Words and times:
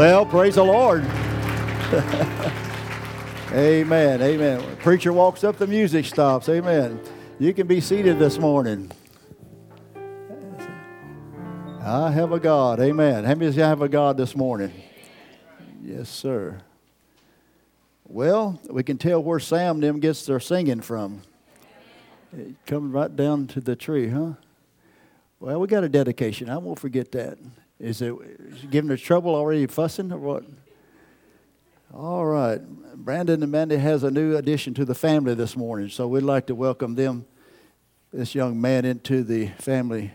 Well, 0.00 0.24
praise 0.24 0.54
the 0.54 0.64
Lord. 0.64 1.04
amen. 3.52 4.22
Amen. 4.22 4.76
Preacher 4.78 5.12
walks 5.12 5.44
up, 5.44 5.58
the 5.58 5.66
music 5.66 6.06
stops. 6.06 6.48
Amen. 6.48 6.98
You 7.38 7.52
can 7.52 7.66
be 7.66 7.82
seated 7.82 8.18
this 8.18 8.38
morning. 8.38 8.90
I 11.82 12.10
have 12.12 12.32
a 12.32 12.40
God. 12.40 12.80
Amen. 12.80 13.24
How 13.24 13.34
many 13.34 13.48
of 13.48 13.54
you 13.54 13.62
have 13.62 13.82
a 13.82 13.90
God 13.90 14.16
this 14.16 14.34
morning? 14.34 14.72
Yes, 15.84 16.08
sir. 16.08 16.62
Well, 18.08 18.58
we 18.70 18.82
can 18.82 18.96
tell 18.96 19.22
where 19.22 19.38
Sam 19.38 19.80
them 19.80 20.00
gets 20.00 20.24
their 20.24 20.40
singing 20.40 20.80
from. 20.80 21.20
It 22.34 22.54
comes 22.64 22.90
right 22.90 23.14
down 23.14 23.48
to 23.48 23.60
the 23.60 23.76
tree, 23.76 24.08
huh? 24.08 24.32
Well, 25.40 25.60
we 25.60 25.68
got 25.68 25.84
a 25.84 25.90
dedication. 25.90 26.48
I 26.48 26.56
won't 26.56 26.78
forget 26.78 27.12
that. 27.12 27.36
Is 27.80 28.02
it, 28.02 28.70
giving 28.70 28.90
us 28.90 29.00
trouble 29.00 29.34
already 29.34 29.66
fussing 29.66 30.12
or 30.12 30.18
what? 30.18 30.44
All 31.94 32.26
right. 32.26 32.60
Brandon 32.94 33.42
and 33.42 33.50
Mandy 33.50 33.78
has 33.78 34.04
a 34.04 34.10
new 34.10 34.36
addition 34.36 34.74
to 34.74 34.84
the 34.84 34.94
family 34.94 35.34
this 35.34 35.56
morning, 35.56 35.88
so 35.88 36.06
we'd 36.06 36.22
like 36.22 36.46
to 36.46 36.54
welcome 36.54 36.94
them, 36.94 37.24
this 38.12 38.34
young 38.34 38.60
man, 38.60 38.84
into 38.84 39.24
the 39.24 39.46
family. 39.58 40.12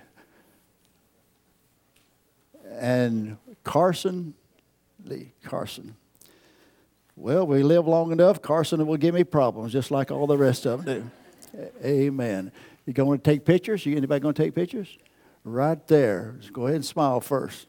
And 2.71 3.37
Carson 3.63 4.35
Lee, 5.05 5.31
Carson. 5.43 5.95
Well, 7.15 7.47
we 7.47 7.63
live 7.63 7.87
long 7.87 8.11
enough, 8.11 8.41
Carson 8.41 8.85
will 8.85 8.97
give 8.97 9.15
me 9.15 9.23
problems, 9.23 9.71
just 9.71 9.91
like 9.91 10.11
all 10.11 10.27
the 10.27 10.37
rest 10.37 10.65
of 10.65 10.83
them 10.83 11.11
do. 11.53 11.59
Amen. 11.83 12.51
You 12.85 12.93
going 12.93 13.19
to 13.19 13.23
take 13.23 13.45
pictures? 13.45 13.87
Anybody 13.87 14.19
going 14.19 14.33
to 14.33 14.43
take 14.43 14.53
pictures? 14.53 14.97
Right 15.45 15.87
there. 15.87 16.35
Just 16.39 16.51
go 16.51 16.63
ahead 16.63 16.75
and 16.75 16.85
smile 16.85 17.21
first. 17.21 17.67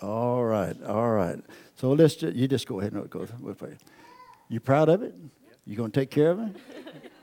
All 0.00 0.44
right, 0.44 0.76
all 0.84 1.10
right. 1.10 1.38
So 1.76 1.92
let's 1.92 2.14
just, 2.14 2.36
you 2.36 2.46
just 2.46 2.68
go 2.68 2.78
ahead 2.80 2.92
and 2.92 3.02
uh, 3.02 3.06
go. 3.06 3.26
We'll 3.40 3.54
pray. 3.54 3.76
You 4.48 4.60
proud 4.60 4.88
of 4.88 5.02
it? 5.02 5.14
You 5.66 5.76
gonna 5.76 5.88
take 5.88 6.10
care 6.10 6.30
of 6.30 6.40
it? 6.40 6.56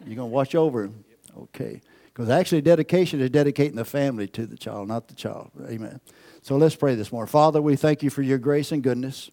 You 0.05 0.15
gonna 0.15 0.27
watch 0.27 0.55
over 0.55 0.83
him? 0.85 1.05
Okay. 1.37 1.79
Because 2.05 2.29
actually, 2.29 2.61
dedication 2.61 3.21
is 3.21 3.29
dedicating 3.29 3.75
the 3.75 3.85
family 3.85 4.27
to 4.29 4.45
the 4.45 4.57
child, 4.57 4.87
not 4.87 5.07
the 5.07 5.13
child. 5.13 5.51
Amen. 5.69 6.01
So 6.41 6.57
let's 6.57 6.75
pray 6.75 6.95
this 6.95 7.11
morning. 7.11 7.29
Father, 7.29 7.61
we 7.61 7.75
thank 7.75 8.03
you 8.03 8.09
for 8.09 8.21
your 8.21 8.37
grace 8.37 8.71
and 8.71 8.81
goodness. 8.81 9.29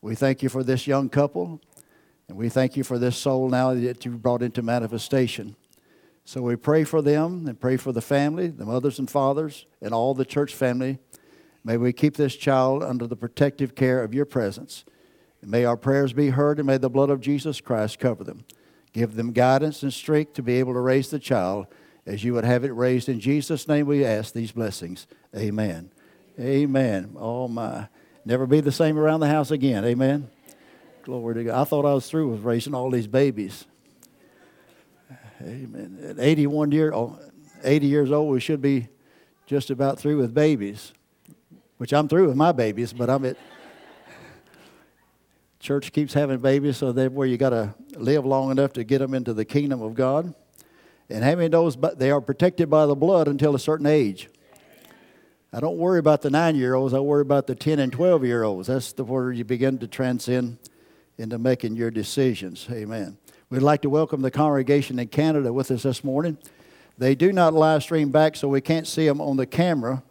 We 0.00 0.14
thank 0.14 0.42
you 0.42 0.48
for 0.48 0.62
this 0.62 0.86
young 0.86 1.08
couple. 1.08 1.60
And 2.28 2.36
we 2.36 2.48
thank 2.48 2.76
you 2.76 2.84
for 2.84 2.98
this 2.98 3.16
soul 3.16 3.48
now 3.48 3.74
that 3.74 4.04
you've 4.04 4.22
brought 4.22 4.42
into 4.42 4.62
manifestation. 4.62 5.56
So 6.24 6.40
we 6.40 6.56
pray 6.56 6.84
for 6.84 7.02
them 7.02 7.46
and 7.46 7.60
pray 7.60 7.76
for 7.76 7.92
the 7.92 8.00
family, 8.00 8.48
the 8.48 8.64
mothers 8.64 8.98
and 8.98 9.10
fathers, 9.10 9.66
and 9.80 9.92
all 9.92 10.14
the 10.14 10.24
church 10.24 10.54
family. 10.54 10.98
May 11.64 11.76
we 11.76 11.92
keep 11.92 12.16
this 12.16 12.36
child 12.36 12.82
under 12.82 13.06
the 13.06 13.16
protective 13.16 13.74
care 13.74 14.02
of 14.02 14.14
your 14.14 14.24
presence. 14.24 14.84
And 15.40 15.50
may 15.50 15.64
our 15.64 15.76
prayers 15.76 16.12
be 16.12 16.30
heard, 16.30 16.58
and 16.58 16.66
may 16.66 16.78
the 16.78 16.88
blood 16.90 17.10
of 17.10 17.20
Jesus 17.20 17.60
Christ 17.60 17.98
cover 17.98 18.24
them. 18.24 18.44
Give 18.92 19.14
them 19.14 19.32
guidance 19.32 19.82
and 19.82 19.92
strength 19.92 20.34
to 20.34 20.42
be 20.42 20.54
able 20.54 20.74
to 20.74 20.80
raise 20.80 21.10
the 21.10 21.18
child 21.18 21.66
as 22.06 22.22
you 22.24 22.34
would 22.34 22.44
have 22.44 22.64
it 22.64 22.72
raised. 22.72 23.08
In 23.08 23.20
Jesus' 23.20 23.66
name 23.66 23.86
we 23.86 24.04
ask 24.04 24.32
these 24.32 24.52
blessings. 24.52 25.06
Amen. 25.36 25.90
Amen. 26.38 27.14
Oh, 27.18 27.48
my. 27.48 27.88
Never 28.24 28.46
be 28.46 28.60
the 28.60 28.72
same 28.72 28.98
around 28.98 29.20
the 29.20 29.28
house 29.28 29.50
again. 29.50 29.84
Amen. 29.84 30.28
Glory 31.02 31.34
to 31.34 31.44
God. 31.44 31.60
I 31.60 31.64
thought 31.64 31.84
I 31.84 31.94
was 31.94 32.08
through 32.08 32.28
with 32.28 32.42
raising 32.42 32.74
all 32.74 32.88
these 32.88 33.08
babies. 33.08 33.66
Amen. 35.40 35.98
At 36.08 36.20
81 36.20 36.70
year, 36.70 36.94
80 37.64 37.86
years 37.86 38.12
old, 38.12 38.32
we 38.32 38.38
should 38.38 38.62
be 38.62 38.88
just 39.46 39.70
about 39.70 39.98
through 39.98 40.18
with 40.18 40.32
babies, 40.32 40.92
which 41.78 41.92
I'm 41.92 42.06
through 42.06 42.28
with 42.28 42.36
my 42.36 42.52
babies, 42.52 42.92
but 42.92 43.10
I'm 43.10 43.24
at 43.24 43.36
church 45.58 45.90
keeps 45.92 46.14
having 46.14 46.38
babies, 46.38 46.76
so 46.76 46.92
they 46.92 47.08
where 47.08 47.26
you 47.26 47.36
got 47.36 47.50
to 47.50 47.74
live 47.96 48.24
long 48.24 48.52
enough 48.52 48.72
to 48.74 48.84
get 48.84 48.98
them 48.98 49.12
into 49.12 49.34
the 49.34 49.44
kingdom 49.44 49.82
of 49.82 49.94
God. 49.94 50.32
And 51.10 51.24
how 51.24 51.34
many 51.34 51.48
knows 51.48 51.76
they 51.96 52.12
are 52.12 52.20
protected 52.20 52.70
by 52.70 52.86
the 52.86 52.94
blood 52.94 53.26
until 53.26 53.56
a 53.56 53.58
certain 53.58 53.86
age? 53.86 54.28
I 55.52 55.58
don't 55.58 55.78
worry 55.78 55.98
about 55.98 56.22
the 56.22 56.30
nine 56.30 56.54
year 56.54 56.74
olds. 56.74 56.94
I 56.94 57.00
worry 57.00 57.22
about 57.22 57.48
the 57.48 57.56
10 57.56 57.80
and 57.80 57.92
12 57.92 58.24
year 58.24 58.44
olds. 58.44 58.68
That's 58.68 58.92
the 58.92 59.02
where 59.02 59.32
you 59.32 59.44
begin 59.44 59.78
to 59.78 59.88
transcend 59.88 60.58
into 61.22 61.38
making 61.38 61.76
your 61.76 61.90
decisions. 61.90 62.66
Amen. 62.70 63.16
We'd 63.48 63.60
like 63.60 63.82
to 63.82 63.90
welcome 63.90 64.22
the 64.22 64.30
congregation 64.30 64.98
in 64.98 65.06
Canada 65.06 65.52
with 65.52 65.70
us 65.70 65.84
this 65.84 66.02
morning. 66.02 66.36
They 66.98 67.14
do 67.14 67.32
not 67.32 67.54
live 67.54 67.84
stream 67.84 68.10
back, 68.10 68.34
so 68.34 68.48
we 68.48 68.60
can't 68.60 68.86
see 68.86 69.06
them 69.06 69.20
on 69.20 69.36
the 69.36 69.46
camera 69.46 70.02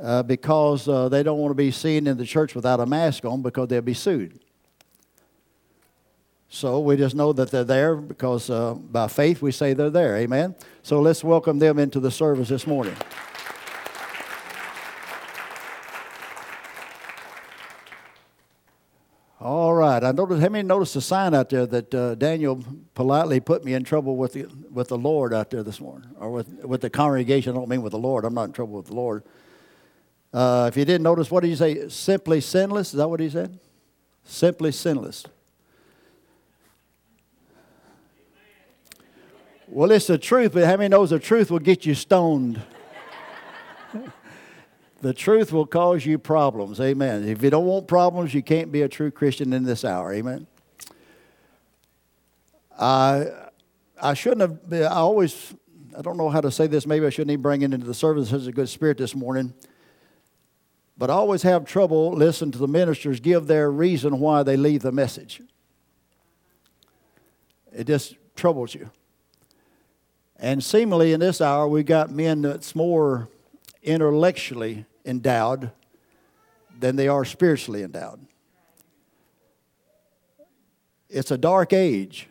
uh, 0.00 0.22
because 0.22 0.88
uh, 0.88 1.10
they 1.10 1.22
don't 1.22 1.38
want 1.38 1.50
to 1.50 1.56
be 1.56 1.70
seen 1.70 2.06
in 2.06 2.16
the 2.16 2.24
church 2.24 2.54
without 2.54 2.80
a 2.80 2.86
mask 2.86 3.26
on 3.26 3.42
because 3.42 3.68
they'll 3.68 3.82
be 3.82 3.94
sued. 3.94 4.40
So 6.48 6.80
we 6.80 6.96
just 6.96 7.14
know 7.14 7.32
that 7.34 7.50
they're 7.50 7.62
there 7.62 7.94
because 7.94 8.48
uh, 8.48 8.74
by 8.74 9.08
faith 9.08 9.42
we 9.42 9.52
say 9.52 9.74
they're 9.74 9.90
there. 9.90 10.16
Amen. 10.16 10.54
So 10.82 11.00
let's 11.00 11.22
welcome 11.22 11.58
them 11.58 11.78
into 11.78 12.00
the 12.00 12.10
service 12.10 12.48
this 12.48 12.66
morning. 12.66 12.96
All 19.42 19.74
right. 19.74 20.04
I 20.04 20.12
noticed. 20.12 20.40
How 20.40 20.48
many 20.48 20.62
noticed 20.62 20.94
the 20.94 21.00
sign 21.00 21.34
out 21.34 21.50
there 21.50 21.66
that 21.66 21.92
uh, 21.92 22.14
Daniel 22.14 22.62
politely 22.94 23.40
put 23.40 23.64
me 23.64 23.74
in 23.74 23.82
trouble 23.82 24.16
with 24.16 24.34
the 24.34 24.46
with 24.70 24.86
the 24.86 24.96
Lord 24.96 25.34
out 25.34 25.50
there 25.50 25.64
this 25.64 25.80
morning, 25.80 26.08
or 26.20 26.30
with 26.30 26.64
with 26.64 26.80
the 26.80 26.88
congregation? 26.88 27.52
I 27.52 27.54
don't 27.56 27.68
mean 27.68 27.82
with 27.82 27.90
the 27.90 27.98
Lord. 27.98 28.24
I'm 28.24 28.34
not 28.34 28.44
in 28.44 28.52
trouble 28.52 28.74
with 28.74 28.86
the 28.86 28.94
Lord. 28.94 29.24
Uh, 30.32 30.66
if 30.70 30.76
you 30.76 30.84
didn't 30.84 31.02
notice, 31.02 31.28
what 31.28 31.40
did 31.40 31.48
he 31.48 31.56
say? 31.56 31.88
Simply 31.88 32.40
sinless. 32.40 32.94
Is 32.94 32.98
that 32.98 33.08
what 33.08 33.18
he 33.18 33.28
said? 33.28 33.58
Simply 34.22 34.70
sinless. 34.70 35.24
Well, 39.66 39.90
it's 39.90 40.06
the 40.06 40.18
truth, 40.18 40.52
but 40.52 40.66
how 40.66 40.76
many 40.76 40.88
knows 40.88 41.10
the 41.10 41.18
truth 41.18 41.50
will 41.50 41.58
get 41.58 41.84
you 41.84 41.94
stoned? 41.94 42.62
The 45.02 45.12
truth 45.12 45.52
will 45.52 45.66
cause 45.66 46.06
you 46.06 46.16
problems. 46.16 46.80
Amen. 46.80 47.26
If 47.26 47.42
you 47.42 47.50
don't 47.50 47.66
want 47.66 47.88
problems, 47.88 48.32
you 48.32 48.42
can't 48.42 48.70
be 48.70 48.82
a 48.82 48.88
true 48.88 49.10
Christian 49.10 49.52
in 49.52 49.64
this 49.64 49.84
hour. 49.84 50.14
Amen. 50.14 50.46
I, 52.78 53.26
I 54.00 54.14
shouldn't 54.14 54.42
have, 54.42 54.70
been, 54.70 54.84
I 54.84 54.94
always, 54.94 55.54
I 55.98 56.02
don't 56.02 56.16
know 56.16 56.28
how 56.28 56.40
to 56.40 56.52
say 56.52 56.68
this. 56.68 56.86
Maybe 56.86 57.04
I 57.04 57.10
shouldn't 57.10 57.32
even 57.32 57.42
bring 57.42 57.62
it 57.62 57.74
into 57.74 57.84
the 57.84 57.94
service 57.94 58.32
as 58.32 58.46
a 58.46 58.52
good 58.52 58.68
spirit 58.68 58.96
this 58.96 59.16
morning. 59.16 59.52
But 60.96 61.10
I 61.10 61.14
always 61.14 61.42
have 61.42 61.64
trouble 61.64 62.12
listening 62.12 62.52
to 62.52 62.58
the 62.58 62.68
ministers 62.68 63.18
give 63.18 63.48
their 63.48 63.72
reason 63.72 64.20
why 64.20 64.44
they 64.44 64.56
leave 64.56 64.82
the 64.82 64.92
message. 64.92 65.42
It 67.72 67.88
just 67.88 68.14
troubles 68.36 68.72
you. 68.72 68.88
And 70.36 70.62
seemingly 70.62 71.12
in 71.12 71.18
this 71.18 71.40
hour, 71.40 71.66
we've 71.66 71.84
got 71.84 72.12
men 72.12 72.42
that's 72.42 72.76
more 72.76 73.28
intellectually 73.82 74.86
endowed 75.04 75.70
than 76.78 76.96
they 76.96 77.08
are 77.08 77.24
spiritually 77.24 77.82
endowed. 77.82 78.26
It's 81.08 81.30
a 81.30 81.38
dark 81.38 81.72
age. 81.72 82.28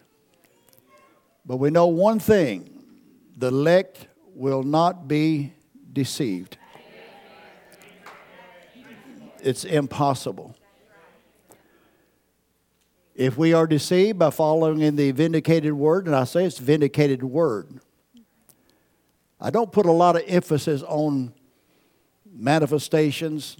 But 1.45 1.57
we 1.57 1.69
know 1.69 1.87
one 1.87 2.19
thing 2.19 2.83
the 3.37 3.47
elect 3.47 4.07
will 4.35 4.63
not 4.63 5.07
be 5.07 5.53
deceived. 5.91 6.57
It's 9.43 9.63
impossible. 9.65 10.55
If 13.15 13.37
we 13.37 13.53
are 13.53 13.67
deceived 13.67 14.19
by 14.19 14.29
following 14.29 14.81
in 14.81 14.95
the 14.95 15.11
vindicated 15.11 15.73
word, 15.73 16.05
and 16.07 16.15
I 16.15 16.23
say 16.23 16.45
it's 16.45 16.57
vindicated 16.57 17.23
word, 17.23 17.79
I 19.39 19.49
don't 19.49 19.71
put 19.71 19.85
a 19.85 19.91
lot 19.91 20.15
of 20.15 20.23
emphasis 20.27 20.83
on 20.83 21.33
manifestations, 22.33 23.57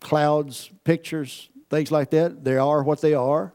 clouds, 0.00 0.70
pictures, 0.84 1.48
things 1.68 1.90
like 1.90 2.10
that. 2.10 2.44
They 2.44 2.56
are 2.56 2.82
what 2.82 3.00
they 3.00 3.14
are. 3.14 3.52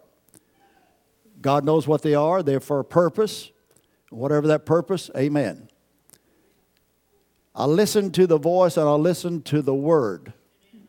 God 1.42 1.64
knows 1.64 1.88
what 1.88 2.02
they 2.02 2.16
are. 2.16 2.42
They're 2.44 2.60
for 2.60 2.80
a 2.80 2.86
purpose. 2.86 3.52
Whatever 4.10 4.48
that 4.48 4.66
purpose, 4.66 5.10
amen. 5.16 5.70
I 7.54 7.66
listen 7.66 8.12
to 8.12 8.28
the 8.28 8.38
voice 8.38 8.78
and 8.78 8.88
I 8.88 8.94
listen 8.94 9.42
to 9.44 9.62
the 9.62 9.74
word 9.74 10.34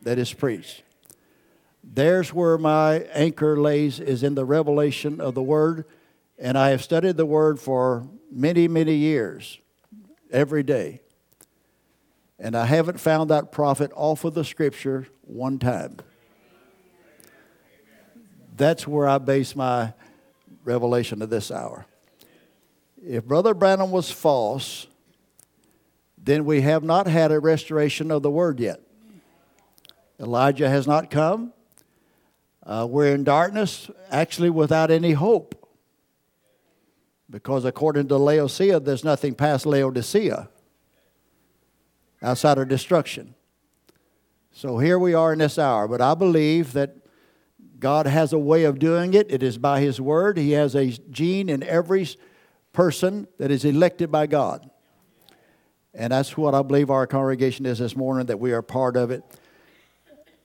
that 0.01 0.17
is 0.17 0.33
preached. 0.33 0.83
There's 1.83 2.33
where 2.33 2.57
my 2.57 2.99
anchor 3.13 3.57
lays, 3.57 3.99
is 3.99 4.23
in 4.23 4.35
the 4.35 4.45
revelation 4.45 5.21
of 5.21 5.33
the 5.33 5.43
word. 5.43 5.85
And 6.37 6.57
I 6.57 6.69
have 6.69 6.83
studied 6.83 7.17
the 7.17 7.25
word 7.25 7.59
for 7.59 8.07
many, 8.31 8.67
many 8.67 8.95
years, 8.95 9.59
every 10.31 10.63
day. 10.63 11.01
And 12.39 12.55
I 12.55 12.65
haven't 12.65 12.99
found 12.99 13.29
that 13.31 13.51
prophet 13.51 13.91
off 13.95 14.23
of 14.23 14.33
the 14.33 14.45
scripture 14.45 15.07
one 15.21 15.57
time. 15.57 15.97
That's 18.55 18.87
where 18.87 19.07
I 19.07 19.17
base 19.17 19.55
my 19.55 19.93
revelation 20.63 21.21
of 21.21 21.29
this 21.29 21.51
hour. 21.51 21.85
If 23.03 23.25
Brother 23.25 23.53
Branham 23.53 23.91
was 23.91 24.11
false, 24.11 24.87
then 26.17 26.45
we 26.45 26.61
have 26.61 26.83
not 26.83 27.07
had 27.07 27.31
a 27.31 27.39
restoration 27.39 28.11
of 28.11 28.21
the 28.21 28.31
word 28.31 28.59
yet. 28.59 28.81
Elijah 30.19 30.69
has 30.69 30.87
not 30.87 31.09
come. 31.09 31.53
Uh, 32.63 32.85
we're 32.89 33.13
in 33.13 33.23
darkness, 33.23 33.89
actually 34.11 34.49
without 34.49 34.91
any 34.91 35.13
hope. 35.13 35.69
Because 37.29 37.65
according 37.65 38.07
to 38.09 38.17
Laodicea, 38.17 38.79
there's 38.79 39.03
nothing 39.03 39.35
past 39.35 39.65
Laodicea 39.65 40.49
outside 42.27 42.57
of 42.57 42.67
destruction. 42.67 43.33
So 44.51 44.79
here 44.79 44.99
we 44.99 45.13
are 45.13 45.31
in 45.31 45.39
this 45.39 45.57
hour. 45.57 45.87
But 45.87 46.01
I 46.01 46.13
believe 46.13 46.73
that 46.73 46.97
God 47.79 48.05
has 48.05 48.33
a 48.33 48.37
way 48.37 48.65
of 48.65 48.79
doing 48.79 49.13
it. 49.13 49.31
It 49.31 49.41
is 49.41 49.57
by 49.57 49.79
His 49.79 50.01
Word. 50.01 50.37
He 50.37 50.51
has 50.51 50.75
a 50.75 50.87
gene 51.09 51.47
in 51.47 51.63
every 51.63 52.05
person 52.73 53.27
that 53.37 53.49
is 53.49 53.63
elected 53.63 54.11
by 54.11 54.27
God. 54.27 54.69
And 55.93 56.11
that's 56.11 56.35
what 56.35 56.53
I 56.53 56.61
believe 56.63 56.89
our 56.89 57.07
congregation 57.07 57.65
is 57.65 57.79
this 57.79 57.95
morning, 57.95 58.25
that 58.25 58.39
we 58.39 58.51
are 58.51 58.61
part 58.61 58.97
of 58.97 59.09
it. 59.09 59.23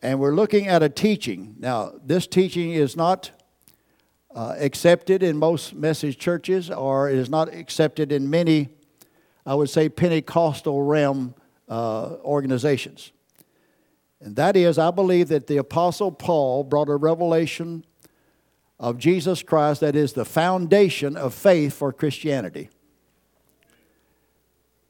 And 0.03 0.21
we're 0.21 0.35
looking 0.35 0.69
at 0.69 0.85
a 0.85 0.89
teaching. 0.89 1.57
Now, 1.59 1.93
this 2.05 2.29
teaching 2.29 2.73
is 2.73 2.97
not 2.97 3.33
uh, 4.35 4.55
accepted 4.57 5.23
in 5.23 5.37
most 5.37 5.75
message 5.75 6.17
churches, 6.17 6.71
or 6.71 7.11
it 7.11 7.19
is 7.19 7.29
not 7.29 7.53
accepted 7.53 8.13
in 8.13 8.31
many, 8.31 8.69
I 9.45 9.57
would 9.57 9.69
say, 9.69 9.89
Pentecostal 9.89 10.81
realm 10.83 11.35
uh, 11.73 12.19
organizations. 12.23 13.13
And 14.21 14.37
that 14.37 14.57
is, 14.57 14.79
I 14.79 14.91
believe 14.91 15.29
that 15.29 15.47
the 15.47 15.57
Apostle 15.57 16.13
Paul 16.13 16.65
brought 16.65 16.91
a 16.91 16.97
revelation 16.97 17.87
of 18.79 18.99
Jesus 18.99 19.43
Christ 19.43 19.81
that 19.81 19.97
is 19.97 20.13
the 20.13 20.27
foundation 20.27 21.17
of 21.17 21.33
faith 21.33 21.73
for 21.73 21.91
Christianity. 21.91 22.69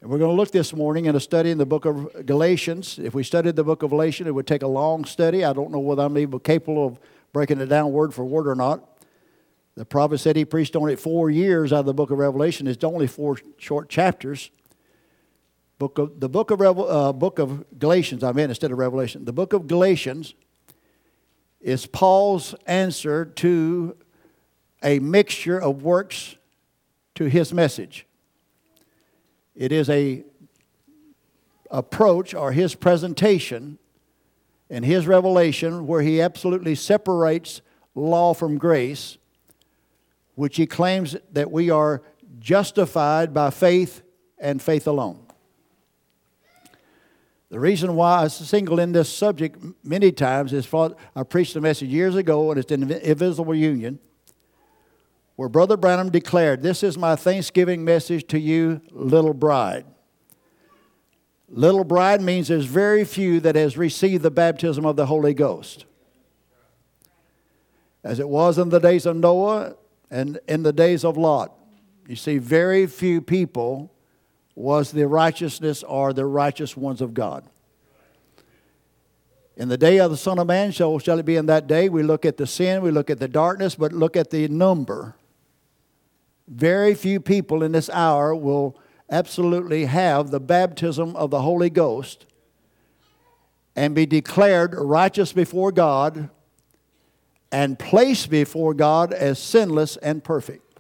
And 0.01 0.11
we're 0.11 0.19
going 0.19 0.33
to 0.33 0.37
look 0.37 0.51
this 0.51 0.75
morning 0.75 1.05
in 1.05 1.15
a 1.15 1.21
study 1.21 1.53
in 1.53 1.59
the 1.59 1.67
book 1.67 1.85
of 1.85 2.27
Galatians. 2.27 2.99
If 2.99 3.15
we 3.15 3.23
studied 3.23 3.55
the 3.55 3.63
book 3.63 3.85
of 3.85 3.91
Galatians, 3.91 4.27
it 4.27 4.33
would 4.33 4.49
take 4.49 4.63
a 4.63 4.67
long 4.67 5.05
study. 5.05 5.45
I 5.45 5.53
don't 5.53 5.71
know 5.71 5.79
whether 5.79 6.03
I'm 6.03 6.19
even 6.19 6.41
capable 6.41 6.85
of 6.85 6.99
breaking 7.33 7.61
it 7.61 7.67
down 7.67 7.93
word 7.93 8.13
for 8.13 8.25
word 8.25 8.49
or 8.49 8.57
not. 8.57 8.83
The 9.77 9.85
prophet 9.85 10.19
said 10.19 10.35
he 10.35 10.45
preached 10.45 10.75
on 10.75 10.91
it 10.91 10.99
four 10.99 11.31
years 11.31 11.73
out 11.73 11.81
of 11.81 11.87
the 11.87 11.95
book 11.95 12.11
of 12.11 12.19
Revelation. 12.19 12.67
It's 12.67 12.83
only 12.83 13.07
four 13.07 13.39
short 13.57 13.89
chapters. 13.89 14.51
Book 15.83 15.99
of, 15.99 16.21
the 16.21 16.29
book 16.29 16.53
of, 16.53 16.61
Revel, 16.61 16.89
uh, 16.89 17.13
book 17.13 17.41
of 17.41 17.65
Galatians, 17.77 18.23
I 18.23 18.31
meant 18.31 18.51
instead 18.51 18.71
of 18.71 18.79
Revelation. 18.79 19.25
The 19.25 19.33
book 19.33 19.53
of 19.53 19.67
Galatians 19.67 20.33
is 21.61 21.87
Paul's 21.87 22.55
answer 22.67 23.25
to 23.25 23.97
a 24.85 25.01
mixture 25.01 25.61
of 25.61 25.83
works 25.83 26.37
to 27.17 27.25
his 27.25 27.53
message. 27.53 28.07
It 29.57 29.73
is 29.73 29.91
a 29.91 30.23
approach 31.69 32.33
or 32.33 32.53
his 32.53 32.77
presentation 32.77 33.77
and 34.71 34.85
his 34.85 35.09
revelation 35.09 35.89
where 35.89 36.03
he 36.03 36.21
absolutely 36.21 36.77
separates 36.77 37.61
law 37.97 38.35
from 38.35 38.57
grace 38.57 39.19
which 40.37 40.59
he 40.59 40.65
claims 40.65 41.17
that 41.33 41.51
we 41.51 41.71
are 41.71 42.03
justified 42.39 43.35
by 43.35 43.51
faith 43.51 44.03
and 44.39 44.63
faith 44.63 44.87
alone. 44.87 45.22
The 47.53 47.61
reason 47.61 47.97
why 47.97 48.23
I 48.23 48.29
single 48.29 48.81
in 48.81 48.93
this 48.93 49.13
subject 49.13 49.63
many 49.85 50.11
times 50.11 50.55
is 50.55 50.65
for 50.65 50.97
I 51.15 51.23
preached 51.23 51.55
a 51.55 51.61
message 51.61 51.91
years 51.91 52.17
ago, 52.17 52.51
and 52.51 52.59
it's 52.59 52.73
in 52.73 52.91
Invisible 52.91 53.55
Union, 53.55 53.99
where 55.37 55.51
Brother 55.51 55.77
Branham 55.77 56.09
declared, 56.09 56.63
This 56.63 56.83
is 56.83 56.97
my 56.97 57.15
Thanksgiving 57.15 57.85
message 57.85 58.27
to 58.29 58.41
you, 58.41 58.81
little 58.91 59.35
bride. 59.35 59.85
Little 61.47 61.85
bride 61.85 62.23
means 62.23 62.49
there's 62.49 62.65
very 62.65 63.05
few 63.05 63.39
that 63.41 63.55
has 63.55 63.77
received 63.77 64.23
the 64.23 64.31
baptism 64.31 64.87
of 64.87 64.97
the 64.97 65.05
Holy 65.05 65.35
Ghost. 65.35 65.85
As 68.03 68.19
it 68.19 68.31
was 68.31 68.57
in 68.57 68.71
the 68.71 68.81
days 68.81 69.05
of 69.05 69.17
Noah, 69.17 69.75
and 70.11 70.41
in 70.49 70.63
the 70.63 70.73
days 70.73 71.05
of 71.05 71.19
Lot, 71.19 71.53
you 72.09 72.17
see, 72.17 72.39
very 72.39 72.87
few 72.87 73.21
people 73.21 73.93
was 74.55 74.93
the 74.93 75.07
righteousness 75.07 75.83
or 75.83 76.13
the 76.13 76.27
righteous 76.27 76.77
ones 76.77 77.01
of 77.01 77.15
God. 77.15 77.45
In 79.57 79.69
the 79.69 79.79
day 79.79 79.99
of 79.99 80.11
the 80.11 80.17
Son 80.17 80.39
of 80.39 80.47
Man 80.47 80.73
shall, 80.73 80.99
shall 80.99 81.19
it 81.19 81.27
be 81.27 81.37
in 81.37 81.47
that 81.47 81.67
day. 81.67 81.89
We 81.89 82.03
look 82.03 82.25
at 82.25 82.37
the 82.37 82.47
sin, 82.47 82.83
we 82.83 82.91
look 82.91 83.11
at 83.11 83.19
the 83.19 83.29
darkness, 83.29 83.75
but 83.75 83.93
look 83.93 84.17
at 84.17 84.31
the 84.31 84.49
number. 84.49 85.15
Very 86.49 86.95
few 86.95 87.21
people 87.21 87.63
in 87.63 87.73
this 87.73 87.91
hour 87.91 88.35
will 88.35 88.79
absolutely 89.11 89.85
have 89.85 90.31
the 90.31 90.41
baptism 90.41 91.15
of 91.17 91.31
the 91.31 91.43
Holy 91.43 91.71
Ghost 91.71 92.27
and 93.77 93.95
be 93.95 94.07
declared 94.07 94.75
righteous 94.75 95.33
before 95.33 95.73
God 95.73 96.31
and 97.51 97.79
placed 97.79 98.31
before 98.31 98.73
God 98.75 99.13
as 99.13 99.39
sinless 99.39 99.97
and 99.99 100.25
perfect. 100.25 100.72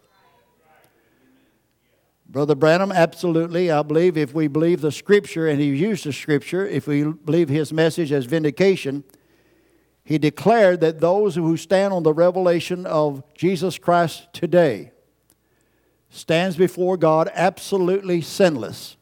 Brother 2.32 2.54
Branham, 2.54 2.90
absolutely. 2.90 3.70
I 3.70 3.82
believe 3.82 4.16
if 4.16 4.32
we 4.32 4.48
believe 4.48 4.80
the 4.80 4.90
Scripture, 4.90 5.46
and 5.46 5.60
he 5.60 5.66
used 5.66 6.04
the 6.04 6.14
Scripture, 6.14 6.66
if 6.66 6.86
we 6.86 7.04
believe 7.04 7.50
his 7.50 7.74
message 7.74 8.10
as 8.10 8.24
vindication, 8.24 9.04
he 10.02 10.16
declared 10.16 10.80
that 10.80 10.98
those 10.98 11.34
who 11.34 11.58
stand 11.58 11.92
on 11.92 12.04
the 12.04 12.14
revelation 12.14 12.86
of 12.86 13.22
Jesus 13.34 13.76
Christ 13.76 14.28
today 14.32 14.92
stands 16.08 16.56
before 16.56 16.96
God 16.96 17.30
absolutely 17.34 18.22
sinless. 18.22 18.96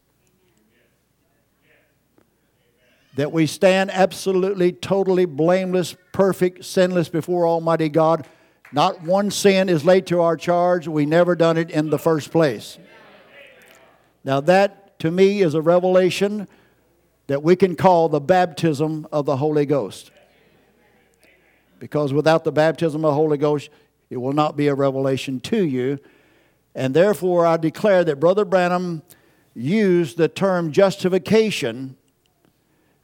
that 3.15 3.31
we 3.31 3.45
stand 3.45 3.91
absolutely, 3.91 4.71
totally 4.71 5.25
blameless, 5.25 5.95
perfect, 6.13 6.63
sinless 6.63 7.09
before 7.09 7.45
Almighty 7.45 7.89
God. 7.89 8.25
Not 8.71 9.01
one 9.01 9.31
sin 9.31 9.67
is 9.67 9.83
laid 9.83 10.07
to 10.07 10.21
our 10.21 10.37
charge. 10.37 10.87
We 10.87 11.05
never 11.05 11.35
done 11.35 11.57
it 11.57 11.69
in 11.69 11.89
the 11.89 11.99
first 11.99 12.31
place. 12.31 12.77
Now, 14.23 14.39
that 14.41 14.99
to 14.99 15.11
me 15.11 15.41
is 15.41 15.53
a 15.53 15.61
revelation 15.61 16.47
that 17.27 17.43
we 17.43 17.55
can 17.55 17.75
call 17.75 18.09
the 18.09 18.19
baptism 18.19 19.07
of 19.11 19.25
the 19.25 19.37
Holy 19.37 19.65
Ghost. 19.65 20.11
Because 21.79 22.13
without 22.13 22.43
the 22.43 22.51
baptism 22.51 23.03
of 23.03 23.11
the 23.11 23.15
Holy 23.15 23.37
Ghost, 23.37 23.69
it 24.09 24.17
will 24.17 24.33
not 24.33 24.55
be 24.55 24.67
a 24.67 24.75
revelation 24.75 25.39
to 25.39 25.65
you. 25.65 25.97
And 26.75 26.93
therefore, 26.93 27.45
I 27.45 27.57
declare 27.57 28.03
that 28.03 28.19
Brother 28.19 28.45
Branham 28.45 29.01
used 29.53 30.17
the 30.17 30.27
term 30.27 30.71
justification 30.71 31.97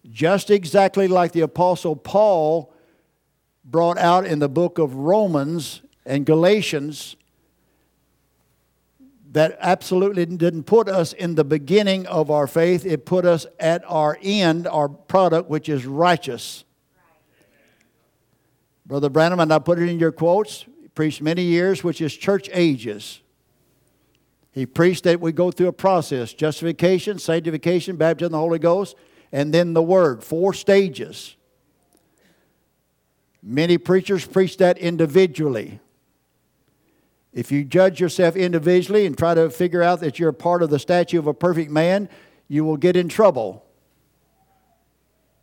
just 0.10 0.50
exactly 0.50 1.08
like 1.08 1.32
the 1.32 1.42
Apostle 1.42 1.96
Paul 1.96 2.74
brought 3.65 3.98
out 3.98 4.25
in 4.25 4.39
the 4.39 4.48
book 4.48 4.77
of 4.77 4.96
Romans 4.96 5.82
and 6.06 6.25
Galatians, 6.25 7.18
that 9.38 9.56
absolutely 9.62 10.25
didn't 10.25 10.63
put 10.63 10.89
us 10.89 11.13
in 11.13 11.36
the 11.36 11.44
beginning 11.44 12.08
of 12.08 12.32
our 12.32 12.48
faith, 12.48 12.88
it 12.88 13.06
put 13.06 13.24
us 13.24 13.46
at 13.60 13.84
our 13.86 14.17
end, 14.24 14.65
our 14.65 14.89
product, 14.89 15.48
which 15.48 15.70
is 15.70 15.86
righteous. 15.86 16.65
Brother 18.88 19.10
Branham, 19.10 19.39
and 19.39 19.53
I 19.53 19.60
put 19.60 19.77
it 19.77 19.89
in 19.89 20.00
your 20.00 20.12
quotes, 20.12 20.65
he 20.82 20.88
preached 20.88 21.22
many 21.22 21.44
years, 21.44 21.84
which 21.84 22.01
is 22.01 22.17
church 22.17 22.50
ages. 22.51 23.22
He 24.53 24.65
preached 24.65 25.03
that 25.03 25.22
we 25.22 25.32
go 25.32 25.51
through 25.51 25.67
a 25.67 25.74
process 25.74 26.34
justification, 26.34 27.20
sanctification, 27.20 27.96
baptism 27.96 28.32
the 28.32 28.39
Holy 28.39 28.58
Ghost, 28.58 28.96
and 29.32 29.53
then 29.53 29.74
the 29.74 29.84
Word. 29.84 30.24
Four 30.24 30.56
stages. 30.56 31.36
Many 33.44 33.77
preachers 33.77 34.25
preach 34.25 34.58
that 34.58 34.79
individually. 34.79 35.79
If 37.38 37.51
you 37.51 37.63
judge 37.63 38.01
yourself 38.01 38.36
individually 38.36 39.06
and 39.06 39.15
try 39.15 39.36
to 39.36 39.51
figure 39.51 39.84
out 39.84 40.00
that 40.00 40.17
you're 40.17 40.32
part 40.32 40.63
of 40.63 40.72
the 40.72 40.79
statue 40.79 41.20
of 41.20 41.27
a 41.27 41.36
perfect 41.36 41.70
man, 41.70 42.10
you 42.48 42.65
will 42.65 42.77
get 42.77 42.96
in 42.96 43.10
trouble. 43.10 43.63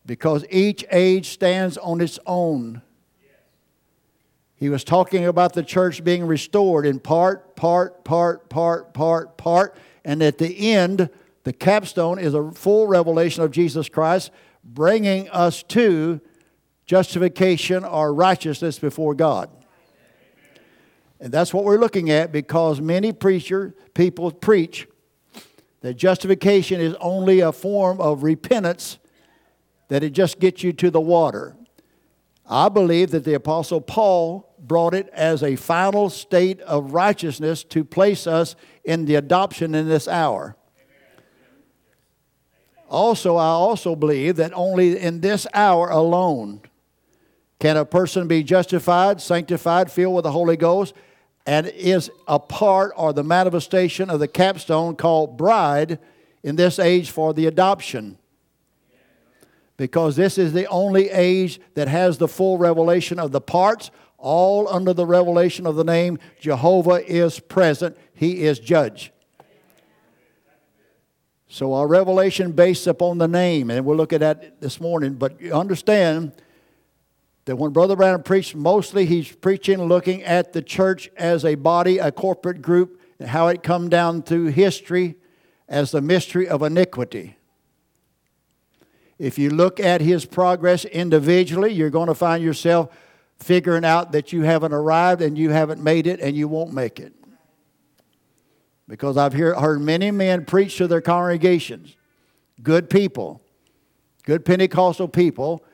Because 0.04 0.44
each 0.50 0.84
age 0.90 1.28
stands 1.28 1.78
on 1.78 2.00
its 2.00 2.18
own. 2.26 2.82
He 4.56 4.68
was 4.68 4.82
talking 4.82 5.24
about 5.24 5.52
the 5.52 5.62
church 5.62 6.02
being 6.02 6.26
restored 6.26 6.84
in 6.84 6.98
part, 6.98 7.54
part, 7.54 8.04
part, 8.04 8.48
part, 8.50 8.92
part, 8.92 9.36
part, 9.36 9.76
and 10.04 10.20
at 10.20 10.38
the 10.38 10.72
end, 10.72 11.08
the 11.44 11.52
capstone 11.52 12.18
is 12.18 12.34
a 12.34 12.50
full 12.50 12.88
revelation 12.88 13.44
of 13.44 13.52
Jesus 13.52 13.88
Christ, 13.88 14.32
bringing 14.64 15.28
us 15.30 15.62
to 15.62 16.20
justification 16.86 17.84
or 17.84 18.12
righteousness 18.12 18.80
before 18.80 19.14
God. 19.14 19.48
And 21.20 21.32
that's 21.32 21.54
what 21.54 21.64
we're 21.64 21.78
looking 21.78 22.10
at 22.10 22.32
because 22.32 22.80
many 22.80 23.12
preacher 23.12 23.74
people 23.94 24.30
preach 24.30 24.86
that 25.80 25.94
justification 25.94 26.80
is 26.80 26.94
only 27.00 27.40
a 27.40 27.52
form 27.52 28.00
of 28.00 28.22
repentance 28.22 28.98
that 29.88 30.02
it 30.02 30.10
just 30.10 30.40
gets 30.40 30.62
you 30.62 30.72
to 30.72 30.90
the 30.90 31.00
water. 31.00 31.56
I 32.48 32.68
believe 32.68 33.10
that 33.12 33.24
the 33.24 33.34
apostle 33.34 33.80
Paul 33.80 34.54
brought 34.58 34.94
it 34.94 35.08
as 35.12 35.42
a 35.42 35.56
final 35.56 36.10
state 36.10 36.60
of 36.62 36.92
righteousness 36.92 37.64
to 37.64 37.84
place 37.84 38.26
us 38.26 38.56
in 38.84 39.04
the 39.04 39.14
adoption 39.14 39.74
in 39.74 39.88
this 39.88 40.08
hour. 40.08 40.56
Also, 42.88 43.36
I 43.36 43.46
also 43.46 43.96
believe 43.96 44.36
that 44.36 44.52
only 44.54 44.98
in 44.98 45.20
this 45.20 45.46
hour 45.54 45.90
alone 45.90 46.60
can 47.64 47.78
a 47.78 47.84
person 47.86 48.28
be 48.28 48.42
justified, 48.42 49.22
sanctified, 49.22 49.90
filled 49.90 50.14
with 50.14 50.24
the 50.24 50.30
Holy 50.30 50.54
Ghost, 50.54 50.92
and 51.46 51.66
is 51.68 52.10
a 52.28 52.38
part 52.38 52.92
or 52.94 53.14
the 53.14 53.24
manifestation 53.24 54.10
of 54.10 54.20
the 54.20 54.28
capstone 54.28 54.94
called 54.94 55.38
bride 55.38 55.98
in 56.42 56.56
this 56.56 56.78
age 56.78 57.08
for 57.08 57.32
the 57.32 57.46
adoption. 57.46 58.18
Because 59.78 60.14
this 60.14 60.36
is 60.36 60.52
the 60.52 60.66
only 60.66 61.08
age 61.08 61.58
that 61.72 61.88
has 61.88 62.18
the 62.18 62.28
full 62.28 62.58
revelation 62.58 63.18
of 63.18 63.32
the 63.32 63.40
parts, 63.40 63.90
all 64.18 64.68
under 64.68 64.92
the 64.92 65.06
revelation 65.06 65.66
of 65.66 65.74
the 65.74 65.84
name 65.84 66.18
Jehovah 66.38 67.02
is 67.10 67.40
present, 67.40 67.96
He 68.12 68.42
is 68.42 68.58
judge. 68.58 69.10
So 71.48 71.72
our 71.72 71.86
revelation 71.86 72.52
based 72.52 72.86
upon 72.86 73.16
the 73.16 73.28
name, 73.28 73.70
and 73.70 73.86
we'll 73.86 73.96
look 73.96 74.12
at 74.12 74.20
that 74.20 74.60
this 74.60 74.82
morning. 74.82 75.14
But 75.14 75.42
understand 75.46 76.32
that 77.44 77.56
when 77.56 77.72
Brother 77.72 77.96
Branham 77.96 78.22
preached, 78.22 78.54
mostly 78.54 79.04
he's 79.04 79.30
preaching 79.30 79.82
looking 79.84 80.22
at 80.22 80.52
the 80.52 80.62
church 80.62 81.10
as 81.16 81.44
a 81.44 81.54
body, 81.56 81.98
a 81.98 82.10
corporate 82.10 82.62
group, 82.62 83.00
and 83.18 83.28
how 83.28 83.48
it 83.48 83.62
come 83.62 83.88
down 83.88 84.22
through 84.22 84.46
history 84.46 85.16
as 85.68 85.90
the 85.90 86.00
mystery 86.00 86.48
of 86.48 86.62
iniquity. 86.62 87.36
If 89.18 89.38
you 89.38 89.50
look 89.50 89.78
at 89.78 90.00
his 90.00 90.24
progress 90.24 90.84
individually, 90.84 91.72
you're 91.72 91.90
going 91.90 92.08
to 92.08 92.14
find 92.14 92.42
yourself 92.42 92.96
figuring 93.38 93.84
out 93.84 94.12
that 94.12 94.32
you 94.32 94.42
haven't 94.42 94.72
arrived 94.72 95.22
and 95.22 95.36
you 95.36 95.50
haven't 95.50 95.82
made 95.82 96.06
it 96.06 96.20
and 96.20 96.36
you 96.36 96.48
won't 96.48 96.72
make 96.72 96.98
it. 96.98 97.12
Because 98.88 99.16
I've 99.16 99.32
hear, 99.32 99.54
heard 99.54 99.80
many 99.80 100.10
men 100.10 100.44
preach 100.44 100.76
to 100.78 100.86
their 100.86 101.00
congregations, 101.00 101.96
good 102.62 102.90
people, 102.90 103.40
good 104.24 104.44
Pentecostal 104.44 105.08
people, 105.08 105.64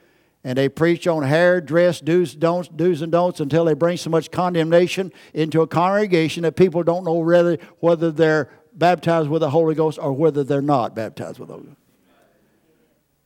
and 0.42 0.56
they 0.56 0.68
preach 0.68 1.06
on 1.06 1.22
hair, 1.22 1.60
dress, 1.60 2.00
do's, 2.00 2.34
don'ts, 2.34 2.68
do's 2.68 3.02
and 3.02 3.12
don'ts 3.12 3.40
until 3.40 3.64
they 3.66 3.74
bring 3.74 3.96
so 3.96 4.08
much 4.08 4.30
condemnation 4.30 5.12
into 5.34 5.60
a 5.60 5.66
congregation 5.66 6.44
that 6.44 6.56
people 6.56 6.82
don't 6.82 7.04
know 7.04 7.14
whether, 7.14 7.58
whether 7.80 8.10
they're 8.10 8.50
baptized 8.72 9.28
with 9.28 9.40
the 9.40 9.50
Holy 9.50 9.74
Ghost 9.74 9.98
or 10.00 10.12
whether 10.12 10.42
they're 10.42 10.62
not 10.62 10.94
baptized 10.94 11.38
with 11.38 11.48
the 11.48 11.54
Holy 11.54 11.66
Ghost. 11.66 11.76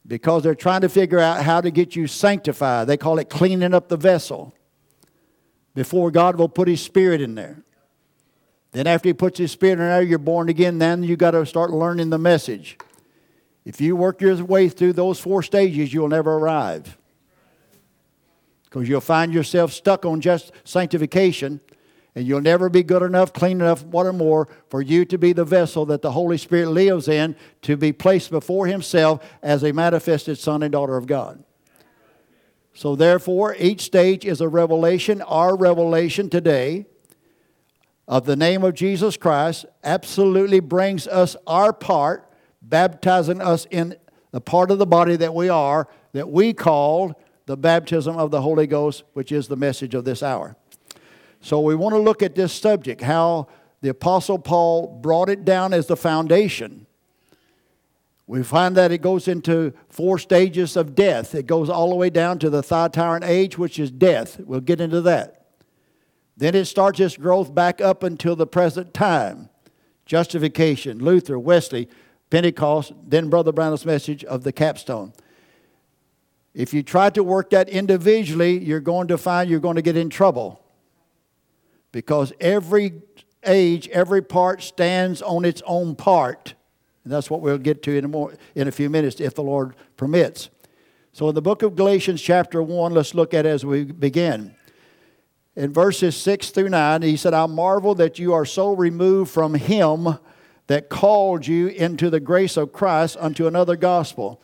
Because 0.07 0.43
they're 0.43 0.57
trying 0.57 0.81
to 0.81 0.89
figure 0.89 1.21
out 1.21 1.45
how 1.45 1.61
to 1.61 1.71
get 1.71 1.95
you 1.95 2.07
sanctified. 2.07 2.89
They 2.89 2.97
call 2.97 3.19
it 3.19 3.31
cleaning 3.31 3.73
up 3.73 3.89
the 3.89 3.97
vessel 3.97 4.53
before 5.75 6.11
God 6.11 6.37
will 6.37 6.49
put 6.49 6.69
His 6.69 6.83
Spirit 6.83 7.21
in 7.23 7.37
there. 7.37 7.63
Then, 8.73 8.87
after 8.87 9.09
He 9.09 9.13
puts 9.15 9.39
His 9.39 9.53
Spirit 9.53 9.75
in 9.75 9.87
there, 9.87 10.03
you're 10.03 10.19
born 10.19 10.49
again. 10.51 10.79
Then 10.79 11.05
you 11.05 11.17
got 11.17 11.31
to 11.31 11.47
start 11.47 11.71
learning 11.71 12.11
the 12.11 12.19
message. 12.19 12.77
If 13.65 13.81
you 13.81 13.97
work 13.97 14.21
your 14.21 14.45
way 14.45 14.69
through 14.69 14.93
those 14.93 15.19
four 15.19 15.43
stages, 15.43 15.95
you'll 15.95 16.09
never 16.09 16.35
arrive 16.35 16.99
because 18.75 18.89
you'll 18.89 19.01
find 19.01 19.33
yourself 19.33 19.73
stuck 19.73 20.05
on 20.05 20.21
just 20.21 20.51
sanctification 20.65 21.61
and 22.17 22.27
you'll 22.27 22.41
never 22.41 22.69
be 22.69 22.83
good 22.83 23.03
enough, 23.03 23.33
clean 23.33 23.61
enough, 23.61 23.85
what 23.85 24.05
or 24.05 24.13
more 24.13 24.49
for 24.69 24.83
you 24.83 25.05
to 25.05 25.17
be 25.17 25.33
the 25.33 25.45
vessel 25.45 25.87
that 25.87 26.03
the 26.03 26.11
Holy 26.11 26.37
Spirit 26.37 26.71
lives 26.71 27.07
in 27.07 27.37
to 27.63 27.77
be 27.77 27.93
placed 27.93 28.33
before 28.33 28.67
Himself 28.67 29.25
as 29.45 29.63
a 29.63 29.73
manifested 29.73 30.39
son 30.39 30.65
and 30.65 30.73
daughter 30.73 30.97
of 30.97 31.07
God. 31.07 31.45
So, 32.73 32.97
therefore, 32.97 33.55
each 33.61 33.83
stage 33.83 34.25
is 34.25 34.41
a 34.41 34.49
revelation. 34.49 35.23
Our 35.23 35.57
revelation 35.57 36.29
today 36.29 36.87
of 38.09 38.27
the 38.27 38.35
name 38.35 38.65
of 38.65 38.75
Jesus 38.75 39.17
Christ 39.17 39.67
absolutely 39.85 40.59
brings 40.59 41.07
us 41.07 41.37
our 41.47 41.73
part, 41.73 42.29
baptizing 42.61 43.41
us 43.41 43.69
in 43.71 43.95
the 44.33 44.41
part 44.41 44.73
of 44.73 44.81
the 44.81 44.87
body 44.87 45.15
that 45.15 45.33
we 45.33 45.49
are, 45.49 45.87
that 46.13 46.29
we 46.29 46.53
called 46.53 47.15
the 47.47 47.57
baptism 47.57 48.17
of 48.17 48.31
the 48.31 48.43
Holy 48.43 48.67
Ghost, 48.67 49.05
which 49.13 49.31
is 49.33 49.49
the 49.49 49.57
message 49.57 49.95
of 49.95 50.05
this 50.05 50.23
hour. 50.23 50.57
So 51.41 51.61
we 51.61 51.75
want 51.75 51.95
to 51.95 52.01
look 52.01 52.23
at 52.23 52.35
this 52.35 52.53
subject, 52.53 53.03
how 53.03 53.49
the 53.83 53.91
Apostle 53.91 54.39
Paul 54.39 54.99
brought 55.03 55.29
it 55.29 55.45
down 55.45 55.75
as 55.75 55.87
the 55.87 55.97
foundation. 55.97 56.87
We 58.27 58.43
find 58.43 58.75
that 58.77 58.91
it 58.91 59.03
goes 59.03 59.29
into 59.29 59.75
four 59.91 60.19
stages 60.19 60.77
of 60.77 60.95
death. 60.95 61.35
It 61.35 61.47
goes 61.47 61.69
all 61.69 61.91
the 61.91 61.97
way 61.97 62.09
down 62.09 62.39
to 62.39 62.49
the 62.49 62.63
Thyatiran 62.63 63.23
age, 63.23 63.59
which 63.59 63.79
is 63.79 63.91
death. 63.91 64.41
We'll 64.41 64.61
get 64.61 64.81
into 64.81 65.03
that. 65.03 65.45
Then 66.37 66.55
it 66.55 66.65
starts 66.65 66.99
its 66.99 67.19
growth 67.19 67.55
back 67.55 67.83
up 67.83 68.03
until 68.03 68.35
the 68.35 68.47
present 68.47 68.95
time. 68.95 69.51
Justification, 70.07 70.99
Luther, 70.99 71.39
Wesley, 71.39 71.89
Pentecost, 72.31 72.93
then 73.07 73.29
Brother 73.29 73.53
Branham's 73.53 73.85
message 73.85 74.25
of 74.25 74.43
the 74.43 74.53
capstone. 74.53 75.13
If 76.55 76.73
you 76.73 76.83
try 76.85 77.11
to 77.11 77.25
work 77.25 77.51
that 77.51 77.69
individually, 77.69 78.59
you're 78.59 78.81
going 78.81 79.09
to 79.09 79.19
find 79.19 79.51
you're 79.51 79.61
going 79.61 79.77
to 79.77 79.83
get 79.83 79.97
in 79.97 80.09
trouble. 80.09 80.65
Because 81.91 82.33
every 82.41 83.03
age, 83.45 83.89
every 83.89 84.23
part 84.23 84.63
stands 84.63 85.21
on 85.21 85.45
its 85.45 85.63
own 85.67 85.97
part. 85.97 86.55
And 87.03 87.13
that's 87.13 87.29
what 87.29 87.41
we'll 87.41 87.59
get 87.59 87.83
to 87.85 87.97
in 87.97 88.05
a, 88.05 88.09
more, 88.09 88.35
in 88.55 88.69
a 88.69 88.73
few 88.73 88.89
minutes 88.89 89.21
if 89.21 89.35
the 89.35 89.43
Lord 89.43 89.75
permits. 89.97 90.49
So, 91.13 91.29
in 91.29 91.35
the 91.35 91.43
book 91.43 91.63
of 91.63 91.77
Galatians, 91.77 92.21
chapter 92.21 92.63
1, 92.63 92.93
let's 92.93 93.15
look 93.15 93.35
at 93.35 93.47
it 93.47 93.51
as 93.51 93.65
we 93.65 93.85
begin. 93.85 94.55
In 95.55 95.73
verses 95.73 96.17
6 96.17 96.51
through 96.51 96.71
9, 96.71 97.03
he 97.03 97.17
said, 97.17 97.35
I 97.35 97.47
marvel 97.47 97.95
that 97.97 98.19
you 98.19 98.33
are 98.33 98.45
so 98.45 98.73
removed 98.73 99.31
from 99.31 99.55
him 99.55 100.19
that 100.67 100.89
called 100.89 101.47
you 101.47 101.69
into 101.69 102.11
the 102.11 102.19
grace 102.19 102.57
of 102.57 102.73
Christ 102.73 103.17
unto 103.21 103.47
another 103.47 103.77
gospel 103.77 104.43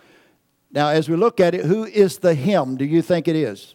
now, 0.72 0.88
as 0.88 1.08
we 1.08 1.16
look 1.16 1.40
at 1.40 1.54
it, 1.54 1.64
who 1.64 1.84
is 1.84 2.18
the 2.18 2.34
him 2.34 2.76
do 2.76 2.84
you 2.84 3.02
think 3.02 3.26
it 3.26 3.36
is? 3.36 3.74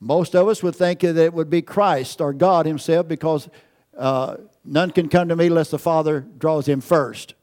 Most 0.00 0.34
of 0.34 0.46
us 0.46 0.62
would 0.62 0.76
think 0.76 1.00
that 1.00 1.16
it 1.16 1.32
would 1.32 1.50
be 1.50 1.62
Christ 1.62 2.20
or 2.20 2.32
God 2.32 2.66
Himself 2.66 3.08
because 3.08 3.48
uh, 3.96 4.36
none 4.64 4.90
can 4.90 5.08
come 5.08 5.28
to 5.28 5.36
me 5.36 5.46
unless 5.46 5.70
the 5.70 5.78
Father 5.78 6.20
draws 6.20 6.68
him 6.68 6.80
first. 6.80 7.34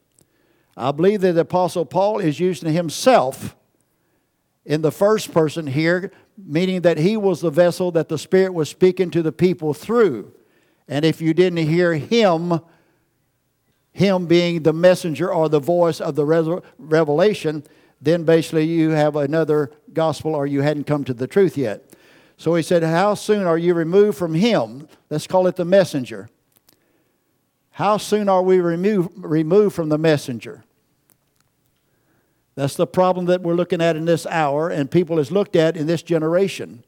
I 0.76 0.90
believe 0.92 1.20
that 1.20 1.32
the 1.32 1.42
Apostle 1.42 1.84
Paul 1.84 2.18
is 2.18 2.40
using 2.40 2.72
himself 2.72 3.56
in 4.64 4.82
the 4.82 4.90
first 4.90 5.32
person 5.32 5.66
here, 5.66 6.10
meaning 6.36 6.82
that 6.82 6.98
he 6.98 7.16
was 7.16 7.40
the 7.40 7.50
vessel 7.50 7.90
that 7.92 8.08
the 8.08 8.18
Spirit 8.18 8.52
was 8.52 8.68
speaking 8.68 9.10
to 9.10 9.22
the 9.22 9.32
people 9.32 9.74
through. 9.74 10.32
And 10.88 11.04
if 11.04 11.20
you 11.20 11.34
didn't 11.34 11.66
hear 11.66 11.94
him, 11.94 12.60
him 13.92 14.26
being 14.26 14.62
the 14.62 14.72
messenger 14.72 15.32
or 15.32 15.48
the 15.48 15.60
voice 15.60 16.00
of 16.00 16.14
the 16.14 16.62
revelation, 16.78 17.64
then 18.06 18.22
basically 18.22 18.64
you 18.64 18.90
have 18.90 19.16
another 19.16 19.72
gospel 19.92 20.36
or 20.36 20.46
you 20.46 20.60
hadn't 20.60 20.84
come 20.84 21.02
to 21.02 21.12
the 21.12 21.26
truth 21.26 21.58
yet. 21.58 21.90
So 22.36 22.54
he 22.54 22.62
said, 22.62 22.84
How 22.84 23.14
soon 23.14 23.46
are 23.46 23.58
you 23.58 23.74
removed 23.74 24.16
from 24.16 24.34
him? 24.34 24.86
Let's 25.10 25.26
call 25.26 25.48
it 25.48 25.56
the 25.56 25.64
messenger. 25.64 26.28
How 27.70 27.96
soon 27.96 28.28
are 28.28 28.42
we 28.42 28.60
remove, 28.60 29.08
removed 29.16 29.74
from 29.74 29.88
the 29.88 29.98
messenger? 29.98 30.62
That's 32.54 32.76
the 32.76 32.86
problem 32.86 33.26
that 33.26 33.42
we're 33.42 33.54
looking 33.54 33.82
at 33.82 33.96
in 33.96 34.04
this 34.04 34.24
hour, 34.24 34.70
and 34.70 34.88
people 34.90 35.18
has 35.18 35.32
looked 35.32 35.56
at 35.56 35.76
in 35.76 35.86
this 35.86 36.02
generation. 36.02 36.84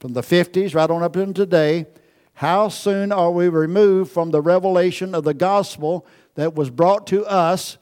From 0.00 0.12
the 0.12 0.22
50s 0.22 0.74
right 0.74 0.90
on 0.90 1.04
up 1.04 1.12
to 1.12 1.32
today, 1.32 1.86
how 2.34 2.68
soon 2.68 3.12
are 3.12 3.30
we 3.30 3.48
removed 3.48 4.10
from 4.10 4.32
the 4.32 4.42
revelation 4.42 5.14
of 5.14 5.22
the 5.22 5.34
gospel 5.34 6.04
that 6.34 6.54
was 6.54 6.68
brought 6.68 7.06
to 7.06 7.24
us 7.26 7.78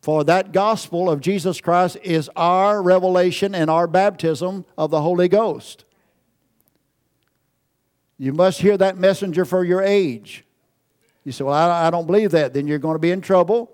for 0.00 0.24
that 0.24 0.52
gospel 0.52 1.10
of 1.10 1.20
Jesus 1.20 1.60
Christ 1.60 1.98
is 2.02 2.30
our 2.34 2.82
revelation 2.82 3.54
and 3.54 3.70
our 3.70 3.86
baptism 3.86 4.64
of 4.78 4.90
the 4.90 5.02
Holy 5.02 5.28
Ghost. 5.28 5.84
You 8.16 8.32
must 8.32 8.60
hear 8.60 8.76
that 8.78 8.96
messenger 8.96 9.44
for 9.44 9.62
your 9.64 9.82
age. 9.82 10.44
You 11.24 11.32
say, 11.32 11.44
Well, 11.44 11.54
I 11.54 11.90
don't 11.90 12.06
believe 12.06 12.30
that. 12.30 12.54
Then 12.54 12.66
you're 12.66 12.78
going 12.78 12.94
to 12.94 13.00
be 13.00 13.10
in 13.10 13.20
trouble, 13.20 13.70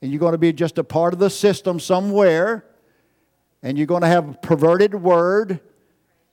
and 0.00 0.12
you're 0.12 0.20
going 0.20 0.32
to 0.32 0.38
be 0.38 0.52
just 0.52 0.78
a 0.78 0.84
part 0.84 1.12
of 1.12 1.18
the 1.18 1.30
system 1.30 1.80
somewhere, 1.80 2.64
and 3.62 3.76
you're 3.76 3.86
going 3.86 4.02
to 4.02 4.08
have 4.08 4.30
a 4.30 4.34
perverted 4.34 4.94
word, 4.94 5.60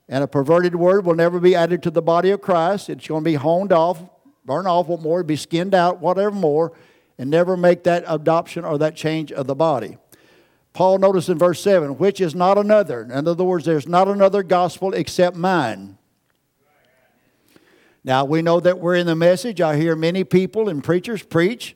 and 0.08 0.24
a 0.24 0.28
perverted 0.28 0.76
word 0.76 1.04
will 1.04 1.16
never 1.16 1.40
be 1.40 1.56
added 1.56 1.82
to 1.84 1.90
the 1.90 2.02
body 2.02 2.30
of 2.30 2.42
Christ. 2.42 2.92
It's 2.92 3.08
going 3.08 3.24
to 3.24 3.30
be 3.30 3.36
honed 3.36 3.74
off, 3.74 4.04
burned 4.46 4.68
off, 4.68 4.88
what 4.88 5.02
more, 5.02 5.24
be 5.24 5.36
skinned 5.36 5.74
out, 5.74 6.00
whatever 6.00 6.30
more 6.30 6.74
and 7.18 7.30
never 7.30 7.56
make 7.56 7.84
that 7.84 8.04
adoption 8.08 8.66
or 8.66 8.78
that 8.78 8.96
change 8.96 9.32
of 9.32 9.48
the 9.48 9.56
body. 9.56 9.98
Paul 10.74 11.00
noticed 11.00 11.30
in 11.30 11.38
verse 11.38 11.62
7, 11.62 11.98
which 11.98 12.20
is 12.20 12.36
not 12.36 12.58
another. 12.58 13.04
In 13.04 13.28
other 13.28 13.44
words, 13.44 13.64
there's 13.64 13.88
not 13.88 14.10
another 14.10 14.44
gospel 14.44 14.94
except 14.94 15.36
mine. 15.38 15.98
Now, 18.04 18.26
we 18.26 18.42
know 18.42 18.60
that 18.60 18.80
we're 18.80 18.96
in 18.96 19.08
the 19.08 19.16
message. 19.16 19.62
I 19.62 19.78
hear 19.78 19.96
many 19.96 20.24
people 20.24 20.70
and 20.70 20.84
preachers 20.84 21.24
preach 21.24 21.76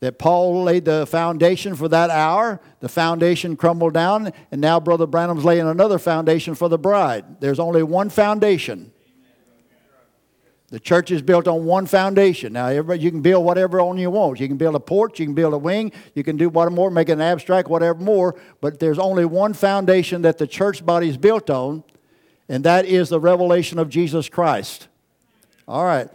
that 0.00 0.18
Paul 0.18 0.64
laid 0.64 0.84
the 0.84 1.06
foundation 1.06 1.74
for 1.74 1.88
that 1.88 2.10
hour. 2.10 2.60
The 2.80 2.88
foundation 2.88 3.56
crumbled 3.56 3.94
down, 3.94 4.32
and 4.50 4.60
now 4.60 4.80
Brother 4.80 5.06
Branham's 5.06 5.44
laying 5.44 5.66
another 5.66 5.98
foundation 5.98 6.54
for 6.54 6.68
the 6.68 6.78
bride. 6.78 7.40
There's 7.40 7.58
only 7.58 7.82
one 7.82 8.10
foundation. 8.10 8.92
The 10.68 10.80
church 10.80 11.12
is 11.12 11.22
built 11.22 11.46
on 11.46 11.64
one 11.64 11.86
foundation. 11.86 12.54
Now, 12.54 12.66
everybody, 12.66 13.00
you 13.00 13.12
can 13.12 13.22
build 13.22 13.44
whatever 13.44 13.80
on 13.80 13.98
you 13.98 14.10
want. 14.10 14.40
You 14.40 14.48
can 14.48 14.56
build 14.56 14.74
a 14.74 14.80
porch, 14.80 15.20
you 15.20 15.26
can 15.26 15.34
build 15.34 15.54
a 15.54 15.58
wing, 15.58 15.92
you 16.14 16.24
can 16.24 16.36
do 16.36 16.48
whatever 16.48 16.74
more, 16.74 16.90
make 16.90 17.08
an 17.08 17.20
abstract, 17.20 17.68
whatever 17.68 18.00
more. 18.00 18.34
But 18.60 18.80
there's 18.80 18.98
only 18.98 19.24
one 19.24 19.52
foundation 19.52 20.22
that 20.22 20.38
the 20.38 20.46
church 20.46 20.84
body 20.84 21.08
is 21.08 21.16
built 21.16 21.50
on, 21.50 21.84
and 22.48 22.64
that 22.64 22.84
is 22.84 23.10
the 23.10 23.20
revelation 23.20 23.78
of 23.78 23.88
Jesus 23.88 24.28
Christ. 24.28 24.88
All 25.68 25.84
right. 25.84 26.08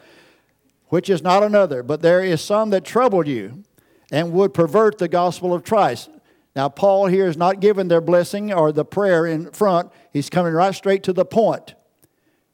Which 0.87 1.09
is 1.09 1.21
not 1.21 1.43
another, 1.43 1.81
but 1.81 2.01
there 2.01 2.21
is 2.21 2.41
some 2.41 2.71
that 2.71 2.83
troubled 2.83 3.27
you 3.27 3.63
and 4.11 4.33
would 4.33 4.53
pervert 4.53 4.97
the 4.97 5.07
gospel 5.07 5.53
of 5.53 5.63
Christ. 5.63 6.09
Now, 6.57 6.67
Paul 6.67 7.07
here 7.07 7.27
is 7.27 7.37
not 7.37 7.61
giving 7.61 7.87
their 7.87 8.01
blessing 8.01 8.51
or 8.51 8.73
the 8.73 8.83
prayer 8.83 9.25
in 9.25 9.49
front. 9.51 9.89
He's 10.11 10.29
coming 10.29 10.51
right 10.51 10.75
straight 10.75 11.03
to 11.03 11.13
the 11.13 11.23
point 11.23 11.75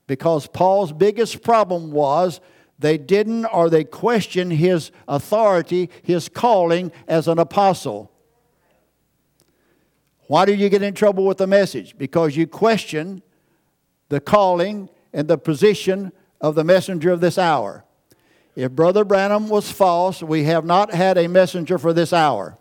because 0.07 0.47
Paul's 0.47 0.93
biggest 0.93 1.43
problem 1.43 1.91
was 1.91 2.39
they 2.79 2.97
didn't 2.97 3.45
or 3.45 3.69
they 3.69 3.83
questioned 3.83 4.53
his 4.53 4.91
authority, 5.07 5.89
his 6.01 6.29
calling 6.29 6.91
as 7.07 7.27
an 7.27 7.37
apostle. 7.39 8.11
Why 10.27 10.45
do 10.45 10.53
you 10.53 10.69
get 10.69 10.81
in 10.81 10.93
trouble 10.93 11.25
with 11.25 11.37
the 11.37 11.47
message? 11.47 11.97
Because 11.97 12.35
you 12.35 12.47
question 12.47 13.21
the 14.09 14.19
calling 14.19 14.89
and 15.13 15.27
the 15.27 15.37
position 15.37 16.11
of 16.39 16.55
the 16.55 16.63
messenger 16.63 17.11
of 17.11 17.21
this 17.21 17.37
hour. 17.37 17.83
If 18.55 18.71
Brother 18.71 19.03
Branham 19.03 19.49
was 19.49 19.71
false, 19.71 20.23
we 20.23 20.45
have 20.45 20.65
not 20.65 20.93
had 20.93 21.17
a 21.17 21.27
messenger 21.27 21.77
for 21.77 21.93
this 21.93 22.11
hour. 22.11 22.57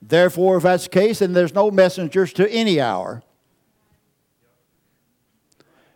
Therefore, 0.00 0.56
if 0.56 0.64
that's 0.64 0.84
the 0.84 0.90
case, 0.90 1.20
then 1.20 1.32
there's 1.32 1.54
no 1.54 1.70
messengers 1.70 2.32
to 2.34 2.50
any 2.50 2.80
hour 2.80 3.22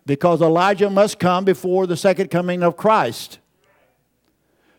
because 0.07 0.41
Elijah 0.41 0.89
must 0.89 1.19
come 1.19 1.43
before 1.43 1.85
the 1.85 1.97
second 1.97 2.31
coming 2.31 2.63
of 2.63 2.77
Christ. 2.77 3.39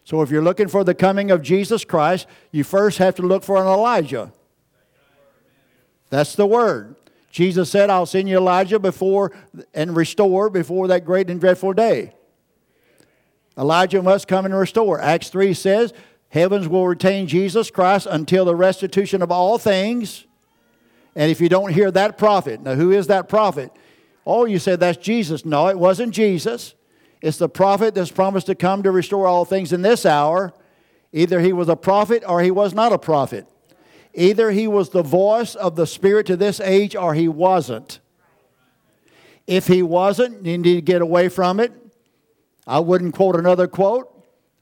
So 0.03 0.23
if 0.23 0.31
you're 0.31 0.43
looking 0.43 0.69
for 0.69 0.85
the 0.85 0.95
coming 0.95 1.31
of 1.31 1.43
Jesus 1.43 1.85
Christ, 1.85 2.27
you 2.51 2.65
first 2.65 2.97
have 2.97 3.15
to 3.17 3.23
look 3.23 3.45
for 3.45 3.59
an 3.59 3.67
Elijah. 3.67 4.33
That's 6.09 6.35
the 6.35 6.47
word. 6.47 6.97
Jesus 7.31 7.71
said, 7.71 7.91
I'll 7.91 8.07
send 8.07 8.27
you 8.31 8.39
Elijah 8.39 8.79
before 8.79 9.33
and 9.75 9.95
restore 9.95 10.49
before 10.49 10.89
that 10.89 11.05
great 11.05 11.29
and 11.29 11.39
dreadful 11.39 11.75
day. 11.75 12.15
Elijah 13.59 14.03
must 14.03 14.29
come 14.29 14.47
and 14.47 14.55
restore. 14.55 14.99
Acts 14.99 15.29
3 15.29 15.53
says, 15.53 15.93
Heavens 16.31 16.69
will 16.69 16.87
retain 16.87 17.27
Jesus 17.27 17.71
Christ 17.71 18.07
until 18.11 18.47
the 18.47 18.57
restitution 18.57 19.21
of 19.21 19.31
all 19.31 19.59
things. 19.59 20.25
And 21.15 21.31
if 21.31 21.39
you 21.39 21.51
don't 21.51 21.73
hear 21.73 21.91
that 21.91 22.17
prophet, 22.17 22.63
now 22.63 22.77
who 22.77 22.93
is 22.93 23.09
that 23.09 23.29
prophet? 23.29 23.71
Oh, 24.29 24.45
you 24.45 24.59
said 24.59 24.79
that's 24.81 24.99
Jesus. 24.99 25.47
No, 25.47 25.69
it 25.69 25.79
wasn't 25.79 26.13
Jesus. 26.13 26.75
It's 27.23 27.39
the 27.39 27.49
prophet 27.49 27.95
that's 27.95 28.11
promised 28.11 28.47
to 28.49 28.55
come 28.55 28.83
to 28.83 28.91
restore 28.91 29.27
all 29.27 29.47
things 29.47 29.73
in 29.73 29.81
this 29.81 30.05
hour. 30.05 30.53
Either 31.15 31.41
he 31.41 31.55
was 31.55 31.71
a 31.71 31.77
prophet 31.77 32.23
or 32.29 32.43
he 32.43 32.51
was 32.51 32.75
not 32.75 32.93
a 32.93 32.99
prophet. 32.99 33.47
Either 34.13 34.51
he 34.51 34.69
was 34.69 34.91
the 34.91 35.03
voice 35.03 35.55
of 35.55 35.77
the 35.77 35.87
Spirit 35.87 36.27
to 36.27 36.37
this 36.37 36.61
age 36.61 36.95
or 36.95 37.15
he 37.15 37.27
wasn't. 37.27 38.01
If 39.47 39.67
he 39.67 39.83
wasn't, 39.83 40.45
you 40.45 40.59
need 40.59 40.75
to 40.75 40.83
get 40.83 41.01
away 41.01 41.31
from 41.31 41.59
it. 41.59 41.73
I 42.67 42.81
wouldn't 42.81 43.15
quote 43.15 43.35
another 43.35 43.67
quote. 43.67 44.15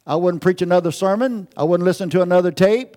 I 0.06 0.14
wouldn't 0.14 0.44
preach 0.44 0.62
another 0.62 0.92
sermon. 0.92 1.48
I 1.56 1.64
wouldn't 1.64 1.84
listen 1.84 2.08
to 2.10 2.22
another 2.22 2.52
tape. 2.52 2.96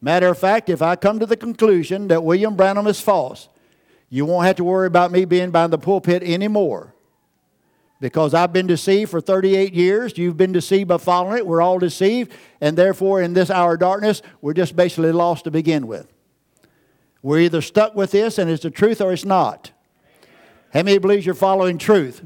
Matter 0.00 0.28
of 0.28 0.38
fact, 0.38 0.68
if 0.68 0.82
I 0.82 0.94
come 0.94 1.18
to 1.18 1.26
the 1.26 1.36
conclusion 1.36 2.06
that 2.08 2.22
William 2.22 2.54
Branham 2.54 2.86
is 2.86 3.00
false, 3.00 3.48
you 4.10 4.24
won't 4.24 4.46
have 4.46 4.56
to 4.56 4.64
worry 4.64 4.86
about 4.86 5.12
me 5.12 5.24
being 5.24 5.50
behind 5.50 5.72
the 5.72 5.78
pulpit 5.78 6.22
anymore. 6.22 6.94
Because 8.00 8.32
I've 8.32 8.52
been 8.52 8.68
deceived 8.68 9.10
for 9.10 9.20
38 9.20 9.74
years. 9.74 10.16
You've 10.16 10.36
been 10.36 10.52
deceived 10.52 10.88
by 10.88 10.98
following 10.98 11.38
it. 11.38 11.46
We're 11.46 11.60
all 11.60 11.78
deceived. 11.78 12.32
And 12.60 12.78
therefore, 12.78 13.20
in 13.20 13.34
this 13.34 13.50
hour 13.50 13.74
of 13.74 13.80
darkness, 13.80 14.22
we're 14.40 14.54
just 14.54 14.76
basically 14.76 15.10
lost 15.10 15.44
to 15.44 15.50
begin 15.50 15.86
with. 15.86 16.12
We're 17.22 17.40
either 17.40 17.60
stuck 17.60 17.96
with 17.96 18.12
this 18.12 18.38
and 18.38 18.48
it's 18.48 18.62
the 18.62 18.70
truth 18.70 19.00
or 19.00 19.12
it's 19.12 19.24
not. 19.24 19.72
How 20.72 20.82
many 20.82 20.98
believes 20.98 21.26
you're 21.26 21.34
following 21.34 21.76
truth? 21.76 22.22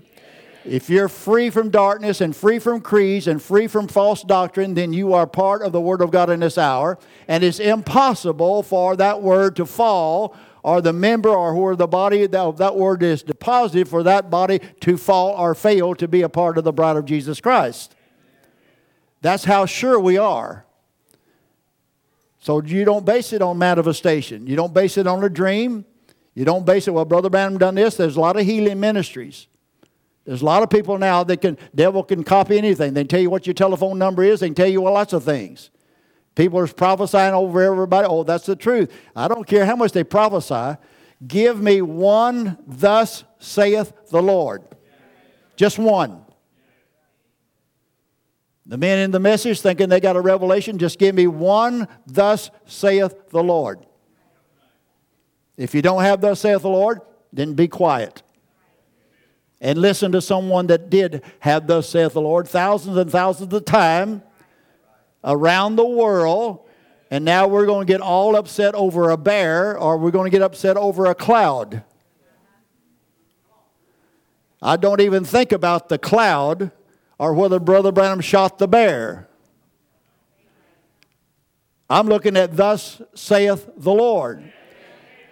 If 0.64 0.88
you're 0.88 1.08
free 1.08 1.50
from 1.50 1.70
darkness 1.70 2.20
and 2.20 2.36
free 2.36 2.58
from 2.58 2.80
creeds 2.80 3.26
and 3.26 3.42
free 3.42 3.66
from 3.66 3.88
false 3.88 4.22
doctrine, 4.22 4.74
then 4.74 4.92
you 4.92 5.12
are 5.12 5.26
part 5.26 5.62
of 5.62 5.72
the 5.72 5.80
Word 5.80 6.02
of 6.02 6.10
God 6.10 6.30
in 6.30 6.40
this 6.40 6.58
hour. 6.58 6.98
And 7.26 7.42
it's 7.42 7.58
impossible 7.58 8.62
for 8.62 8.94
that 8.96 9.22
Word 9.22 9.56
to 9.56 9.66
fall 9.66 10.36
or 10.62 10.80
the 10.80 10.92
member 10.92 11.28
or 11.28 11.54
where 11.54 11.76
the 11.76 11.86
body 11.86 12.26
that, 12.26 12.56
that 12.56 12.76
word 12.76 13.02
is 13.02 13.22
deposited 13.22 13.88
for 13.88 14.02
that 14.02 14.30
body 14.30 14.60
to 14.80 14.96
fall 14.96 15.34
or 15.34 15.54
fail 15.54 15.94
to 15.96 16.06
be 16.06 16.22
a 16.22 16.28
part 16.28 16.56
of 16.58 16.64
the 16.64 16.72
bride 16.72 16.96
of 16.96 17.04
Jesus 17.04 17.40
Christ. 17.40 17.94
That's 19.20 19.44
how 19.44 19.66
sure 19.66 19.98
we 19.98 20.18
are. 20.18 20.64
So 22.38 22.60
you 22.62 22.84
don't 22.84 23.04
base 23.04 23.32
it 23.32 23.40
on 23.40 23.58
manifestation. 23.58 24.46
You 24.46 24.56
don't 24.56 24.74
base 24.74 24.98
it 24.98 25.06
on 25.06 25.22
a 25.22 25.28
dream. 25.28 25.84
You 26.34 26.44
don't 26.44 26.64
base 26.64 26.88
it, 26.88 26.90
well, 26.92 27.04
Brother 27.04 27.30
Branham 27.30 27.58
done 27.58 27.74
this. 27.74 27.96
There's 27.96 28.16
a 28.16 28.20
lot 28.20 28.36
of 28.36 28.44
healing 28.44 28.80
ministries. 28.80 29.46
There's 30.24 30.42
a 30.42 30.44
lot 30.44 30.62
of 30.62 30.70
people 30.70 30.98
now 30.98 31.24
that 31.24 31.40
can, 31.40 31.58
devil 31.74 32.02
can 32.02 32.24
copy 32.24 32.56
anything. 32.56 32.94
They 32.94 33.02
can 33.02 33.08
tell 33.08 33.20
you 33.20 33.30
what 33.30 33.46
your 33.46 33.54
telephone 33.54 33.98
number 33.98 34.22
is. 34.22 34.40
They 34.40 34.48
can 34.48 34.54
tell 34.54 34.68
you 34.68 34.82
lots 34.82 35.12
of 35.12 35.24
things. 35.24 35.70
People 36.34 36.58
are 36.58 36.66
prophesying 36.66 37.34
over 37.34 37.62
everybody. 37.62 38.06
Oh, 38.08 38.22
that's 38.22 38.46
the 38.46 38.56
truth. 38.56 38.90
I 39.14 39.28
don't 39.28 39.46
care 39.46 39.66
how 39.66 39.76
much 39.76 39.92
they 39.92 40.04
prophesy. 40.04 40.78
Give 41.26 41.60
me 41.60 41.82
one, 41.82 42.58
thus 42.66 43.24
saith 43.38 43.92
the 44.10 44.22
Lord. 44.22 44.62
Just 45.56 45.78
one. 45.78 46.24
The 48.64 48.78
men 48.78 49.00
in 49.00 49.10
the 49.10 49.20
message 49.20 49.60
thinking 49.60 49.88
they 49.88 50.00
got 50.00 50.16
a 50.16 50.20
revelation, 50.20 50.78
just 50.78 50.98
give 50.98 51.14
me 51.14 51.26
one, 51.26 51.88
thus 52.06 52.50
saith 52.64 53.28
the 53.30 53.42
Lord. 53.42 53.84
If 55.56 55.74
you 55.74 55.82
don't 55.82 56.02
have 56.02 56.20
thus 56.20 56.40
saith 56.40 56.62
the 56.62 56.70
Lord, 56.70 57.00
then 57.32 57.54
be 57.54 57.68
quiet. 57.68 58.22
And 59.60 59.78
listen 59.78 60.12
to 60.12 60.20
someone 60.20 60.68
that 60.68 60.90
did 60.90 61.22
have 61.40 61.66
thus 61.66 61.88
saith 61.88 62.14
the 62.14 62.20
Lord 62.20 62.48
thousands 62.48 62.96
and 62.96 63.10
thousands 63.10 63.52
of 63.52 63.64
times 63.64 64.22
around 65.24 65.76
the 65.76 65.86
world, 65.86 66.68
and 67.10 67.24
now 67.24 67.46
we're 67.46 67.66
going 67.66 67.86
to 67.86 67.92
get 67.92 68.00
all 68.00 68.36
upset 68.36 68.74
over 68.74 69.10
a 69.10 69.16
bear 69.16 69.76
or 69.78 69.98
we're 69.98 70.10
going 70.10 70.30
to 70.30 70.34
get 70.34 70.42
upset 70.42 70.76
over 70.76 71.06
a 71.06 71.14
cloud. 71.14 71.84
I 74.60 74.76
don't 74.76 75.00
even 75.00 75.24
think 75.24 75.52
about 75.52 75.88
the 75.88 75.98
cloud 75.98 76.70
or 77.18 77.34
whether 77.34 77.58
Brother 77.58 77.92
Branham 77.92 78.20
shot 78.20 78.58
the 78.58 78.68
bear. 78.68 79.28
I'm 81.90 82.06
looking 82.06 82.36
at 82.36 82.56
thus 82.56 83.02
saith 83.14 83.68
the 83.76 83.92
Lord. 83.92 84.50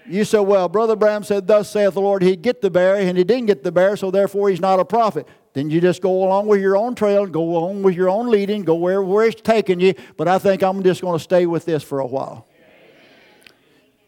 You 0.07 0.25
say, 0.25 0.41
well, 0.41 0.69
Brother 0.69 0.97
Branham 0.97 1.23
said, 1.23 1.47
thus 1.47 1.71
saith 1.71 1.95
the 1.95 2.01
Lord, 2.01 2.23
he'd 2.23 2.43
get 2.43 2.61
the 2.61 2.71
bear, 2.71 2.97
and 2.97 3.17
he 3.17 3.25
didn't 3.25 3.47
get 3.47 3.63
the 3.63 3.73
bear, 3.73 3.97
so 3.97 4.11
therefore 4.11 4.51
he's 4.51 4.61
not 4.61 4.81
a 4.81 4.85
prophet. 4.85 5.27
Then 5.53 5.69
you 5.69 5.81
just 5.81 6.01
go 6.01 6.25
along 6.25 6.47
with 6.47 6.61
your 6.61 6.77
own 6.77 6.95
trail, 6.95 7.27
go 7.27 7.57
on 7.57 7.83
with 7.83 7.97
your 7.97 8.09
own 8.09 8.31
leading, 8.31 8.63
go 8.63 8.77
where, 8.77 9.03
where 9.03 9.27
it's 9.27 9.41
taking 9.41 9.81
you. 9.81 9.95
But 10.17 10.29
I 10.29 10.39
think 10.39 10.63
I'm 10.63 10.83
just 10.83 11.01
going 11.01 11.19
to 11.19 11.23
stay 11.23 11.47
with 11.47 11.65
this 11.65 11.83
for 11.83 11.99
a 11.99 12.07
while. 12.07 12.47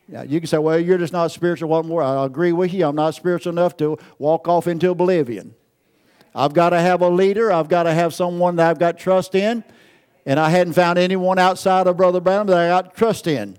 Yeah, 0.08 0.22
you 0.22 0.40
can 0.40 0.46
say, 0.46 0.58
well, 0.58 0.78
you're 0.78 0.98
just 0.98 1.12
not 1.12 1.32
spiritual. 1.32 1.70
What 1.70 1.84
more? 1.86 2.02
I 2.02 2.24
agree 2.24 2.52
with 2.52 2.72
you. 2.74 2.86
I'm 2.86 2.94
not 2.94 3.14
spiritual 3.14 3.52
enough 3.52 3.76
to 3.78 3.98
walk 4.18 4.46
off 4.46 4.66
into 4.66 4.90
oblivion. 4.90 5.54
I've 6.34 6.52
got 6.52 6.70
to 6.70 6.80
have 6.80 7.02
a 7.02 7.08
leader. 7.08 7.50
I've 7.50 7.68
got 7.68 7.84
to 7.84 7.94
have 7.94 8.14
someone 8.14 8.56
that 8.56 8.68
I've 8.68 8.78
got 8.78 8.98
trust 8.98 9.34
in. 9.34 9.64
And 10.24 10.38
I 10.38 10.50
hadn't 10.50 10.74
found 10.74 10.98
anyone 10.98 11.38
outside 11.38 11.86
of 11.86 11.96
Brother 11.96 12.20
Branham 12.20 12.46
that 12.48 12.58
I 12.58 12.68
got 12.68 12.94
trust 12.94 13.26
in. 13.26 13.58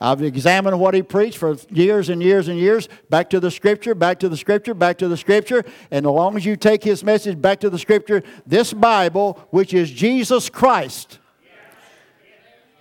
I've 0.00 0.22
examined 0.22 0.78
what 0.78 0.94
he 0.94 1.02
preached 1.02 1.38
for 1.38 1.56
years 1.70 2.08
and 2.08 2.22
years 2.22 2.46
and 2.48 2.58
years, 2.58 2.88
back 3.10 3.30
to 3.30 3.40
the 3.40 3.50
scripture, 3.50 3.94
back 3.94 4.20
to 4.20 4.28
the 4.28 4.36
scripture, 4.36 4.72
back 4.74 4.98
to 4.98 5.08
the 5.08 5.16
scripture. 5.16 5.64
And 5.90 6.06
as 6.06 6.10
long 6.10 6.36
as 6.36 6.44
you 6.44 6.56
take 6.56 6.84
his 6.84 7.02
message 7.02 7.40
back 7.40 7.58
to 7.60 7.70
the 7.70 7.78
scripture, 7.78 8.22
this 8.46 8.72
Bible, 8.72 9.44
which 9.50 9.74
is 9.74 9.90
Jesus 9.90 10.48
Christ, 10.48 11.18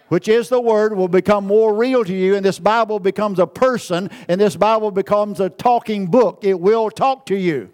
which 0.09 0.27
is 0.27 0.47
the 0.47 0.61
Word, 0.61 0.95
will 0.95 1.07
become 1.07 1.45
more 1.45 1.73
real 1.73 2.05
to 2.05 2.13
you, 2.13 2.35
and 2.35 2.45
this 2.45 2.59
Bible 2.59 2.99
becomes 2.99 3.39
a 3.39 3.47
person, 3.47 4.09
and 4.27 4.39
this 4.39 4.55
Bible 4.55 4.91
becomes 4.91 5.39
a 5.39 5.49
talking 5.49 6.07
book. 6.07 6.39
It 6.43 6.59
will 6.59 6.89
talk 6.89 7.25
to 7.25 7.35
you. 7.35 7.73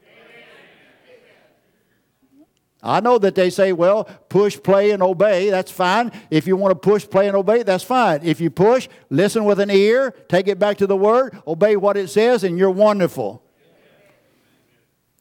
I 2.83 2.99
know 2.99 3.17
that 3.17 3.33
they 3.33 3.49
say, 3.49 3.71
well, 3.71 4.03
push, 4.27 4.61
play, 4.61 4.91
and 4.91 5.01
obey. 5.01 5.49
That's 5.49 5.71
fine. 5.71 6.11
If 6.29 6.45
you 6.45 6.57
want 6.57 6.71
to 6.71 6.75
push, 6.75 7.09
play, 7.09 7.27
and 7.27 7.37
obey, 7.37 7.63
that's 7.63 7.83
fine. 7.83 8.19
If 8.23 8.41
you 8.41 8.49
push, 8.49 8.89
listen 9.09 9.45
with 9.45 9.61
an 9.61 9.71
ear, 9.71 10.11
take 10.27 10.49
it 10.49 10.59
back 10.59 10.77
to 10.79 10.87
the 10.87 10.97
Word, 10.97 11.41
obey 11.47 11.77
what 11.77 11.95
it 11.95 12.09
says, 12.09 12.43
and 12.43 12.57
you're 12.57 12.69
wonderful. 12.69 13.41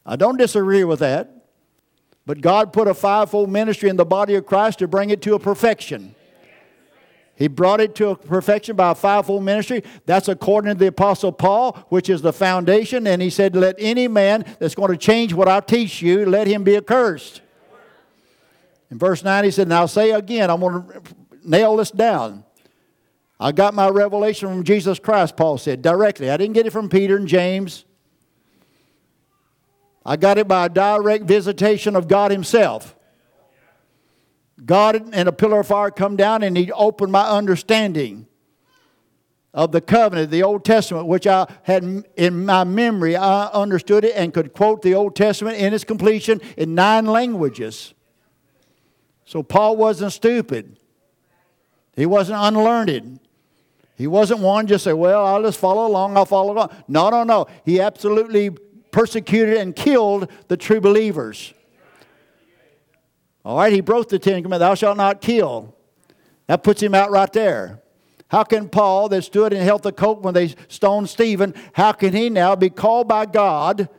I 0.05 0.17
don't 0.17 0.37
disagree 0.37 0.83
with 0.83 0.99
that. 0.99 1.29
But 2.25 2.41
God 2.41 2.73
put 2.73 2.87
a 2.87 2.93
fivefold 2.93 3.49
ministry 3.49 3.89
in 3.89 3.95
the 3.95 4.05
body 4.05 4.35
of 4.35 4.45
Christ 4.45 4.79
to 4.79 4.87
bring 4.87 5.09
it 5.09 5.21
to 5.23 5.35
a 5.35 5.39
perfection. 5.39 6.15
He 7.35 7.47
brought 7.47 7.81
it 7.81 7.95
to 7.95 8.09
a 8.09 8.15
perfection 8.15 8.75
by 8.75 8.91
a 8.91 8.95
fivefold 8.95 9.43
ministry. 9.43 9.83
That's 10.05 10.27
according 10.27 10.73
to 10.73 10.79
the 10.79 10.87
Apostle 10.87 11.31
Paul, 11.31 11.73
which 11.89 12.09
is 12.09 12.21
the 12.21 12.31
foundation. 12.31 13.07
And 13.07 13.21
he 13.21 13.29
said, 13.29 13.55
Let 13.55 13.75
any 13.79 14.07
man 14.07 14.45
that's 14.59 14.75
going 14.75 14.91
to 14.91 14.97
change 14.97 15.33
what 15.33 15.47
I 15.47 15.59
teach 15.59 16.01
you, 16.01 16.25
let 16.25 16.47
him 16.47 16.63
be 16.63 16.77
accursed. 16.77 17.41
In 18.93 18.99
verse 18.99 19.23
9, 19.23 19.43
he 19.43 19.49
said, 19.49 19.67
Now 19.67 19.87
say 19.87 20.11
again, 20.11 20.51
I'm 20.51 20.59
going 20.59 20.83
to 20.83 21.01
nail 21.43 21.77
this 21.77 21.89
down. 21.89 22.43
I 23.39 23.51
got 23.51 23.73
my 23.73 23.89
revelation 23.89 24.47
from 24.49 24.63
Jesus 24.63 24.99
Christ, 24.99 25.35
Paul 25.35 25.57
said, 25.57 25.81
directly. 25.81 26.29
I 26.29 26.37
didn't 26.37 26.53
get 26.53 26.67
it 26.67 26.69
from 26.69 26.89
Peter 26.89 27.17
and 27.17 27.27
James. 27.27 27.85
I 30.05 30.15
got 30.15 30.37
it 30.37 30.47
by 30.47 30.67
a 30.67 30.69
direct 30.69 31.23
visitation 31.23 31.95
of 31.95 32.07
God 32.07 32.29
Himself. 32.29 32.95
God 34.63 35.11
and 35.11 35.27
a 35.27 35.31
pillar 35.31 35.61
of 35.61 35.67
fire 35.67 35.89
come 35.89 36.15
down 36.15 36.43
and 36.43 36.55
He 36.55 36.71
opened 36.71 37.11
my 37.11 37.27
understanding 37.27 38.27
of 39.55 39.71
the 39.71 39.81
covenant, 39.81 40.29
the 40.29 40.43
Old 40.43 40.63
Testament, 40.63 41.07
which 41.07 41.25
I 41.25 41.47
had 41.63 42.05
in 42.15 42.45
my 42.45 42.63
memory. 42.63 43.15
I 43.15 43.47
understood 43.47 44.05
it 44.05 44.15
and 44.15 44.31
could 44.31 44.53
quote 44.53 44.83
the 44.83 44.93
Old 44.93 45.15
Testament 45.15 45.57
in 45.57 45.73
its 45.73 45.83
completion 45.83 46.41
in 46.57 46.75
nine 46.75 47.07
languages. 47.07 47.95
So 49.25 49.43
Paul 49.43 49.77
wasn't 49.77 50.13
stupid. 50.13 50.77
He 51.95 52.05
wasn't 52.05 52.39
unlearned. 52.41 53.19
He 53.95 54.07
wasn't 54.07 54.39
one 54.41 54.67
just 54.67 54.83
say, 54.83 54.93
well, 54.93 55.25
I'll 55.25 55.43
just 55.43 55.59
follow 55.59 55.87
along, 55.87 56.17
I'll 56.17 56.25
follow 56.25 56.53
along. 56.53 56.71
No, 56.87 57.09
no, 57.09 57.23
no. 57.23 57.47
He 57.63 57.79
absolutely 57.79 58.49
persecuted 58.91 59.57
and 59.57 59.75
killed 59.75 60.29
the 60.47 60.57
true 60.57 60.81
believers. 60.81 61.53
All 63.45 63.57
right, 63.57 63.73
he 63.73 63.81
broke 63.81 64.09
the 64.09 64.19
Ten 64.19 64.41
Commandments, 64.41 64.59
thou 64.59 64.75
shalt 64.75 64.97
not 64.97 65.21
kill. 65.21 65.75
That 66.47 66.63
puts 66.63 66.81
him 66.81 66.95
out 66.95 67.11
right 67.11 67.31
there. 67.31 67.81
How 68.29 68.43
can 68.43 68.67
Paul, 68.67 69.09
that 69.09 69.23
stood 69.23 69.53
and 69.53 69.61
held 69.61 69.83
the 69.83 69.91
coat 69.91 70.21
when 70.21 70.33
they 70.33 70.55
stoned 70.67 71.09
Stephen, 71.09 71.53
how 71.73 71.91
can 71.91 72.13
he 72.13 72.29
now 72.29 72.55
be 72.55 72.69
called 72.69 73.07
by 73.07 73.25
God 73.25 73.89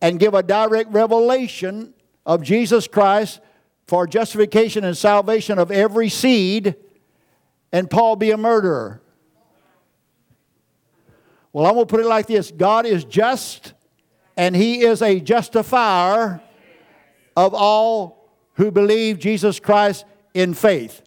and 0.00 0.18
give 0.18 0.34
a 0.34 0.42
direct 0.42 0.90
revelation 0.92 1.92
of 2.24 2.42
Jesus 2.42 2.88
Christ 2.88 3.40
for 3.88 4.06
justification 4.06 4.84
and 4.84 4.96
salvation 4.96 5.58
of 5.58 5.70
every 5.70 6.10
seed 6.10 6.76
and 7.72 7.90
Paul 7.90 8.16
be 8.16 8.30
a 8.30 8.36
murderer? 8.36 9.00
Well, 11.52 11.66
I'm 11.66 11.74
going 11.74 11.86
to 11.86 11.90
put 11.90 12.00
it 12.00 12.06
like 12.06 12.26
this 12.26 12.50
God 12.50 12.86
is 12.86 13.04
just 13.04 13.72
and 14.36 14.54
he 14.54 14.82
is 14.82 15.02
a 15.02 15.18
justifier 15.18 16.40
of 17.36 17.54
all 17.54 18.30
who 18.54 18.70
believe 18.70 19.18
Jesus 19.18 19.58
Christ 19.58 20.04
in 20.34 20.54
faith. 20.54 21.02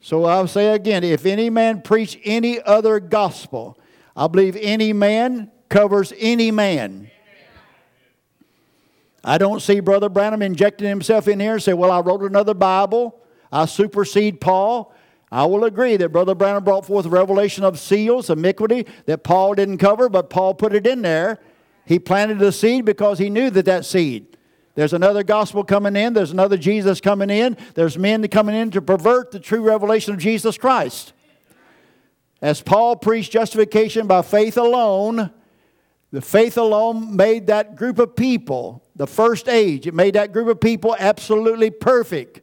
So 0.00 0.24
I'll 0.24 0.46
say 0.46 0.72
again 0.72 1.02
if 1.02 1.26
any 1.26 1.50
man 1.50 1.82
preach 1.82 2.18
any 2.24 2.62
other 2.62 3.00
gospel, 3.00 3.76
I 4.14 4.28
believe 4.28 4.56
any 4.56 4.92
man 4.92 5.50
covers 5.68 6.12
any 6.16 6.52
man. 6.52 7.10
I 9.26 9.38
don't 9.38 9.60
see 9.60 9.80
Brother 9.80 10.08
Branham 10.08 10.40
injecting 10.40 10.88
himself 10.88 11.26
in 11.26 11.40
here 11.40 11.54
and 11.54 11.62
say, 11.62 11.72
Well, 11.72 11.90
I 11.90 11.98
wrote 11.98 12.22
another 12.22 12.54
Bible, 12.54 13.20
I 13.50 13.66
supersede 13.66 14.40
Paul. 14.40 14.94
I 15.32 15.44
will 15.44 15.64
agree 15.64 15.96
that 15.96 16.10
Brother 16.10 16.36
Branham 16.36 16.62
brought 16.62 16.86
forth 16.86 17.04
revelation 17.06 17.64
of 17.64 17.80
seals, 17.80 18.30
iniquity, 18.30 18.86
that 19.06 19.24
Paul 19.24 19.54
didn't 19.54 19.78
cover, 19.78 20.08
but 20.08 20.30
Paul 20.30 20.54
put 20.54 20.72
it 20.72 20.86
in 20.86 21.02
there. 21.02 21.40
He 21.84 21.98
planted 21.98 22.38
the 22.38 22.52
seed 22.52 22.84
because 22.84 23.18
he 23.18 23.28
knew 23.28 23.50
that 23.50 23.64
that 23.64 23.84
seed. 23.84 24.36
There's 24.76 24.92
another 24.92 25.24
gospel 25.24 25.64
coming 25.64 25.96
in. 25.96 26.12
There's 26.12 26.30
another 26.30 26.56
Jesus 26.56 27.00
coming 27.00 27.30
in. 27.30 27.56
There's 27.74 27.98
men 27.98 28.26
coming 28.28 28.54
in 28.54 28.70
to 28.72 28.82
pervert 28.82 29.32
the 29.32 29.40
true 29.40 29.62
revelation 29.62 30.14
of 30.14 30.20
Jesus 30.20 30.56
Christ. 30.56 31.12
As 32.40 32.60
Paul 32.60 32.94
preached 32.94 33.32
justification 33.32 34.06
by 34.06 34.22
faith 34.22 34.56
alone, 34.56 35.32
the 36.12 36.20
faith 36.20 36.56
alone 36.56 37.16
made 37.16 37.48
that 37.48 37.76
group 37.76 37.98
of 37.98 38.16
people, 38.16 38.82
the 38.94 39.06
first 39.06 39.48
age, 39.48 39.86
it 39.86 39.94
made 39.94 40.14
that 40.14 40.32
group 40.32 40.48
of 40.48 40.60
people 40.60 40.96
absolutely 40.98 41.70
perfect. 41.70 42.40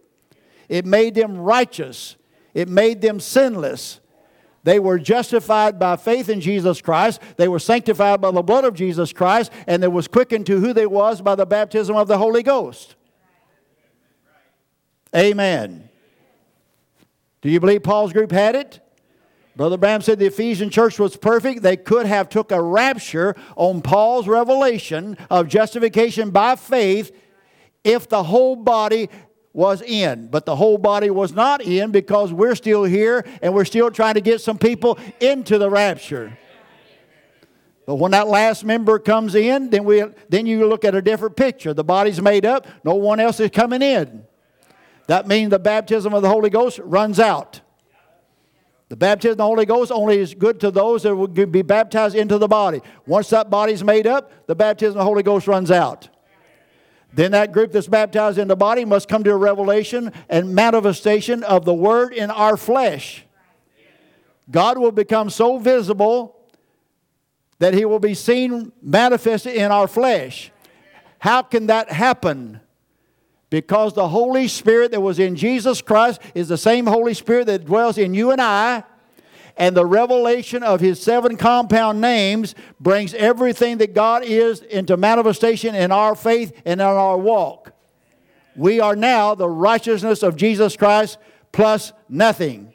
It 0.69 0.86
made 0.86 1.15
them 1.15 1.38
righteous 1.38 2.15
it 2.54 2.69
made 2.69 3.02
them 3.02 3.19
sinless. 3.19 3.99
They 4.63 4.80
were 4.80 4.97
justified 4.97 5.78
by 5.78 5.97
faith 5.97 6.30
in 6.30 6.39
Jesus 6.39 6.82
Christ. 6.82 7.19
They 7.36 7.47
were 7.47 7.60
sanctified 7.60 8.21
by 8.21 8.32
the 8.32 8.41
blood 8.41 8.63
of 8.63 8.76
Jesus 8.76 9.12
Christ, 9.12 9.52
and 9.67 9.84
they 9.84 9.88
was 9.88 10.08
quickened 10.08 10.45
to 10.45 10.60
who 10.60 10.71
they 10.71 10.86
was 10.86 11.21
by 11.21 11.36
the 11.36 11.45
baptism 11.45 11.95
of 11.95 12.08
the 12.08 12.17
Holy 12.17 12.43
Ghost. 12.43 12.95
Amen. 15.15 15.89
Do 17.41 17.49
you 17.49 17.60
believe 17.60 17.84
Paul's 17.84 18.13
group 18.13 18.32
had 18.32 18.56
it? 18.56 18.80
Brother 19.55 19.77
Branham 19.77 20.01
said 20.01 20.17
the 20.17 20.25
Ephesian 20.25 20.69
church 20.69 20.97
was 20.97 21.15
perfect. 21.15 21.61
They 21.61 21.77
could 21.77 22.07
have 22.07 22.27
took 22.29 22.51
a 22.51 22.61
rapture 22.61 23.35
on 23.55 23.81
Paul's 23.81 24.27
revelation 24.27 25.15
of 25.29 25.47
justification 25.47 26.31
by 26.31 26.55
faith 26.55 27.15
if 27.83 28.09
the 28.09 28.23
whole 28.23 28.55
body 28.55 29.09
was 29.53 29.83
in, 29.83 30.27
but 30.27 30.47
the 30.47 30.55
whole 30.55 30.79
body 30.79 31.11
was 31.11 31.33
not 31.33 31.61
in 31.61 31.91
because 31.91 32.33
we're 32.33 32.55
still 32.55 32.83
here 32.83 33.23
and 33.43 33.53
we're 33.53 33.65
still 33.65 33.91
trying 33.91 34.15
to 34.15 34.21
get 34.21 34.41
some 34.41 34.57
people 34.57 34.97
into 35.19 35.59
the 35.59 35.69
rapture. 35.69 36.35
But 37.85 37.95
when 37.95 38.11
that 38.11 38.27
last 38.27 38.63
member 38.63 38.97
comes 38.97 39.35
in, 39.35 39.69
then 39.69 39.83
we 39.83 40.03
then 40.29 40.47
you 40.47 40.65
look 40.67 40.85
at 40.85 40.95
a 40.95 41.01
different 41.01 41.35
picture. 41.35 41.73
The 41.73 41.83
body's 41.83 42.21
made 42.21 42.45
up, 42.45 42.65
no 42.83 42.95
one 42.95 43.19
else 43.19 43.39
is 43.39 43.51
coming 43.51 43.81
in. 43.83 44.25
That 45.07 45.27
means 45.27 45.51
the 45.51 45.59
baptism 45.59 46.13
of 46.13 46.21
the 46.21 46.29
Holy 46.29 46.49
Ghost 46.49 46.79
runs 46.79 47.19
out. 47.19 47.61
The 48.93 48.97
baptism 48.97 49.32
of 49.32 49.38
the 49.38 49.45
Holy 49.45 49.65
Ghost 49.65 49.91
only 49.91 50.19
is 50.19 50.36
good 50.36 50.60
to 50.60 50.69
those 50.69 51.01
that 51.01 51.15
will 51.15 51.25
be 51.25 51.63
baptized 51.63 52.15
into 52.15 52.38
the 52.38 52.47
body. 52.47 52.79
Once 53.08 53.27
that 53.32 53.49
body's 53.49 53.84
made 53.84 54.06
up, 54.06 54.45
the 54.45 54.53
baptism 54.53 54.91
of 54.91 54.97
the 54.99 55.03
Holy 55.03 55.23
Ghost 55.23 55.47
runs 55.47 55.71
out. 55.71 56.10
Then 57.12 57.32
that 57.32 57.51
group 57.51 57.71
that's 57.71 57.88
baptized 57.88 58.38
in 58.38 58.47
the 58.47 58.56
body 58.56 58.86
must 58.86 59.10
come 59.10 59.23
to 59.23 59.32
a 59.32 59.36
revelation 59.36 60.12
and 60.29 60.53
manifestation 60.53 61.41
of 61.43 61.65
the 61.65 61.73
Word 61.73 62.13
in 62.13 62.29
our 62.29 62.56
flesh. 62.56 63.25
God 64.51 64.77
will 64.77 64.91
become 64.91 65.32
so 65.32 65.58
visible 65.58 66.38
that 67.58 67.73
He 67.73 67.86
will 67.86 67.97
be 67.97 68.13
seen 68.13 68.73
manifested 68.79 69.56
in 69.56 69.71
our 69.71 69.88
flesh. 69.88 70.51
How 71.17 71.41
can 71.41 71.65
that 71.65 71.91
happen? 71.91 72.60
Because 73.53 73.93
the 73.93 74.07
Holy 74.07 74.47
Spirit 74.47 74.89
that 74.93 75.01
was 75.01 75.19
in 75.19 75.35
Jesus 75.35 75.79
Christ 75.79 76.19
is 76.33 76.47
the 76.47 76.57
same 76.57 76.87
Holy 76.87 77.13
Spirit 77.13 77.45
that 77.45 77.65
dwells 77.65 77.99
in 77.99 78.15
you 78.15 78.31
and 78.31 78.41
I 78.41 78.83
and 79.55 79.77
the 79.77 79.85
revelation 79.85 80.63
of 80.63 80.79
his 80.79 80.99
seven 80.99 81.37
compound 81.37 82.01
names 82.01 82.55
brings 82.79 83.13
everything 83.13 83.77
that 83.77 83.93
God 83.93 84.23
is 84.23 84.61
into 84.61 84.97
manifestation 84.97 85.75
in 85.75 85.91
our 85.91 86.15
faith 86.15 86.51
and 86.65 86.81
in 86.81 86.87
our 86.87 87.15
walk. 87.15 87.73
We 88.55 88.79
are 88.79 88.95
now 88.95 89.35
the 89.35 89.49
righteousness 89.49 90.23
of 90.23 90.35
Jesus 90.35 90.75
Christ 90.75 91.19
plus 91.51 91.93
nothing. 92.09 92.73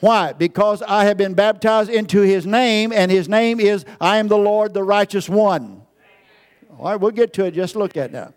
Why? 0.00 0.32
Because 0.32 0.80
I 0.80 1.04
have 1.04 1.18
been 1.18 1.34
baptized 1.34 1.90
into 1.90 2.22
his 2.22 2.46
name, 2.46 2.94
and 2.94 3.10
his 3.10 3.28
name 3.28 3.60
is 3.60 3.84
I 4.00 4.16
am 4.16 4.28
the 4.28 4.38
Lord, 4.38 4.72
the 4.72 4.84
righteous 4.84 5.28
one. 5.28 5.82
All 6.78 6.86
right, 6.86 6.96
we'll 6.96 7.10
get 7.10 7.34
to 7.34 7.44
it. 7.44 7.50
Just 7.50 7.76
look 7.76 7.98
at 7.98 8.10
now. 8.10 8.32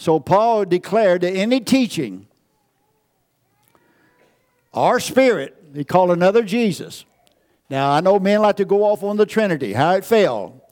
So 0.00 0.18
Paul 0.18 0.64
declared 0.64 1.20
that 1.20 1.32
any 1.32 1.60
teaching 1.60 2.26
our 4.72 4.98
spirit, 4.98 5.62
he 5.74 5.84
called 5.84 6.10
another 6.10 6.42
Jesus. 6.42 7.04
Now, 7.68 7.90
I 7.92 8.00
know 8.00 8.18
men 8.18 8.40
like 8.40 8.56
to 8.56 8.64
go 8.64 8.84
off 8.84 9.02
on 9.02 9.18
the 9.18 9.26
Trinity, 9.26 9.74
how 9.74 9.92
it 9.96 10.06
fell. 10.06 10.64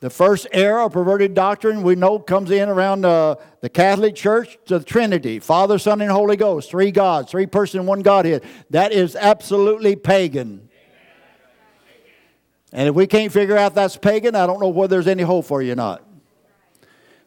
The 0.00 0.10
first 0.10 0.46
era 0.52 0.84
of 0.84 0.92
perverted 0.92 1.32
doctrine 1.32 1.82
we 1.82 1.94
know 1.94 2.18
comes 2.18 2.50
in 2.50 2.68
around 2.68 3.06
uh, 3.06 3.36
the 3.62 3.70
Catholic 3.70 4.14
Church, 4.14 4.58
the 4.66 4.80
Trinity 4.80 5.38
Father, 5.38 5.78
Son, 5.78 6.02
and 6.02 6.10
Holy 6.10 6.36
Ghost, 6.36 6.68
three 6.68 6.90
gods, 6.90 7.30
three 7.30 7.46
person, 7.46 7.86
one 7.86 8.02
Godhead. 8.02 8.44
That 8.68 8.92
is 8.92 9.16
absolutely 9.16 9.96
pagan. 9.96 10.68
And 12.70 12.86
if 12.86 12.94
we 12.94 13.06
can't 13.06 13.32
figure 13.32 13.56
out 13.56 13.74
that's 13.74 13.96
pagan, 13.96 14.34
I 14.34 14.46
don't 14.46 14.60
know 14.60 14.68
whether 14.68 14.96
there's 14.96 15.08
any 15.08 15.22
hope 15.22 15.46
for 15.46 15.62
you 15.62 15.72
or 15.72 15.76
not. 15.76 16.03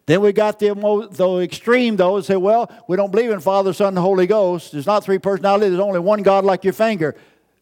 Then 0.07 0.21
we 0.21 0.31
got 0.31 0.57
the, 0.57 0.73
the 1.11 1.39
extreme, 1.39 1.97
though, 1.97 2.15
and 2.15 2.25
say, 2.25 2.37
well, 2.37 2.71
we 2.87 2.95
don't 2.95 3.11
believe 3.11 3.29
in 3.29 3.41
Father, 3.41 3.73
Son, 3.73 3.89
and 3.89 3.97
Holy 3.97 4.25
Ghost. 4.25 4.71
There's 4.71 4.85
not 4.85 5.03
three 5.03 5.19
personalities. 5.19 5.69
There's 5.69 5.81
only 5.81 5.99
one 5.99 6.23
God 6.23 6.45
like 6.45 6.63
your 6.63 6.73
finger. 6.73 7.13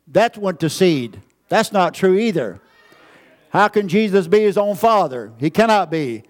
That 0.10 0.38
went 0.38 0.60
to 0.60 0.70
seed. 0.70 1.20
That's 1.50 1.72
not 1.72 1.96
true 1.96 2.16
either. 2.16 2.62
How 3.50 3.68
can 3.68 3.88
Jesus 3.88 4.28
be 4.28 4.42
his 4.42 4.60
own 4.60 4.76
Father? 4.76 5.32
He 5.40 5.50
cannot 5.50 5.90
be. 5.90 6.24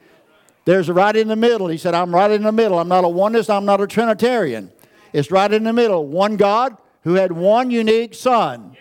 There's 0.63 0.89
right 0.89 1.15
in 1.15 1.27
the 1.27 1.35
middle. 1.35 1.67
He 1.67 1.77
said, 1.77 1.93
I'm 1.93 2.15
right 2.15 2.31
in 2.31 2.43
the 2.43 2.51
middle. 2.51 2.79
I'm 2.79 2.87
not 2.87 3.03
a 3.03 3.09
oneness. 3.09 3.49
I'm 3.49 3.65
not 3.65 3.81
a 3.81 3.87
Trinitarian. 3.87 4.71
It's 5.11 5.31
right 5.31 5.51
in 5.51 5.63
the 5.63 5.73
middle. 5.73 6.07
One 6.07 6.37
God 6.37 6.77
who 7.03 7.15
had 7.15 7.33
one 7.33 7.71
unique 7.71 8.15
Son, 8.15 8.77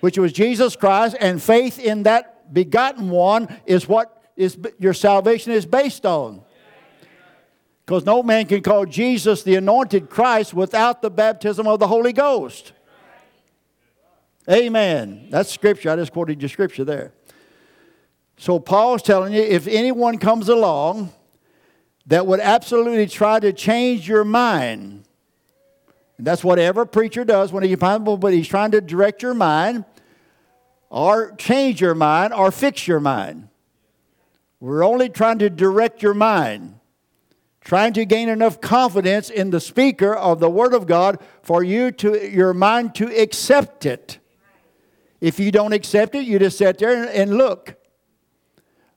which 0.00 0.18
was 0.18 0.32
Jesus 0.32 0.74
Christ, 0.74 1.16
and 1.20 1.40
faith 1.40 1.78
in 1.78 2.02
that 2.02 2.52
begotten 2.52 3.08
one 3.08 3.48
is 3.66 3.88
what 3.88 4.13
is 4.36 4.58
your 4.78 4.94
salvation 4.94 5.52
is 5.52 5.66
based 5.66 6.04
on. 6.04 6.42
Because 7.84 8.04
no 8.06 8.22
man 8.22 8.46
can 8.46 8.62
call 8.62 8.86
Jesus 8.86 9.42
the 9.42 9.56
anointed 9.56 10.08
Christ 10.08 10.54
without 10.54 11.02
the 11.02 11.10
baptism 11.10 11.66
of 11.66 11.78
the 11.78 11.86
Holy 11.86 12.12
Ghost. 12.12 12.72
Amen. 14.50 15.28
That's 15.30 15.50
scripture. 15.50 15.90
I 15.90 15.96
just 15.96 16.12
quoted 16.12 16.40
your 16.40 16.48
scripture 16.48 16.84
there. 16.84 17.12
So 18.36 18.58
Paul's 18.58 19.02
telling 19.02 19.32
you 19.32 19.42
if 19.42 19.66
anyone 19.66 20.18
comes 20.18 20.48
along 20.48 21.12
that 22.06 22.26
would 22.26 22.40
absolutely 22.40 23.06
try 23.06 23.40
to 23.40 23.52
change 23.52 24.08
your 24.08 24.24
mind, 24.24 25.04
and 26.18 26.26
that's 26.26 26.44
what 26.44 26.58
every 26.58 26.86
preacher 26.86 27.24
does 27.24 27.52
when 27.52 27.62
but 28.16 28.32
he's 28.32 28.48
trying 28.48 28.70
to 28.72 28.80
direct 28.80 29.22
your 29.22 29.34
mind 29.34 29.84
or 30.90 31.34
change 31.36 31.80
your 31.80 31.94
mind 31.94 32.32
or 32.32 32.50
fix 32.50 32.86
your 32.86 33.00
mind. 33.00 33.48
We're 34.64 34.82
only 34.82 35.10
trying 35.10 35.40
to 35.40 35.50
direct 35.50 36.02
your 36.02 36.14
mind, 36.14 36.80
trying 37.60 37.92
to 37.92 38.06
gain 38.06 38.30
enough 38.30 38.62
confidence 38.62 39.28
in 39.28 39.50
the 39.50 39.60
speaker 39.60 40.14
of 40.14 40.40
the 40.40 40.48
Word 40.48 40.72
of 40.72 40.86
God 40.86 41.18
for 41.42 41.62
you 41.62 41.90
to 41.90 42.26
your 42.26 42.54
mind 42.54 42.94
to 42.94 43.08
accept 43.14 43.84
it. 43.84 44.20
If 45.20 45.38
you 45.38 45.52
don't 45.52 45.74
accept 45.74 46.14
it, 46.14 46.24
you 46.24 46.38
just 46.38 46.56
sit 46.56 46.78
there 46.78 47.04
and 47.12 47.36
look. 47.36 47.74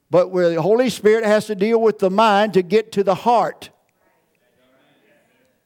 But 0.09 0.31
where 0.31 0.51
the 0.51 0.61
Holy 0.61 0.89
Spirit 0.89 1.25
has 1.25 1.47
to 1.47 1.55
deal 1.55 1.81
with 1.81 1.99
the 1.99 2.09
mind 2.09 2.53
to 2.53 2.61
get 2.61 2.93
to 2.93 3.03
the 3.03 3.15
heart. 3.15 3.69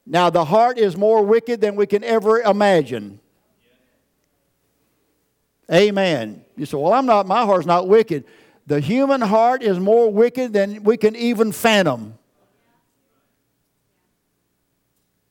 Now, 0.07 0.31
the 0.31 0.45
heart 0.45 0.79
is 0.79 0.97
more 0.97 1.23
wicked 1.23 1.61
than 1.61 1.75
we 1.75 1.85
can 1.85 2.03
ever 2.03 2.39
imagine. 2.39 3.19
Amen. 5.71 6.43
You 6.57 6.65
say, 6.65 6.77
well, 6.77 6.91
I'm 6.91 7.05
not, 7.05 7.27
my 7.27 7.45
heart's 7.45 7.67
not 7.67 7.87
wicked. 7.87 8.25
The 8.67 8.80
human 8.80 9.21
heart 9.21 9.63
is 9.63 9.80
more 9.80 10.12
wicked 10.12 10.54
than 10.54 10.84
we 10.84 10.97
can 10.97 11.15
even 11.15 11.52
fathom. 11.52 12.17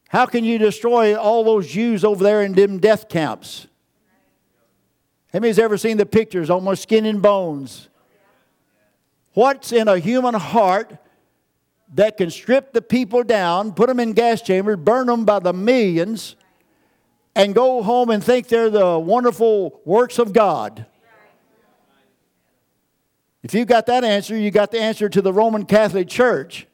How 0.09 0.27
can 0.27 0.45
you 0.45 0.59
destroy 0.59 1.17
all 1.17 1.45
those 1.45 1.69
Jews 1.69 2.05
over 2.05 2.25
there 2.25 2.43
in 2.43 2.53
them 2.53 2.79
death 2.79 3.09
camps? 3.09 3.69
Anybody's 5.33 5.61
ever 5.61 5.79
seen 5.79 5.97
the 5.97 6.07
pictures, 6.07 6.51
almost 6.51 6.83
skin 6.83 7.07
and 7.07 7.23
bones? 7.23 7.89
What's 9.35 9.71
in 9.71 9.87
a 9.87 9.99
human 9.99 10.35
heart 10.35 10.99
that 11.95 12.17
can 12.17 12.31
strip 12.31 12.73
the 12.73 12.83
people 12.83 13.23
down, 13.23 13.73
put 13.73 13.89
them 13.89 14.01
in 14.01 14.13
gas 14.13 14.43
chambers, 14.43 14.77
burn 14.79 15.07
them 15.07 15.25
by 15.25 15.39
the 15.39 15.53
millions, 15.53 16.35
and 17.37 17.55
go 17.55 17.83
home 17.83 18.11
and 18.11 18.23
think 18.23 18.49
they're 18.49 18.71
the 18.71 18.99
wonderful 18.99 19.81
works 19.85 20.19
of 20.19 20.33
God? 20.33 20.87
If 23.43 23.55
you 23.55 23.65
got 23.65 23.87
that 23.87 24.05
answer, 24.05 24.37
you 24.37 24.51
got 24.51 24.71
the 24.71 24.81
answer 24.81 25.09
to 25.09 25.23
the 25.23 25.33
Roman 25.33 25.65
Catholic 25.65 26.09
Church, 26.09 26.67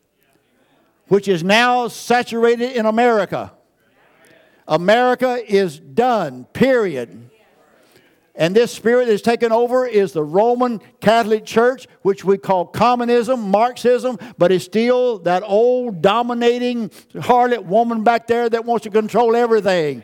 which 1.08 1.28
is 1.28 1.44
now 1.44 1.86
saturated 1.88 2.76
in 2.76 2.86
America. 2.86 3.52
America 4.66 5.40
is 5.46 5.78
done, 5.78 6.44
period. 6.46 7.30
And 8.34 8.54
this 8.54 8.70
spirit 8.72 9.06
that's 9.06 9.22
taken 9.22 9.50
over 9.50 9.86
is 9.86 10.12
the 10.12 10.24
Roman 10.24 10.80
Catholic 11.00 11.46
Church, 11.46 11.86
which 12.02 12.24
we 12.24 12.36
call 12.36 12.66
communism, 12.66 13.50
Marxism, 13.50 14.18
but 14.36 14.52
it's 14.52 14.64
still 14.64 15.20
that 15.20 15.42
old 15.44 16.02
dominating 16.02 16.90
harlot 17.14 17.64
woman 17.64 18.02
back 18.02 18.26
there 18.26 18.50
that 18.50 18.64
wants 18.64 18.82
to 18.82 18.90
control 18.90 19.36
everything. 19.36 20.02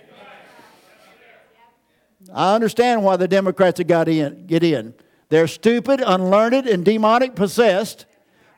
I 2.32 2.54
understand 2.54 3.02
why 3.02 3.16
the 3.16 3.28
Democrats 3.28 3.78
have 3.78 3.88
got 3.88 4.08
in, 4.08 4.46
get 4.46 4.62
in. 4.62 4.94
They're 5.32 5.48
stupid, 5.48 6.02
unlearned, 6.04 6.66
and 6.66 6.84
demonic 6.84 7.34
possessed, 7.34 8.04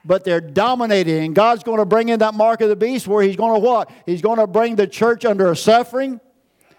but 0.05 0.25
they're 0.25 0.41
dominating. 0.41 1.25
And 1.25 1.33
God's 1.33 1.63
going 1.63 1.79
to 1.79 1.85
bring 1.85 2.09
in 2.09 2.19
that 2.19 2.35
mark 2.35 2.61
of 2.63 2.69
the 2.69 2.75
beast 2.75 3.07
where 3.07 3.23
He's 3.23 3.37
going 3.37 3.55
to 3.55 3.61
what? 3.61 3.93
He's 4.07 4.21
going 4.21 4.41
to 4.41 4.49
bring 4.49 4.75
the 4.75 4.89
church 4.89 5.25
under 5.25 5.53
a 5.53 5.55
suffering. 5.55 6.21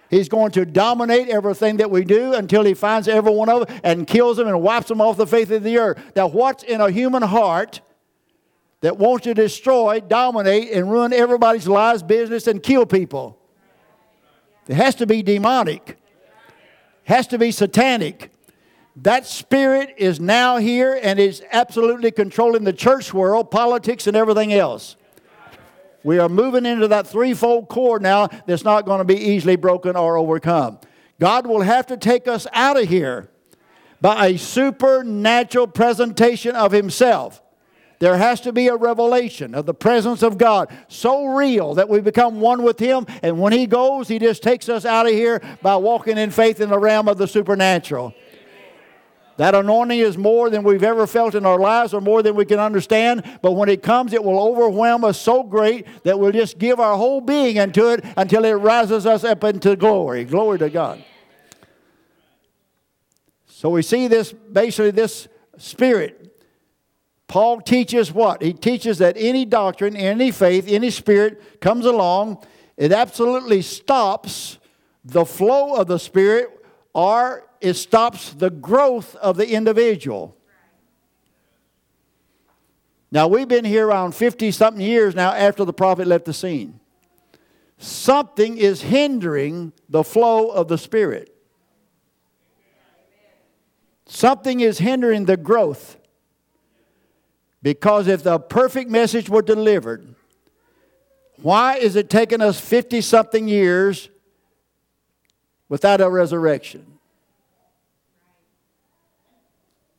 He's 0.10 0.28
going 0.28 0.52
to 0.52 0.66
dominate 0.66 1.30
everything 1.30 1.78
that 1.78 1.90
we 1.90 2.04
do 2.04 2.34
until 2.34 2.66
he 2.66 2.74
finds 2.74 3.08
every 3.08 3.32
one 3.32 3.48
of 3.48 3.68
them 3.68 3.80
and 3.86 4.06
kills 4.06 4.36
them 4.36 4.50
and 4.50 4.62
wipes 4.62 4.90
them 4.90 5.00
off 5.00 5.16
the 5.16 5.26
face 5.26 5.50
of 5.50 5.64
the 5.64 5.78
earth. 5.78 5.98
Now, 6.14 6.28
what's 6.28 6.64
in 6.64 6.82
a 6.82 6.92
human 6.92 7.24
heart 7.24 7.80
that 8.82 8.98
wants 8.98 9.24
to 9.24 9.34
destroy, 9.34 10.02
dominate, 10.02 10.72
and 10.72 10.92
ruin 10.92 11.14
everybody's 11.14 11.70
lives, 11.70 12.04
business, 12.04 12.48
and 12.48 12.62
kill 12.62 12.86
people? 12.86 13.40
It 14.68 14.76
has 14.76 14.96
to 14.96 15.08
be 15.08 15.24
demonic, 15.24 15.92
it 15.92 15.98
has 17.06 17.28
to 17.28 17.38
be 17.38 17.52
satanic. 17.52 18.34
That 18.98 19.26
spirit 19.26 19.96
is 19.98 20.20
now 20.20 20.58
here 20.58 20.98
and 21.02 21.20
is 21.20 21.44
absolutely 21.52 22.12
controlling 22.12 22.64
the 22.64 22.74
church 22.74 23.14
world, 23.14 23.52
politics, 23.52 24.08
and 24.08 24.16
everything 24.16 24.54
else. 24.54 24.96
We 26.04 26.20
are 26.20 26.30
moving 26.30 26.66
into 26.66 26.88
that 26.88 27.08
threefold 27.08 27.68
cord 27.68 28.02
now 28.02 28.28
that's 28.46 28.64
not 28.64 28.86
going 28.86 29.00
to 29.00 29.06
be 29.06 29.18
easily 29.18 29.56
broken 29.56 29.96
or 29.96 30.18
overcome. 30.18 30.80
God 31.20 31.48
will 31.48 31.62
have 31.62 31.88
to 31.88 31.98
take 31.98 32.28
us 32.28 32.46
out 32.54 32.80
of 32.80 32.88
here 32.88 33.30
by 34.00 34.28
a 34.28 34.38
supernatural 34.38 35.68
presentation 35.68 36.56
of 36.56 36.72
Himself. 36.72 37.42
There 38.00 38.18
has 38.18 38.42
to 38.42 38.52
be 38.52 38.68
a 38.68 38.76
revelation 38.76 39.56
of 39.56 39.66
the 39.66 39.74
presence 39.74 40.22
of 40.22 40.38
God 40.38 40.70
so 40.88 41.26
real 41.26 41.74
that 41.76 41.90
we 41.90 42.02
become 42.02 42.40
one 42.40 42.64
with 42.64 42.78
Him, 42.78 43.08
and 43.24 43.40
when 43.40 43.54
He 43.54 43.66
goes, 43.66 44.08
He 44.08 44.20
just 44.20 44.44
takes 44.44 44.70
us 44.70 44.86
out 44.86 45.08
of 45.08 45.14
here 45.14 45.42
by 45.62 45.76
walking 45.78 46.18
in 46.18 46.30
faith 46.30 46.62
in 46.62 46.70
the 46.70 46.80
realm 46.80 47.08
of 47.08 47.18
the 47.18 47.28
supernatural. 47.28 48.14
That 49.38 49.54
anointing 49.54 50.00
is 50.00 50.18
more 50.18 50.50
than 50.50 50.64
we've 50.64 50.84
ever 50.84 51.06
felt 51.06 51.36
in 51.36 51.46
our 51.46 51.60
lives 51.60 51.94
or 51.94 52.00
more 52.00 52.24
than 52.24 52.36
we 52.36 52.46
can 52.46 52.60
understand. 52.60 53.24
But 53.42 53.52
when 53.54 53.68
it 53.68 53.84
comes, 53.84 54.14
it 54.14 54.24
will 54.24 54.40
overwhelm 54.40 55.04
us 55.04 55.20
so 55.20 55.44
great 55.44 55.86
that 56.04 56.18
we'll 56.18 56.32
just 56.32 56.58
give 56.58 56.80
our 56.80 56.96
whole 56.96 57.20
being 57.20 57.58
into 57.58 57.90
it 57.90 58.06
until 58.16 58.46
it 58.46 58.54
rises 58.54 59.06
us 59.06 59.24
up 59.26 59.44
into 59.44 59.76
glory. 59.76 60.24
Glory 60.24 60.60
to 60.60 60.70
God. 60.70 61.04
So 63.46 63.70
we 63.70 63.82
see 63.82 64.08
this 64.08 64.32
basically, 64.32 64.92
this 64.92 65.28
spirit. 65.58 66.22
Paul 67.28 67.60
teaches 67.60 68.14
what? 68.14 68.42
He 68.42 68.54
teaches 68.54 69.00
that 69.00 69.16
any 69.18 69.46
doctrine, 69.46 69.96
any 69.96 70.32
faith, 70.32 70.66
any 70.68 70.92
spirit 70.92 71.60
comes 71.60 71.86
along, 71.86 72.46
it 72.78 72.92
absolutely 72.92 73.62
stops 73.62 74.60
the 75.04 75.26
flow 75.26 75.76
of 75.76 75.88
the 75.88 75.98
spirit 75.98 76.50
or 76.94 77.45
it 77.62 77.74
stops 77.76 78.34
the 78.34 78.50
growth 78.50 79.16
of 79.16 79.38
the 79.38 79.50
individual. 79.50 80.38
Now, 83.12 83.28
we've 83.28 83.48
been 83.48 83.66
here 83.66 83.88
around 83.88 84.14
50 84.14 84.52
something 84.52 84.82
years 84.82 85.16
now 85.16 85.32
after 85.32 85.64
the 85.64 85.74
prophet 85.74 86.08
left 86.08 86.26
the 86.26 86.34
scene. 86.34 86.80
Something 87.78 88.58
is 88.58 88.82
hindering 88.82 89.74
the 89.90 90.04
flow 90.04 90.50
of 90.50 90.68
the 90.68 90.78
Spirit. 90.78 91.34
Something 94.06 94.60
is 94.60 94.80
hindering 94.80 95.26
the 95.26 95.38
growth. 95.38 95.98
Because 97.62 98.08
if 98.08 98.24
the 98.24 98.40
perfect 98.40 98.90
message 98.90 99.30
were 99.30 99.42
delivered, 99.42 100.16
why 101.42 101.78
is 101.78 101.96
it 101.96 102.10
taking 102.10 102.42
us 102.42 102.60
50 102.60 103.02
something 103.02 103.48
years 103.48 104.10
without 105.68 106.00
a 106.00 106.10
resurrection? 106.10 106.95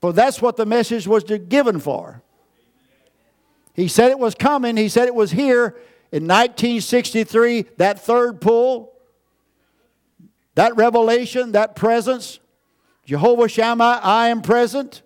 For 0.06 0.12
that's 0.12 0.40
what 0.40 0.56
the 0.56 0.66
message 0.66 1.08
was 1.08 1.24
given 1.24 1.80
for. 1.80 2.22
He 3.74 3.88
said 3.88 4.12
it 4.12 4.20
was 4.20 4.36
coming, 4.36 4.76
he 4.76 4.88
said 4.88 5.08
it 5.08 5.16
was 5.16 5.32
here 5.32 5.76
in 6.12 6.28
1963, 6.28 7.62
that 7.78 7.98
third 7.98 8.40
pull, 8.40 8.92
that 10.54 10.76
revelation, 10.76 11.50
that 11.52 11.74
presence, 11.74 12.38
Jehovah 13.04 13.48
Shammah, 13.48 13.98
I 14.00 14.28
am 14.28 14.42
present, 14.42 15.02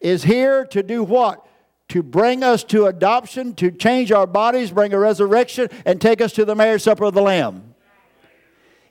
is 0.00 0.22
here 0.22 0.64
to 0.64 0.82
do 0.82 1.04
what? 1.04 1.46
To 1.90 2.02
bring 2.02 2.42
us 2.42 2.64
to 2.64 2.86
adoption, 2.86 3.54
to 3.56 3.70
change 3.70 4.12
our 4.12 4.26
bodies, 4.26 4.70
bring 4.70 4.94
a 4.94 4.98
resurrection, 4.98 5.68
and 5.84 6.00
take 6.00 6.22
us 6.22 6.32
to 6.32 6.46
the 6.46 6.54
marriage 6.54 6.80
supper 6.80 7.04
of 7.04 7.12
the 7.12 7.20
Lamb. 7.20 7.74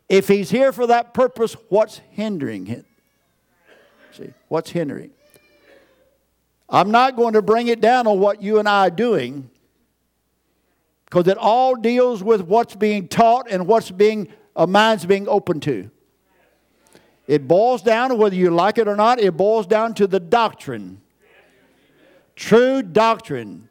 If 0.07 0.27
he's 0.27 0.51
here 0.51 0.71
for 0.71 0.85
that 0.85 1.15
purpose, 1.15 1.55
what's 1.69 1.99
hindering 2.11 2.67
him? 2.67 2.85
See, 4.11 4.31
what's 4.49 4.69
hindering? 4.69 5.09
I'm 6.69 6.91
not 6.91 7.15
going 7.15 7.33
to 7.33 7.41
bring 7.41 7.67
it 7.67 7.79
down 7.79 8.07
on 8.07 8.19
what 8.19 8.41
you 8.41 8.59
and 8.59 8.67
I 8.67 8.87
are 8.87 8.91
doing 8.91 9.49
because 11.05 11.27
it 11.27 11.37
all 11.37 11.75
deals 11.75 12.23
with 12.23 12.41
what's 12.41 12.75
being 12.75 13.07
taught 13.07 13.47
and 13.49 13.67
what's 13.67 13.91
being 13.91 14.27
a 14.55 14.65
mind's 14.65 15.05
being 15.05 15.27
open 15.27 15.59
to. 15.61 15.89
It 17.27 17.47
boils 17.47 17.81
down 17.81 18.09
to 18.09 18.15
whether 18.15 18.35
you 18.35 18.49
like 18.51 18.77
it 18.77 18.87
or 18.87 18.95
not, 18.95 19.19
it 19.19 19.35
boils 19.35 19.67
down 19.67 19.93
to 19.95 20.07
the 20.07 20.19
doctrine. 20.19 21.01
True 22.35 22.81
doctrine, 22.81 23.69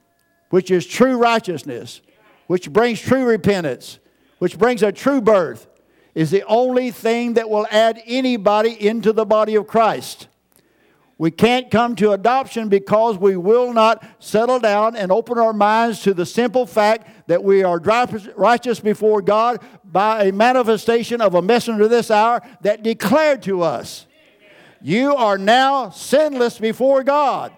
which 0.50 0.70
is 0.70 0.86
true 0.86 1.16
righteousness, 1.16 2.00
which 2.46 2.72
brings 2.72 3.00
true 3.00 3.24
repentance, 3.24 3.98
which 4.38 4.58
brings 4.58 4.82
a 4.82 4.90
true 4.90 5.20
birth, 5.20 5.66
is 6.14 6.30
the 6.30 6.44
only 6.44 6.90
thing 6.90 7.34
that 7.34 7.50
will 7.50 7.66
add 7.70 8.02
anybody 8.06 8.86
into 8.86 9.12
the 9.12 9.26
body 9.26 9.54
of 9.54 9.66
Christ. 9.66 10.28
We 11.16 11.30
can't 11.30 11.70
come 11.70 11.94
to 11.96 12.10
adoption 12.12 12.68
because 12.68 13.18
we 13.18 13.36
will 13.36 13.72
not 13.72 14.04
settle 14.18 14.58
down 14.58 14.96
and 14.96 15.12
open 15.12 15.38
our 15.38 15.52
minds 15.52 16.02
to 16.02 16.14
the 16.14 16.26
simple 16.26 16.66
fact 16.66 17.28
that 17.28 17.44
we 17.44 17.62
are 17.62 17.78
righteous 17.78 18.80
before 18.80 19.22
God 19.22 19.60
by 19.84 20.24
a 20.24 20.32
manifestation 20.32 21.20
of 21.20 21.34
a 21.34 21.42
messenger 21.42 21.86
this 21.86 22.10
hour 22.10 22.42
that 22.62 22.82
declared 22.82 23.42
to 23.42 23.62
us, 23.62 24.06
You 24.82 25.14
are 25.14 25.38
now 25.38 25.90
sinless 25.90 26.58
before 26.58 27.04
God. 27.04 27.52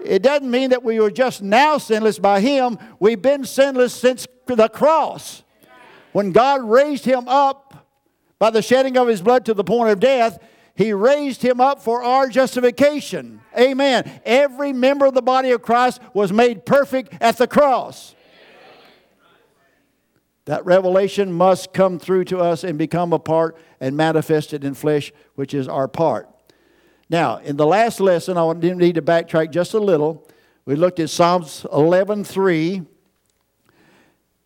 It 0.00 0.22
doesn't 0.22 0.50
mean 0.50 0.70
that 0.70 0.82
we 0.82 0.98
were 0.98 1.10
just 1.10 1.42
now 1.42 1.78
sinless 1.78 2.18
by 2.18 2.40
Him, 2.40 2.78
we've 2.98 3.22
been 3.22 3.44
sinless 3.44 3.94
since 3.94 4.26
the 4.46 4.68
cross. 4.68 5.44
When 6.12 6.32
God 6.32 6.68
raised 6.68 7.04
Him 7.04 7.28
up 7.28 7.86
by 8.40 8.50
the 8.50 8.62
shedding 8.62 8.96
of 8.96 9.06
His 9.06 9.22
blood 9.22 9.44
to 9.46 9.54
the 9.54 9.64
point 9.64 9.90
of 9.90 10.00
death, 10.00 10.38
he 10.78 10.92
raised 10.92 11.42
him 11.42 11.60
up 11.60 11.82
for 11.82 12.04
our 12.04 12.28
justification. 12.28 13.40
Amen. 13.58 14.20
Every 14.24 14.72
member 14.72 15.06
of 15.06 15.14
the 15.14 15.20
body 15.20 15.50
of 15.50 15.60
Christ 15.60 16.00
was 16.14 16.32
made 16.32 16.64
perfect 16.64 17.14
at 17.20 17.36
the 17.36 17.48
cross. 17.48 18.14
That 20.44 20.64
revelation 20.64 21.32
must 21.32 21.72
come 21.72 21.98
through 21.98 22.26
to 22.26 22.38
us 22.38 22.62
and 22.62 22.78
become 22.78 23.12
a 23.12 23.18
part 23.18 23.56
and 23.80 23.96
manifested 23.96 24.62
in 24.62 24.74
flesh, 24.74 25.10
which 25.34 25.52
is 25.52 25.66
our 25.66 25.88
part. 25.88 26.28
Now, 27.10 27.38
in 27.38 27.56
the 27.56 27.66
last 27.66 27.98
lesson, 27.98 28.38
I 28.38 28.52
didn't 28.52 28.78
need 28.78 28.94
to 28.94 29.02
backtrack 29.02 29.50
just 29.50 29.74
a 29.74 29.80
little. 29.80 30.28
We 30.64 30.76
looked 30.76 31.00
at 31.00 31.10
Psalms 31.10 31.66
11:3, 31.72 32.86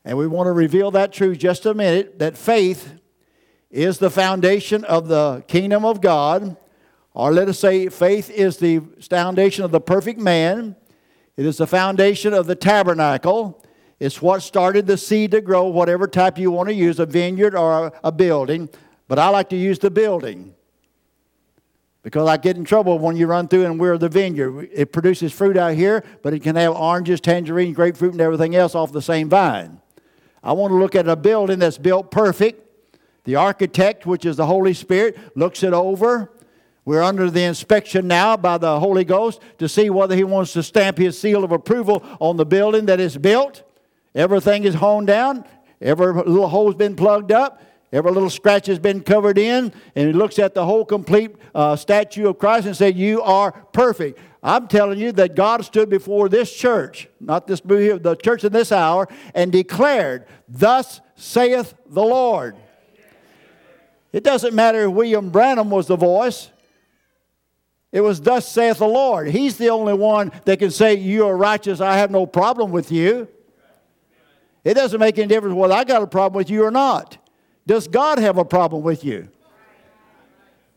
and 0.03 0.17
we 0.17 0.27
want 0.27 0.47
to 0.47 0.53
reveal 0.53 0.91
that 0.93 1.13
truth 1.13 1.37
just 1.37 1.67
a 1.67 1.75
minute 1.75 2.21
that 2.21 2.39
faith 2.39 3.02
is 3.73 3.99
the 3.99 4.11
foundation 4.11 4.85
of 4.85 5.09
the 5.09 5.43
kingdom 5.49 5.85
of 5.85 6.03
God, 6.03 6.57
or 7.15 7.33
let 7.33 7.49
us 7.49 7.59
say 7.59 7.89
faith 7.89 8.31
is 8.31 8.59
the 8.59 8.81
foundation 9.09 9.65
of 9.65 9.71
the 9.71 9.81
perfect 9.81 10.21
man. 10.21 10.77
It 11.37 11.47
is 11.47 11.57
the 11.57 11.67
foundation 11.67 12.35
of 12.35 12.47
the 12.47 12.55
tabernacle. 12.55 13.65
It's 13.99 14.21
what 14.21 14.43
started 14.43 14.87
the 14.87 14.99
seed 14.99 15.31
to 15.31 15.41
grow, 15.41 15.65
whatever 15.69 16.07
type 16.07 16.39
you 16.39 16.51
want 16.51 16.69
to 16.69 16.75
use, 16.75 16.99
a 16.99 17.07
vineyard 17.07 17.55
or 17.55 17.93
a, 18.05 18.13
building. 18.13 18.69
But 19.09 19.19
I 19.19 19.29
like 19.29 19.49
to 19.51 19.57
use 19.57 19.79
the 19.79 19.91
building 19.91 20.55
because 22.03 22.29
I 22.29 22.37
get 22.37 22.57
in 22.57 22.65
trouble 22.65 22.99
when 22.99 23.17
you 23.17 23.27
run 23.27 23.49
through 23.49 23.65
and 23.65 23.81
we're 23.81 23.97
the 23.97 24.09
vineyard. 24.09 24.69
It 24.73 24.93
produces 24.93 25.33
fruit 25.33 25.57
out 25.57 25.75
here, 25.75 26.05
but 26.23 26.35
it 26.35 26.41
can 26.43 26.57
have 26.57 26.75
oranges, 26.75 27.21
tangerines, 27.21 27.77
grapefruit, 27.77 28.13
and 28.13 28.21
everything 28.21 28.55
else 28.55 28.75
off 28.75 28.93
the 28.93 29.01
same 29.01 29.31
vine. 29.31 29.81
I 30.43 30.53
want 30.53 30.73
to 30.73 30.77
look 30.77 30.95
at 30.95 31.09
a 31.09 31.17
building 31.17 31.61
that's 31.61 31.79
built 31.79 32.11
perfect 32.11 32.72
the 33.25 33.37
architect, 33.37 34.07
which 34.07 34.25
is 34.25 34.37
the 34.37 34.47
Holy 34.47 34.75
Spirit, 34.75 35.17
looks 35.37 35.63
it 35.63 35.73
over. 35.73 36.33
We're 36.85 37.03
under 37.03 37.31
the 37.31 37.45
inspection 37.45 38.09
now 38.09 38.37
by 38.37 38.59
the 38.59 38.81
Holy 38.81 39.05
Ghost 39.05 39.41
to 39.59 39.69
see 39.69 39.89
whether 39.89 40.17
he 40.17 40.25
wants 40.25 40.53
to 40.55 40.63
stamp 40.63 40.99
his 40.99 41.19
seal 41.19 41.45
of 41.45 41.53
approval 41.53 42.05
on 42.21 42.37
the 42.37 42.47
building 42.47 42.87
that 42.87 42.99
is 42.99 43.17
built. 43.17 43.63
Everything 44.15 44.65
is 44.65 44.75
honed 44.75 45.07
down, 45.07 45.45
every 45.81 46.13
little 46.13 46.49
hole's 46.49 46.75
been 46.75 46.97
plugged 46.97 47.31
up, 47.31 47.63
every 47.93 48.11
little 48.11 48.29
scratch 48.29 48.67
has 48.67 48.81
been 48.81 49.01
covered 49.01 49.39
in, 49.39 49.73
and 49.95 50.07
he 50.09 50.13
looks 50.13 50.39
at 50.41 50.55
the 50.55 50.65
whole 50.67 50.85
complete 50.85 51.37
uh, 51.55 51.77
statue 51.77 52.29
of 52.29 52.39
Christ 52.39 52.67
and 52.67 52.77
said, 52.77 52.97
You 52.97 53.23
are 53.23 53.53
perfect. 53.53 54.19
I'm 54.43 54.67
telling 54.67 54.99
you 54.99 55.13
that 55.13 55.37
God 55.37 55.65
stood 55.65 55.89
before 55.89 56.29
this 56.29 56.53
church, 56.53 57.09
not 57.21 57.47
this 57.47 57.61
the 57.61 58.19
church 58.21 58.43
in 58.43 58.53
this 58.53 58.73
hour, 58.73 59.07
and 59.35 59.53
declared, 59.53 60.27
Thus 60.49 61.01
saith 61.15 61.75
the 61.89 62.03
Lord. 62.03 62.57
It 64.13 64.25
doesn't 64.25 64.55
matter 64.55 64.85
if 64.85 64.91
William 64.91 65.31
Branham 65.31 65.71
was 65.71 65.87
the 65.87 65.97
voice. 65.97 66.51
It 67.91 68.01
was, 68.01 68.21
Thus 68.21 68.47
saith 68.49 68.79
the 68.79 68.87
Lord. 68.87 69.29
He's 69.29 69.59
the 69.59 69.71
only 69.71 69.95
one 69.95 70.33
that 70.45 70.59
can 70.59 70.71
say, 70.71 70.95
You 70.95 71.27
are 71.27 71.37
righteous, 71.37 71.81
I 71.81 71.97
have 71.97 72.11
no 72.11 72.27
problem 72.27 72.73
with 72.73 72.93
you. 72.93 73.29
It 74.65 74.75
doesn't 74.75 75.01
make 75.01 75.19
any 75.19 75.29
difference 75.29 75.55
whether 75.55 75.75
I 75.75 75.85
got 75.85 76.03
a 76.03 76.07
problem 76.07 76.39
with 76.39 76.51
you 76.51 76.65
or 76.65 76.71
not. 76.71 77.19
Does 77.67 77.89
God 77.89 78.19
have 78.19 78.39
a 78.39 78.45
problem 78.45 78.83
with 78.83 79.05
you? 79.05 79.29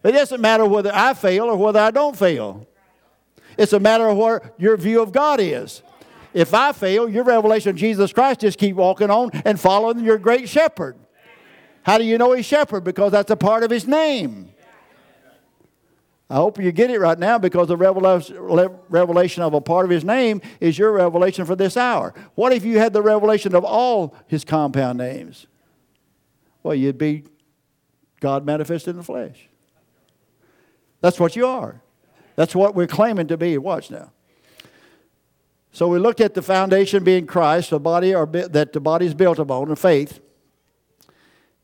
It 0.04 0.12
doesn't 0.12 0.42
matter 0.42 0.66
whether 0.66 0.92
I 0.94 1.14
fail 1.14 1.46
or 1.46 1.58
whether 1.58 1.80
I 1.80 1.92
don't 1.92 2.16
fail. 2.16 2.68
It's 3.58 3.74
a 3.74 3.80
matter 3.80 4.08
of 4.08 4.18
what 4.18 4.54
your 4.60 4.78
view 4.78 5.02
of 5.02 5.12
God 5.12 5.40
is. 5.40 5.82
If 6.34 6.54
I 6.54 6.74
fail, 6.74 7.08
your 7.08 7.24
revelation 7.24 7.70
of 7.70 7.76
Jesus 7.76 8.12
Christ 8.12 8.42
just 8.42 8.58
keep 8.58 8.76
walking 8.76 9.10
on 9.10 9.32
and 9.46 9.60
following 9.60 10.04
your 10.04 10.18
great 10.18 10.50
shepherd. 10.50 10.98
How 11.86 12.00
do 12.00 12.04
you 12.04 12.18
know 12.18 12.34
he's 12.34 12.48
shepherd? 12.48 12.84
Because 12.84 13.12
that's 13.12 13.30
a 13.30 13.36
part 13.36 13.62
of 13.62 13.70
his 13.70 13.88
name. 13.88 14.50
I 16.28 16.38
hope 16.38 16.60
you 16.60 16.72
get 16.72 16.90
it 16.90 17.00
right 17.00 17.20
now 17.20 17.38
because 17.38 17.68
the 17.68 17.78
revelation 17.78 19.44
of 19.44 19.54
a 19.54 19.62
part 19.62 19.86
of 19.86 19.92
his 19.92 20.04
name 20.04 20.42
is 20.60 20.80
your 20.80 20.92
revelation 20.94 21.46
for 21.46 21.56
this 21.56 21.78
hour. 21.78 22.16
What 22.34 22.52
if 22.54 22.66
you 22.66 22.80
had 22.80 22.94
the 22.94 23.04
revelation 23.04 23.54
of 23.54 23.64
all 23.64 24.16
his 24.26 24.44
compound 24.44 24.98
names? 24.98 25.46
Well, 26.64 26.74
you'd 26.74 26.98
be 26.98 27.26
God 28.20 28.44
manifested 28.44 28.90
in 28.90 28.98
the 28.98 29.04
flesh. 29.04 29.48
That's 31.02 31.20
what 31.20 31.36
you 31.36 31.46
are. 31.46 31.84
That's 32.36 32.56
what 32.56 32.74
we're 32.74 32.88
claiming 32.88 33.28
to 33.28 33.38
be. 33.38 33.60
Watch 33.60 33.92
now. 33.92 34.12
So 35.72 35.88
we 35.88 36.00
looked 36.00 36.22
at 36.22 36.34
the 36.34 36.42
foundation 36.42 37.04
being 37.04 37.28
Christ, 37.28 37.70
the 37.70 37.80
body 37.80 38.16
or 38.16 38.26
that 38.26 38.74
the 38.74 38.80
body 38.80 39.06
is 39.06 39.14
built 39.14 39.38
upon, 39.38 39.70
the 39.70 39.76
faith. 39.76 40.22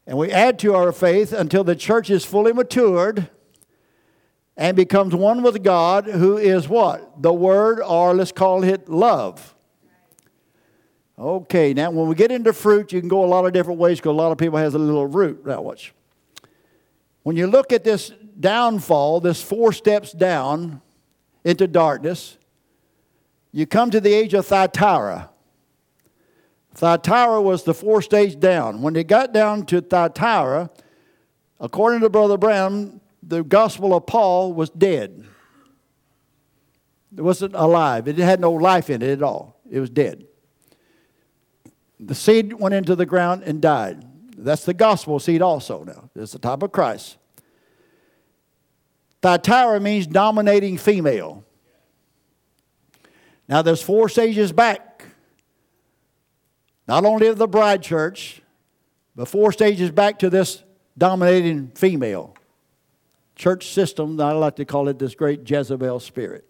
And 0.08 0.18
we 0.18 0.32
add 0.32 0.60
to 0.60 0.76
our 0.76 0.92
faith 0.92 1.32
until 1.32 1.64
the 1.64 1.76
church 1.76 2.10
is 2.10 2.26
fully 2.26 2.54
matured 2.54 3.30
and 4.58 4.76
becomes 4.76 5.16
one 5.16 5.44
with 5.44 5.64
God, 5.64 6.06
who 6.06 6.38
is 6.38 6.68
what? 6.68 7.22
The 7.22 7.34
Word, 7.34 7.82
or 7.82 8.14
let's 8.14 8.32
call 8.32 8.64
it 8.64 8.90
love. 8.90 9.56
Okay, 11.18 11.74
now 11.74 11.92
when 11.92 12.08
we 12.08 12.16
get 12.16 12.32
into 12.32 12.52
fruit, 12.52 12.92
you 12.92 13.00
can 13.00 13.08
go 13.08 13.24
a 13.24 13.28
lot 13.28 13.46
of 13.46 13.54
different 13.54 13.80
ways 13.80 14.00
because 14.00 14.10
a 14.10 14.14
lot 14.14 14.32
of 14.32 14.38
people 14.38 14.58
has 14.58 14.74
a 14.74 14.80
little 14.80 15.06
root. 15.06 15.46
Now 15.46 15.62
watch. 15.62 15.94
When 17.24 17.36
you 17.36 17.46
look 17.46 17.72
at 17.72 17.84
this 17.84 18.12
downfall, 18.40 19.20
this 19.20 19.42
four 19.42 19.72
steps 19.72 20.12
down 20.12 20.82
into 21.44 21.68
darkness, 21.68 22.38
you 23.52 23.68
come 23.68 23.92
to 23.92 24.02
the 24.02 24.12
age 24.12 24.34
of 24.34 24.48
Thyatira. 24.48 25.30
Thyatira 26.74 27.42
was 27.42 27.64
the 27.64 27.74
four 27.74 28.02
stage 28.02 28.40
down. 28.40 28.82
When 28.82 28.94
they 28.94 29.04
got 29.04 29.34
down 29.34 29.66
to 29.68 29.82
Thyatira, 29.82 30.70
according 31.60 32.02
to 32.02 32.10
Brother 32.10 32.38
Branham, 32.38 33.02
the 33.22 33.44
gospel 33.44 33.94
of 33.94 34.06
Paul 34.06 34.54
was 34.54 34.70
dead. 34.70 35.26
It 37.16 37.22
wasn't 37.22 37.56
alive. 37.56 38.08
It 38.08 38.18
had 38.18 38.40
no 38.40 38.52
life 38.52 38.90
in 38.90 39.02
it 39.02 39.10
at 39.10 39.24
all. 39.24 39.60
It 39.70 39.80
was 39.80 39.90
dead. 39.90 40.26
The 42.00 42.16
seed 42.16 42.54
went 42.54 42.74
into 42.74 42.96
the 42.96 43.06
ground 43.06 43.44
and 43.44 43.62
died. 43.62 44.06
That's 44.38 44.66
the 44.66 44.74
gospel 44.74 45.20
seed 45.20 45.42
also 45.42 45.84
now. 45.84 46.10
It's 46.16 46.32
the 46.32 46.40
type 46.40 46.64
of 46.64 46.72
Christ. 46.72 47.18
Thyatira 49.22 49.80
means 49.80 50.08
dominating 50.08 50.78
female. 50.78 51.44
Now 53.48 53.62
there's 53.62 53.84
four 53.84 54.10
stages 54.10 54.52
back 54.52 54.91
not 56.88 57.06
only 57.06 57.28
of 57.28 57.38
the 57.38 57.48
bride 57.48 57.82
church, 57.82 58.41
but 59.15 59.28
four 59.28 59.52
stages 59.52 59.91
back 59.91 60.20
to 60.20 60.30
this 60.30 60.63
dominating 60.98 61.70
female 61.76 62.36
church 63.36 63.67
system. 63.67 64.20
I 64.20 64.32
like 64.34 64.56
to 64.58 64.65
call 64.65 64.88
it 64.88 65.00
this 65.00 65.15
great 65.15 65.50
Jezebel 65.50 66.00
spirit 66.00 66.46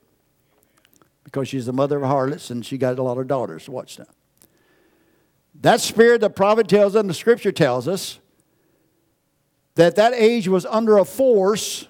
because 1.23 1.47
she's 1.47 1.65
the 1.65 1.73
mother 1.73 1.97
of 1.97 2.03
harlots 2.03 2.49
and 2.49 2.65
she 2.65 2.77
got 2.77 2.99
a 2.99 3.03
lot 3.03 3.17
of 3.17 3.27
daughters. 3.27 3.69
Watch 3.69 3.99
now. 3.99 4.05
That 5.61 5.81
spirit, 5.81 6.21
the 6.21 6.29
prophet 6.29 6.67
tells 6.67 6.95
us, 6.95 7.01
and 7.01 7.09
the 7.09 7.13
scripture 7.13 7.51
tells 7.51 7.87
us, 7.87 8.19
that 9.75 9.95
that 9.95 10.13
age 10.13 10.47
was 10.47 10.65
under 10.65 10.97
a 10.97 11.05
force 11.05 11.87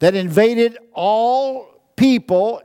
that 0.00 0.14
invaded 0.14 0.76
all 0.92 1.80
people, 1.96 2.60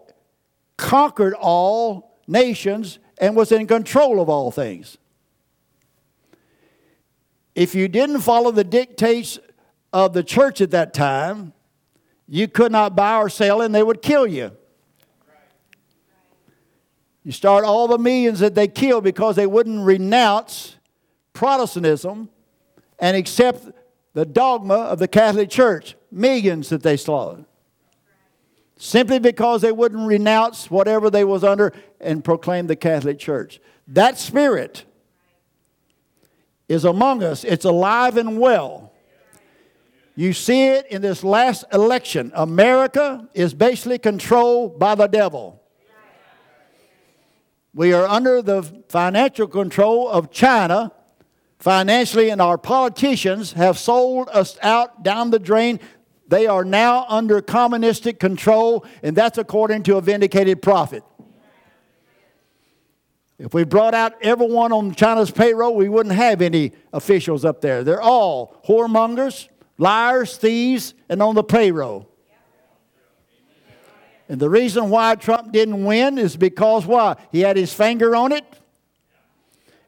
conquered 0.78 1.34
all 1.34 2.20
nations, 2.28 3.00
and 3.20 3.36
was 3.36 3.52
in 3.52 3.68
control 3.68 4.22
of 4.22 4.30
all 4.30 4.52
things. 4.52 4.98
If 7.54 7.76
you 7.76 7.88
didn't 7.88 8.22
follow 8.22 8.52
the 8.52 8.64
dictates 8.64 9.38
of 9.92 10.14
the 10.14 10.24
church 10.24 10.62
at 10.62 10.72
that 10.72 10.94
time, 10.94 11.54
you 12.28 12.48
could 12.48 12.72
not 12.72 12.96
buy 12.96 13.18
or 13.18 13.30
sell 13.30 13.62
and 13.62 13.76
they 13.76 13.84
would 13.84 14.02
kill 14.02 14.26
you. 14.26 14.52
You 17.24 17.34
start 17.34 17.66
all 17.66 17.88
the 17.88 17.98
millions 17.98 18.40
that 18.40 18.56
they 18.56 18.68
killed 18.68 19.04
because 19.04 19.36
they 19.36 19.48
wouldn't 19.48 19.86
renounce 19.86 20.78
Protestantism 21.34 22.30
and 22.98 23.16
accept 23.18 23.68
the 24.14 24.26
dogma 24.26 24.76
of 24.76 25.00
the 25.00 25.08
Catholic 25.08 25.50
Church. 25.50 25.96
Millions 26.12 26.70
that 26.70 26.82
they 26.82 26.98
slaughtered 26.98 27.46
simply 28.80 29.20
because 29.20 29.62
they 29.62 29.74
wouldn't 29.74 30.08
renounce 30.08 30.72
whatever 30.72 31.10
they 31.10 31.26
was 31.26 31.44
under 31.44 31.74
and 32.00 32.24
proclaim 32.24 32.66
the 32.66 32.78
Catholic 32.78 33.20
Church. 33.20 33.60
That 33.90 34.18
spirit 34.18 34.86
is 36.70 36.86
among 36.86 37.22
us. 37.22 37.44
It's 37.44 37.66
alive 37.66 38.16
and 38.16 38.40
well. 38.40 38.94
You 40.16 40.32
see 40.32 40.68
it 40.68 40.88
in 40.88 41.02
this 41.02 41.24
last 41.24 41.66
election. 41.74 42.32
America 42.34 43.28
is 43.34 43.54
basically 43.54 44.00
controlled 44.00 44.80
by 44.80 44.96
the 44.96 45.08
devil. 45.08 45.62
We 47.74 47.94
are 47.94 48.08
under 48.08 48.42
the 48.42 48.64
financial 48.88 49.48
control 49.48 50.08
of 50.08 50.32
China 50.32 50.94
financially, 51.60 52.30
and 52.30 52.42
our 52.42 52.58
politicians 52.58 53.54
have 53.54 53.78
sold 53.78 54.30
us 54.32 54.58
out 54.62 55.04
down 55.04 55.32
the 55.32 55.40
drain. 55.40 55.80
They 56.30 56.46
are 56.46 56.64
now 56.64 57.06
under 57.10 57.42
communistic 57.42 58.20
control, 58.20 58.86
and 59.02 59.16
that's 59.16 59.40
according 59.40 59.82
to 59.84 59.98
a 59.98 60.02
vindicated 60.02 60.62
prophet. 60.62 61.04
If 63.40 63.54
we 63.54 63.64
brought 63.64 63.96
out 63.96 64.14
everyone 64.22 64.72
on 64.72 64.94
China's 64.94 65.32
payroll, 65.32 65.76
we 65.76 65.90
wouldn't 65.90 66.14
have 66.14 66.42
any 66.42 66.74
officials 66.94 67.46
up 67.46 67.62
there. 67.62 67.84
They're 67.84 68.02
all 68.02 68.62
whoremongers, 68.68 69.48
liars, 69.80 70.38
thieves, 70.38 70.94
and 71.08 71.24
on 71.24 71.34
the 71.34 71.44
payroll. 71.44 72.08
And 74.28 74.40
the 74.40 74.50
reason 74.50 74.92
why 74.92 75.16
Trump 75.16 75.52
didn't 75.52 75.84
win 75.84 76.20
is 76.20 76.38
because 76.38 76.86
why? 76.86 77.16
He 77.32 77.40
had 77.40 77.58
his 77.58 77.74
finger 77.74 78.16
on 78.16 78.34
it, 78.34 78.46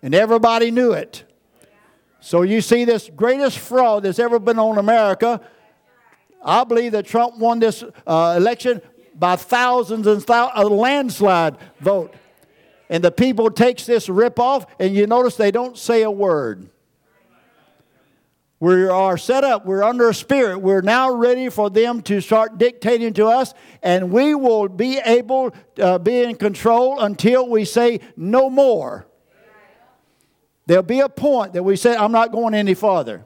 and 0.02 0.16
everybody 0.16 0.72
knew 0.72 0.94
it. 0.94 1.24
So 2.20 2.42
you 2.42 2.62
see 2.62 2.84
this 2.86 3.12
greatest 3.16 3.60
fraud 3.60 4.04
that's 4.04 4.18
ever 4.18 4.40
been 4.40 4.58
on 4.58 4.80
America. 4.80 5.40
I 6.44 6.64
believe 6.64 6.94
that 6.94 7.06
Trump 7.06 7.38
won 7.38 7.60
this 7.60 7.84
uh, 8.08 8.36
election 8.38 8.82
by 9.16 9.36
thousands 9.36 10.08
and 10.08 10.24
thousands, 10.24 10.66
a 10.66 10.68
landslide 10.68 11.58
vote. 11.80 12.14
And 12.90 13.04
the 13.04 13.12
people 13.12 13.50
takes 13.52 13.86
this 13.86 14.10
rip 14.10 14.40
off, 14.40 14.66
and 14.80 14.94
you 14.94 15.08
notice 15.08 15.36
they 15.36 15.52
don't 15.52 15.78
say 15.78 16.02
a 16.04 16.12
word. 16.12 16.70
We 18.60 18.88
are 18.88 19.18
set 19.18 19.44
up, 19.44 19.66
we're 19.66 19.82
under 19.82 20.10
a 20.10 20.14
spirit. 20.14 20.60
We're 20.60 20.82
now 20.82 21.12
ready 21.12 21.50
for 21.50 21.72
them 21.72 22.02
to 22.04 22.22
start 22.22 22.60
dictating 22.60 23.14
to 23.14 23.26
us, 23.26 23.56
and 23.82 24.12
we 24.12 24.36
will 24.36 24.68
be 24.68 25.00
able 25.00 25.52
to 25.76 25.84
uh, 25.84 25.98
be 25.98 26.22
in 26.22 26.36
control 26.36 27.00
until 27.00 27.50
we 27.50 27.66
say 27.66 28.02
no 28.16 28.52
more. 28.52 29.08
There'll 30.68 30.84
be 30.84 31.00
a 31.00 31.10
point 31.10 31.54
that 31.54 31.64
we 31.64 31.76
say, 31.76 31.96
I'm 31.96 32.12
not 32.12 32.32
going 32.32 32.54
any 32.54 32.76
farther. 32.76 33.26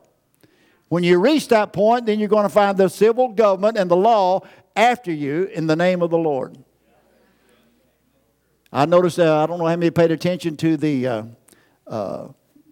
When 0.95 1.03
you 1.03 1.19
reach 1.19 1.49
that 1.49 1.73
point, 1.73 2.05
then 2.05 2.19
you're 2.19 2.29
going 2.29 2.43
to 2.43 2.49
find 2.49 2.77
the 2.77 2.87
civil 2.87 3.27
government 3.27 3.77
and 3.77 3.91
the 3.91 3.97
law 3.97 4.39
after 4.77 5.11
you 5.11 5.43
in 5.53 5.67
the 5.67 5.75
name 5.75 6.01
of 6.01 6.09
the 6.09 6.17
Lord. 6.17 6.57
I 8.71 8.85
noticed, 8.85 9.19
uh, 9.19 9.43
I 9.43 9.45
don't 9.45 9.59
know 9.59 9.65
how 9.65 9.75
many 9.75 9.91
paid 9.91 10.11
attention 10.11 10.55
to 10.55 10.77
the 10.77 11.05
uh, 11.05 11.23
uh, 11.85 12.27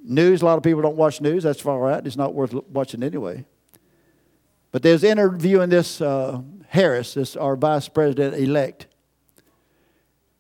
news. 0.05 0.41
A 0.41 0.45
lot 0.45 0.55
of 0.55 0.63
people 0.63 0.81
don't 0.81 0.95
watch 0.95 1.19
news. 1.19 1.43
That's 1.43 1.59
far 1.59 1.77
right. 1.77 2.07
It's 2.07 2.15
not 2.15 2.33
worth 2.33 2.53
watching 2.53 3.03
anyway. 3.03 3.43
But 4.71 4.83
there's 4.83 5.03
interviewing 5.03 5.67
this 5.67 5.99
uh, 5.99 6.41
Harris, 6.69 7.15
this 7.15 7.35
our 7.35 7.57
vice 7.57 7.89
president 7.89 8.35
elect. 8.35 8.87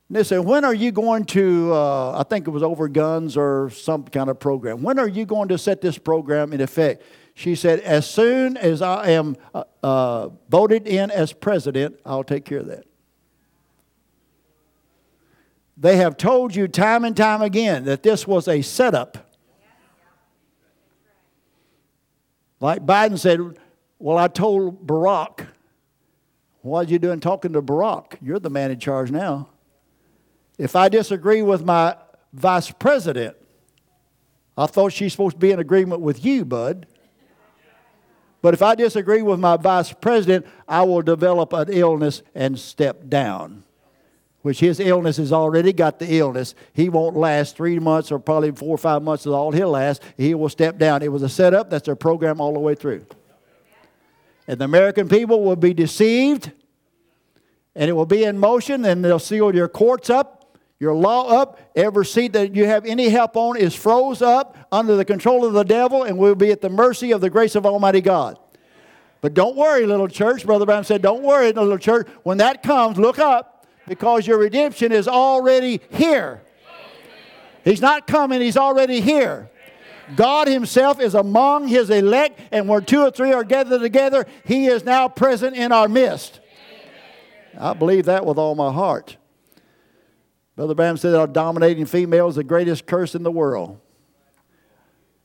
And 0.07 0.15
they 0.15 0.23
said, 0.23 0.39
When 0.39 0.63
are 0.63 0.73
you 0.73 0.93
going 0.93 1.25
to, 1.25 1.73
uh, 1.73 2.17
I 2.17 2.23
think 2.23 2.47
it 2.47 2.51
was 2.51 2.63
over 2.63 2.87
guns 2.87 3.35
or 3.35 3.71
some 3.71 4.05
kind 4.05 4.29
of 4.29 4.39
program, 4.39 4.83
when 4.83 4.99
are 4.99 5.07
you 5.09 5.25
going 5.25 5.49
to 5.49 5.57
set 5.57 5.81
this 5.81 5.97
program 5.97 6.53
in 6.53 6.61
effect? 6.61 7.03
She 7.33 7.55
said, 7.55 7.79
As 7.79 8.09
soon 8.09 8.57
as 8.57 8.81
I 8.81 9.09
am 9.09 9.35
uh, 9.53 9.63
uh, 9.81 10.29
voted 10.49 10.87
in 10.87 11.11
as 11.11 11.33
president, 11.33 11.99
I'll 12.05 12.23
take 12.23 12.45
care 12.45 12.59
of 12.59 12.67
that. 12.67 12.85
They 15.75 15.97
have 15.97 16.17
told 16.17 16.55
you 16.55 16.67
time 16.67 17.03
and 17.03 17.17
time 17.17 17.41
again 17.41 17.85
that 17.85 18.03
this 18.03 18.27
was 18.27 18.47
a 18.47 18.61
setup. 18.61 19.31
Like 22.59 22.85
Biden 22.85 23.17
said, 23.17 23.39
Well, 23.97 24.17
I 24.17 24.27
told 24.27 24.85
Barack, 24.85 25.47
What 26.61 26.87
are 26.87 26.91
you 26.91 26.99
doing 26.99 27.19
talking 27.19 27.53
to 27.53 27.61
Barack? 27.61 28.17
You're 28.21 28.39
the 28.39 28.51
man 28.51 28.69
in 28.69 28.79
charge 28.79 29.09
now. 29.09 29.49
If 30.59 30.75
I 30.75 30.87
disagree 30.87 31.41
with 31.41 31.65
my 31.65 31.97
vice 32.31 32.69
president, 32.69 33.35
I 34.55 34.67
thought 34.67 34.93
she's 34.93 35.11
supposed 35.11 35.37
to 35.37 35.39
be 35.39 35.51
in 35.51 35.59
agreement 35.59 36.01
with 36.01 36.23
you, 36.23 36.45
bud. 36.45 36.85
But 38.43 38.53
if 38.53 38.61
I 38.61 38.75
disagree 38.75 39.21
with 39.21 39.39
my 39.39 39.55
vice 39.55 39.93
president, 39.93 40.45
I 40.67 40.83
will 40.83 41.01
develop 41.01 41.53
an 41.53 41.69
illness 41.71 42.21
and 42.35 42.59
step 42.59 43.07
down. 43.07 43.63
Which 44.41 44.59
his 44.59 44.81
illness 44.81 45.15
has 45.15 45.31
already 45.31 45.71
got 45.71 45.97
the 45.97 46.17
illness. 46.19 46.53
He 46.73 46.89
won't 46.89 47.15
last 47.15 47.55
three 47.55 47.79
months 47.79 48.11
or 48.11 48.19
probably 48.19 48.51
four 48.51 48.75
or 48.75 48.77
five 48.77 49.01
months 49.01 49.25
is 49.25 49.31
all 49.31 49.53
he'll 49.53 49.69
last. 49.69 50.03
He 50.17 50.35
will 50.35 50.49
step 50.49 50.77
down. 50.77 51.01
It 51.01 51.11
was 51.11 51.23
a 51.23 51.29
setup, 51.29 51.69
that's 51.69 51.85
their 51.85 51.95
program 51.95 52.41
all 52.41 52.51
the 52.51 52.59
way 52.59 52.75
through. 52.75 53.05
And 54.45 54.59
the 54.59 54.65
American 54.65 55.07
people 55.07 55.41
will 55.45 55.55
be 55.55 55.73
deceived, 55.73 56.51
and 57.75 57.89
it 57.89 57.93
will 57.93 58.05
be 58.05 58.25
in 58.25 58.37
motion, 58.37 58.83
and 58.83 59.05
they'll 59.05 59.19
seal 59.19 59.55
your 59.55 59.69
courts 59.69 60.09
up, 60.09 60.42
your 60.83 60.93
law 60.93 61.41
up. 61.41 61.59
Every 61.75 62.05
seat 62.05 62.33
that 62.33 62.53
you 62.53 62.65
have 62.65 62.85
any 62.85 63.09
help 63.09 63.35
on 63.35 63.57
is 63.57 63.73
froze 63.73 64.21
up 64.21 64.57
under 64.71 64.95
the 64.95 65.05
control 65.05 65.45
of 65.45 65.53
the 65.53 65.63
devil 65.63 66.03
and 66.03 66.17
we 66.17 66.27
will 66.27 66.35
be 66.35 66.51
at 66.51 66.61
the 66.61 66.69
mercy 66.69 67.11
of 67.11 67.21
the 67.21 67.29
grace 67.29 67.55
of 67.55 67.65
Almighty 67.65 68.01
God. 68.01 68.37
But 69.21 69.33
don't 69.33 69.55
worry, 69.55 69.85
little 69.85 70.09
church. 70.09 70.45
Brother 70.45 70.65
Branham 70.65 70.83
said, 70.83 71.01
Don't 71.01 71.23
worry, 71.23 71.53
little 71.53 71.77
church. 71.77 72.07
When 72.23 72.39
that 72.39 72.61
comes, 72.61 72.99
look 72.99 73.19
up 73.19 73.65
because 73.87 74.27
your 74.27 74.37
redemption 74.37 74.91
is 74.91 75.07
already 75.07 75.79
here. 75.91 76.41
He's 77.63 77.79
not 77.79 78.05
coming, 78.05 78.41
He's 78.41 78.57
already 78.57 78.99
here. 78.99 79.49
God 80.17 80.49
Himself 80.49 80.99
is 80.99 81.15
among 81.15 81.69
His 81.69 81.89
elect, 81.89 82.37
and 82.51 82.67
where 82.67 82.81
two 82.81 83.01
or 83.01 83.11
three 83.11 83.31
are 83.31 83.45
gathered 83.45 83.79
together, 83.79 84.27
He 84.45 84.65
is 84.65 84.83
now 84.83 85.07
present 85.07 85.55
in 85.55 85.71
our 85.71 85.87
midst. 85.87 86.41
I 87.57 87.71
believe 87.73 88.05
that 88.05 88.25
with 88.25 88.37
all 88.37 88.55
my 88.55 88.73
heart. 88.73 89.15
Brother 90.55 90.75
Branham 90.75 90.97
said 90.97 91.15
our 91.15 91.27
dominating 91.27 91.85
female 91.85 92.27
is 92.27 92.35
the 92.35 92.43
greatest 92.43 92.85
curse 92.85 93.15
in 93.15 93.23
the 93.23 93.31
world. 93.31 93.79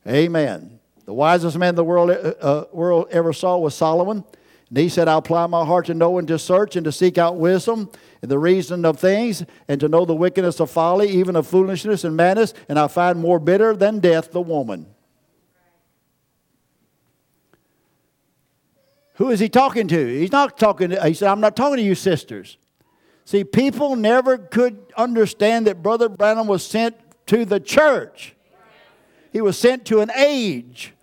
Amen. 0.07 0.81
The 1.05 1.13
wisest 1.13 1.57
man 1.59 1.75
the 1.75 1.85
world, 1.85 2.11
uh, 2.11 2.65
world 2.73 3.09
ever 3.11 3.33
saw 3.33 3.59
was 3.59 3.75
Solomon. 3.75 4.25
And 4.69 4.79
he 4.79 4.89
said, 4.89 5.09
I 5.09 5.17
apply 5.17 5.47
my 5.47 5.65
heart 5.65 5.87
to 5.87 5.95
know 5.95 6.19
and 6.19 6.29
to 6.29 6.39
search 6.39 6.77
and 6.77 6.85
to 6.85 6.93
seek 6.93 7.17
out 7.17 7.37
wisdom 7.37 7.91
and 8.21 8.31
the 8.31 8.39
reason 8.39 8.85
of 8.85 8.99
things 8.99 9.43
and 9.67 9.81
to 9.81 9.89
know 9.89 10.05
the 10.05 10.15
wickedness 10.15 10.61
of 10.61 10.71
folly, 10.71 11.09
even 11.09 11.37
of 11.37 11.47
foolishness 11.47 12.05
and 12.05 12.17
madness. 12.17 12.53
And 12.69 12.79
I 12.79 12.89
find 12.89 13.19
more 13.19 13.39
bitter 13.39 13.75
than 13.75 14.01
death 14.01 14.33
the 14.33 14.41
woman. 14.41 14.87
Who 19.15 19.31
is 19.31 19.41
he 19.41 19.49
talking 19.49 19.89
to? 19.89 20.07
He's 20.07 20.31
not 20.31 20.59
talking 20.59 20.91
to, 20.91 21.07
he 21.07 21.15
said, 21.15 21.29
I'm 21.29 21.41
not 21.41 21.57
talking 21.57 21.79
to 21.79 21.83
you 21.83 21.95
sisters. 21.95 22.57
See, 23.29 23.45
people 23.45 23.95
never 23.95 24.39
could 24.39 24.79
understand 24.97 25.67
that 25.67 25.83
Brother 25.83 26.09
Branham 26.09 26.47
was 26.47 26.67
sent 26.67 26.97
to 27.27 27.45
the 27.45 27.61
church, 27.61 28.35
he 29.35 29.43
was 29.43 29.59
sent 29.59 29.85
to 29.89 30.01
an 30.01 30.11
age. 30.17 30.95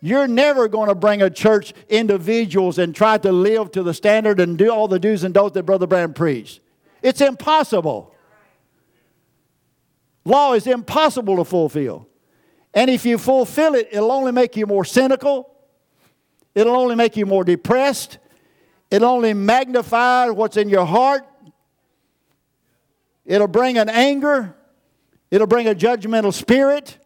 You're 0.00 0.26
never 0.26 0.66
going 0.66 0.88
to 0.88 0.96
bring 0.96 1.22
a 1.22 1.30
church 1.30 1.74
individuals 1.88 2.76
and 2.76 2.92
try 2.92 3.18
to 3.18 3.30
live 3.30 3.70
to 3.72 3.84
the 3.84 3.94
standard 3.94 4.40
and 4.40 4.58
do 4.58 4.68
all 4.72 4.88
the 4.88 4.98
do's 4.98 5.22
and 5.22 5.32
don'ts 5.32 5.54
that 5.54 5.62
Brother 5.62 5.86
Branham 5.86 6.12
preached. 6.12 6.58
It's 7.02 7.20
impossible. 7.20 8.12
Law 10.24 10.54
is 10.54 10.66
impossible 10.66 11.36
to 11.36 11.44
fulfill. 11.44 12.08
And 12.74 12.90
if 12.90 13.06
you 13.06 13.16
fulfill 13.16 13.76
it, 13.76 13.88
it'll 13.92 14.10
only 14.10 14.32
make 14.32 14.56
you 14.56 14.66
more 14.66 14.84
cynical. 14.84 15.54
It'll 16.56 16.74
only 16.74 16.96
make 16.96 17.16
you 17.16 17.26
more 17.26 17.44
depressed. 17.44 18.18
It'll 18.90 19.08
only 19.08 19.34
magnify 19.34 20.30
what's 20.30 20.56
in 20.56 20.68
your 20.68 20.84
heart. 20.84 21.27
It'll 23.28 23.46
bring 23.46 23.76
an 23.76 23.90
anger. 23.90 24.56
It'll 25.30 25.46
bring 25.46 25.68
a 25.68 25.74
judgmental 25.74 26.32
spirit. 26.32 26.98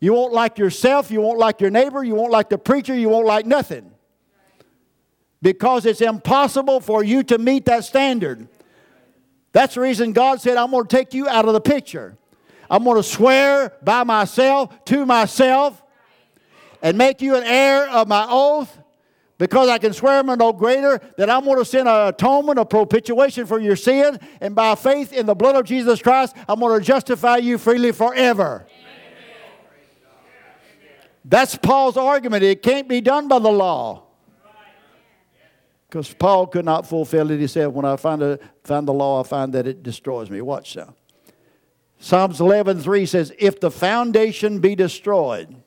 You 0.00 0.12
won't 0.12 0.34
like 0.34 0.58
yourself. 0.58 1.10
You 1.10 1.22
won't 1.22 1.38
like 1.38 1.62
your 1.62 1.70
neighbor. 1.70 2.04
You 2.04 2.14
won't 2.14 2.30
like 2.30 2.50
the 2.50 2.58
preacher. 2.58 2.94
You 2.94 3.08
won't 3.08 3.26
like 3.26 3.46
nothing. 3.46 3.90
Because 5.40 5.86
it's 5.86 6.02
impossible 6.02 6.80
for 6.80 7.02
you 7.02 7.22
to 7.24 7.38
meet 7.38 7.64
that 7.64 7.84
standard. 7.84 8.46
That's 9.52 9.74
the 9.74 9.80
reason 9.80 10.12
God 10.12 10.42
said, 10.42 10.58
I'm 10.58 10.70
going 10.70 10.86
to 10.86 10.96
take 10.96 11.14
you 11.14 11.26
out 11.26 11.46
of 11.46 11.54
the 11.54 11.60
picture. 11.60 12.18
I'm 12.70 12.84
going 12.84 12.98
to 12.98 13.02
swear 13.02 13.72
by 13.82 14.04
myself 14.04 14.84
to 14.86 15.06
myself 15.06 15.82
and 16.82 16.98
make 16.98 17.22
you 17.22 17.36
an 17.36 17.44
heir 17.44 17.88
of 17.88 18.08
my 18.08 18.26
oath 18.28 18.78
because 19.42 19.68
I 19.68 19.78
can 19.78 19.92
swear 19.92 20.20
him 20.20 20.26
no 20.26 20.52
greater 20.52 21.00
that 21.16 21.28
I'm 21.28 21.42
going 21.42 21.58
to 21.58 21.64
send 21.64 21.88
an 21.88 22.06
atonement, 22.06 22.60
a 22.60 22.64
propitiation 22.64 23.44
for 23.44 23.58
your 23.58 23.74
sin, 23.74 24.20
and 24.40 24.54
by 24.54 24.76
faith 24.76 25.12
in 25.12 25.26
the 25.26 25.34
blood 25.34 25.56
of 25.56 25.64
Jesus 25.64 26.00
Christ, 26.00 26.36
I'm 26.48 26.60
going 26.60 26.78
to 26.78 26.86
justify 26.86 27.38
you 27.38 27.58
freely 27.58 27.90
forever. 27.90 28.64
That's 31.24 31.58
Paul's 31.58 31.96
argument. 31.96 32.44
It 32.44 32.62
can't 32.62 32.86
be 32.86 33.00
done 33.00 33.26
by 33.26 33.40
the 33.40 33.50
law. 33.50 34.04
Because 35.88 36.14
Paul 36.14 36.46
could 36.46 36.64
not 36.64 36.86
fulfill 36.86 37.32
it. 37.32 37.40
He 37.40 37.48
said, 37.48 37.66
When 37.66 37.84
I 37.84 37.96
find, 37.96 38.22
a, 38.22 38.38
find 38.62 38.86
the 38.86 38.94
law, 38.94 39.24
I 39.24 39.26
find 39.26 39.52
that 39.54 39.66
it 39.66 39.82
destroys 39.82 40.30
me. 40.30 40.40
Watch 40.40 40.76
now. 40.76 40.94
Psalms 41.98 42.40
11 42.40 42.80
3 42.80 43.06
says, 43.06 43.32
If 43.40 43.58
the 43.58 43.72
foundation 43.72 44.60
be 44.60 44.76
destroyed, 44.76 45.61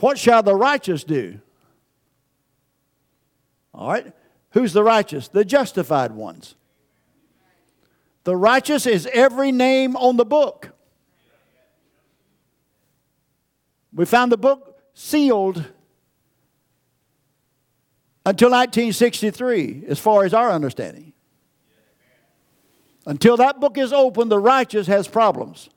What 0.00 0.18
shall 0.18 0.42
the 0.42 0.54
righteous 0.54 1.04
do? 1.04 1.40
All 3.74 3.90
right. 3.90 4.12
Who's 4.52 4.72
the 4.72 4.82
righteous? 4.82 5.28
The 5.28 5.44
justified 5.44 6.12
ones. 6.12 6.54
The 8.24 8.36
righteous 8.36 8.86
is 8.86 9.08
every 9.12 9.52
name 9.52 9.96
on 9.96 10.16
the 10.16 10.24
book. 10.24 10.70
We 13.92 14.04
found 14.04 14.30
the 14.30 14.36
book 14.36 14.80
sealed 14.94 15.64
until 18.26 18.50
1963, 18.50 19.84
as 19.88 19.98
far 19.98 20.24
as 20.24 20.34
our 20.34 20.50
understanding. 20.50 21.14
Until 23.06 23.38
that 23.38 23.58
book 23.58 23.78
is 23.78 23.92
open, 23.92 24.28
the 24.28 24.38
righteous 24.38 24.86
has 24.86 25.08
problems. 25.08 25.70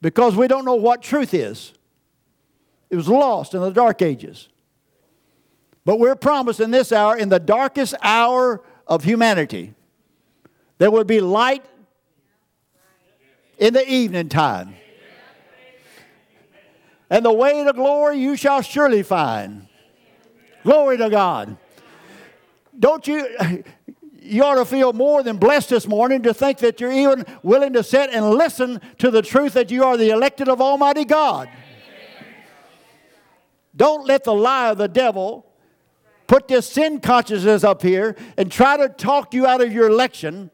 Because 0.00 0.36
we 0.36 0.46
don't 0.46 0.64
know 0.64 0.76
what 0.76 1.02
truth 1.02 1.34
is. 1.34 1.72
It 2.90 2.96
was 2.96 3.08
lost 3.08 3.54
in 3.54 3.60
the 3.60 3.70
dark 3.70 4.02
ages. 4.02 4.48
But 5.84 5.98
we're 5.98 6.16
promised 6.16 6.60
in 6.60 6.70
this 6.70 6.92
hour, 6.92 7.16
in 7.16 7.28
the 7.28 7.38
darkest 7.38 7.94
hour 8.02 8.62
of 8.86 9.04
humanity, 9.04 9.74
there 10.78 10.90
will 10.90 11.04
be 11.04 11.20
light 11.20 11.64
in 13.58 13.72
the 13.74 13.88
evening 13.88 14.28
time. 14.28 14.74
And 17.08 17.24
the 17.24 17.32
way 17.32 17.64
to 17.64 17.72
glory 17.72 18.18
you 18.18 18.36
shall 18.36 18.62
surely 18.62 19.02
find. 19.02 19.66
Glory 20.62 20.96
to 20.98 21.10
God. 21.10 21.56
Don't 22.78 23.06
you, 23.06 23.26
you 24.20 24.44
ought 24.44 24.56
to 24.56 24.64
feel 24.64 24.92
more 24.92 25.22
than 25.22 25.36
blessed 25.36 25.70
this 25.70 25.86
morning 25.86 26.22
to 26.22 26.34
think 26.34 26.58
that 26.58 26.80
you're 26.80 26.92
even 26.92 27.24
willing 27.42 27.72
to 27.72 27.82
sit 27.82 28.10
and 28.10 28.30
listen 28.30 28.80
to 28.98 29.10
the 29.10 29.22
truth 29.22 29.54
that 29.54 29.70
you 29.70 29.84
are 29.84 29.96
the 29.96 30.10
elected 30.10 30.48
of 30.48 30.60
Almighty 30.60 31.04
God. 31.04 31.48
Don't 33.80 34.06
let 34.06 34.24
the 34.24 34.34
lie 34.34 34.68
of 34.68 34.76
the 34.76 34.88
devil 34.88 35.46
put 36.26 36.48
this 36.48 36.68
sin 36.68 37.00
consciousness 37.00 37.64
up 37.64 37.80
here 37.80 38.14
and 38.36 38.52
try 38.52 38.76
to 38.76 38.90
talk 38.90 39.32
you 39.32 39.46
out 39.46 39.62
of 39.62 39.72
your 39.72 39.88
election, 39.88 40.50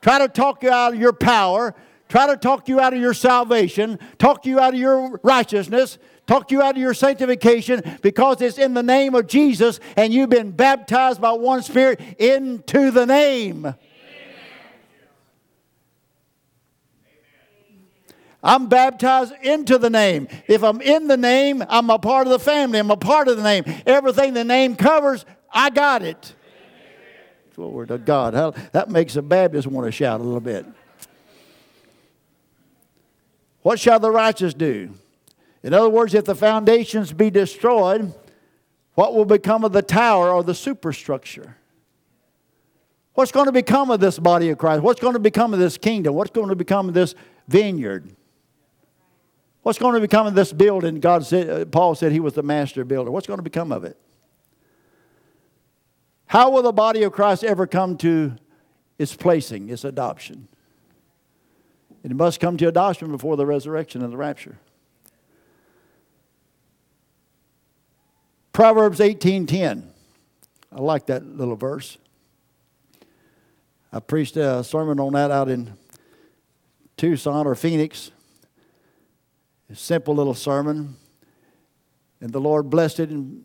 try 0.00 0.18
to 0.18 0.28
talk 0.28 0.62
you 0.62 0.70
out 0.70 0.94
of 0.94 0.98
your 0.98 1.12
power, 1.12 1.74
try 2.08 2.26
to 2.26 2.38
talk 2.38 2.70
you 2.70 2.80
out 2.80 2.94
of 2.94 2.98
your 2.98 3.12
salvation, 3.12 3.98
talk 4.16 4.46
you 4.46 4.58
out 4.58 4.72
of 4.72 4.80
your 4.80 5.20
righteousness, 5.22 5.98
talk 6.26 6.50
you 6.50 6.62
out 6.62 6.74
of 6.74 6.80
your 6.80 6.94
sanctification 6.94 7.82
because 8.00 8.40
it's 8.40 8.56
in 8.56 8.72
the 8.72 8.82
name 8.82 9.14
of 9.14 9.26
Jesus 9.26 9.78
and 9.98 10.10
you've 10.10 10.30
been 10.30 10.50
baptized 10.50 11.20
by 11.20 11.32
one 11.32 11.62
Spirit 11.62 12.00
into 12.18 12.90
the 12.90 13.04
name. 13.04 13.74
I'm 18.42 18.68
baptized 18.68 19.34
into 19.42 19.76
the 19.76 19.90
name. 19.90 20.28
If 20.48 20.62
I'm 20.62 20.80
in 20.80 21.08
the 21.08 21.16
name, 21.16 21.62
I'm 21.68 21.90
a 21.90 21.98
part 21.98 22.26
of 22.26 22.30
the 22.30 22.38
family. 22.38 22.78
I'm 22.78 22.90
a 22.90 22.96
part 22.96 23.28
of 23.28 23.36
the 23.36 23.42
name. 23.42 23.64
Everything 23.84 24.32
the 24.32 24.44
name 24.44 24.76
covers, 24.76 25.26
I 25.50 25.70
got 25.70 26.02
it. 26.02 26.34
Glory 27.54 27.86
to 27.88 27.98
God. 27.98 28.54
That 28.72 28.88
makes 28.88 29.16
a 29.16 29.22
Baptist 29.22 29.66
want 29.66 29.86
to 29.86 29.92
shout 29.92 30.20
a 30.20 30.22
little 30.22 30.40
bit. 30.40 30.64
What 33.62 33.78
shall 33.78 34.00
the 34.00 34.10
righteous 34.10 34.54
do? 34.54 34.94
In 35.62 35.74
other 35.74 35.90
words, 35.90 36.14
if 36.14 36.24
the 36.24 36.34
foundations 36.34 37.12
be 37.12 37.28
destroyed, 37.28 38.14
what 38.94 39.14
will 39.14 39.26
become 39.26 39.62
of 39.64 39.72
the 39.72 39.82
tower 39.82 40.30
or 40.30 40.42
the 40.42 40.54
superstructure? 40.54 41.58
What's 43.12 43.32
going 43.32 43.46
to 43.46 43.52
become 43.52 43.90
of 43.90 44.00
this 44.00 44.18
body 44.18 44.48
of 44.48 44.56
Christ? 44.56 44.82
What's 44.82 45.00
going 45.00 45.12
to 45.12 45.20
become 45.20 45.52
of 45.52 45.60
this 45.60 45.76
kingdom? 45.76 46.14
What's 46.14 46.30
going 46.30 46.48
to 46.48 46.56
become 46.56 46.88
of 46.88 46.94
this 46.94 47.14
vineyard? 47.46 48.16
What's 49.62 49.78
going 49.78 49.94
to 49.94 50.00
become 50.00 50.26
of 50.26 50.34
this 50.34 50.52
building? 50.52 51.00
God 51.00 51.26
said, 51.26 51.50
uh, 51.50 51.64
Paul 51.66 51.94
said 51.94 52.12
he 52.12 52.20
was 52.20 52.34
the 52.34 52.42
master 52.42 52.84
builder. 52.84 53.10
What's 53.10 53.26
going 53.26 53.38
to 53.38 53.42
become 53.42 53.72
of 53.72 53.84
it? 53.84 53.96
How 56.26 56.50
will 56.50 56.62
the 56.62 56.72
body 56.72 57.02
of 57.02 57.12
Christ 57.12 57.44
ever 57.44 57.66
come 57.66 57.96
to 57.98 58.36
its 58.98 59.14
placing, 59.14 59.68
its 59.68 59.84
adoption? 59.84 60.48
It 62.02 62.12
must 62.12 62.40
come 62.40 62.56
to 62.56 62.68
adoption 62.68 63.10
before 63.10 63.36
the 63.36 63.44
resurrection 63.44 64.02
and 64.02 64.12
the 64.12 64.16
rapture. 64.16 64.58
Proverbs 68.52 69.00
18:10. 69.00 69.92
I 70.72 70.80
like 70.80 71.06
that 71.06 71.26
little 71.26 71.56
verse. 71.56 71.98
I 73.92 74.00
preached 74.00 74.36
a 74.36 74.62
sermon 74.62 75.00
on 75.00 75.12
that 75.14 75.30
out 75.30 75.48
in 75.48 75.76
Tucson 76.96 77.46
or 77.46 77.54
Phoenix. 77.54 78.12
A 79.70 79.74
simple 79.74 80.14
little 80.14 80.34
sermon. 80.34 80.96
And 82.20 82.32
the 82.32 82.40
Lord 82.40 82.68
blessed 82.68 83.00
it 83.00 83.10
and 83.10 83.44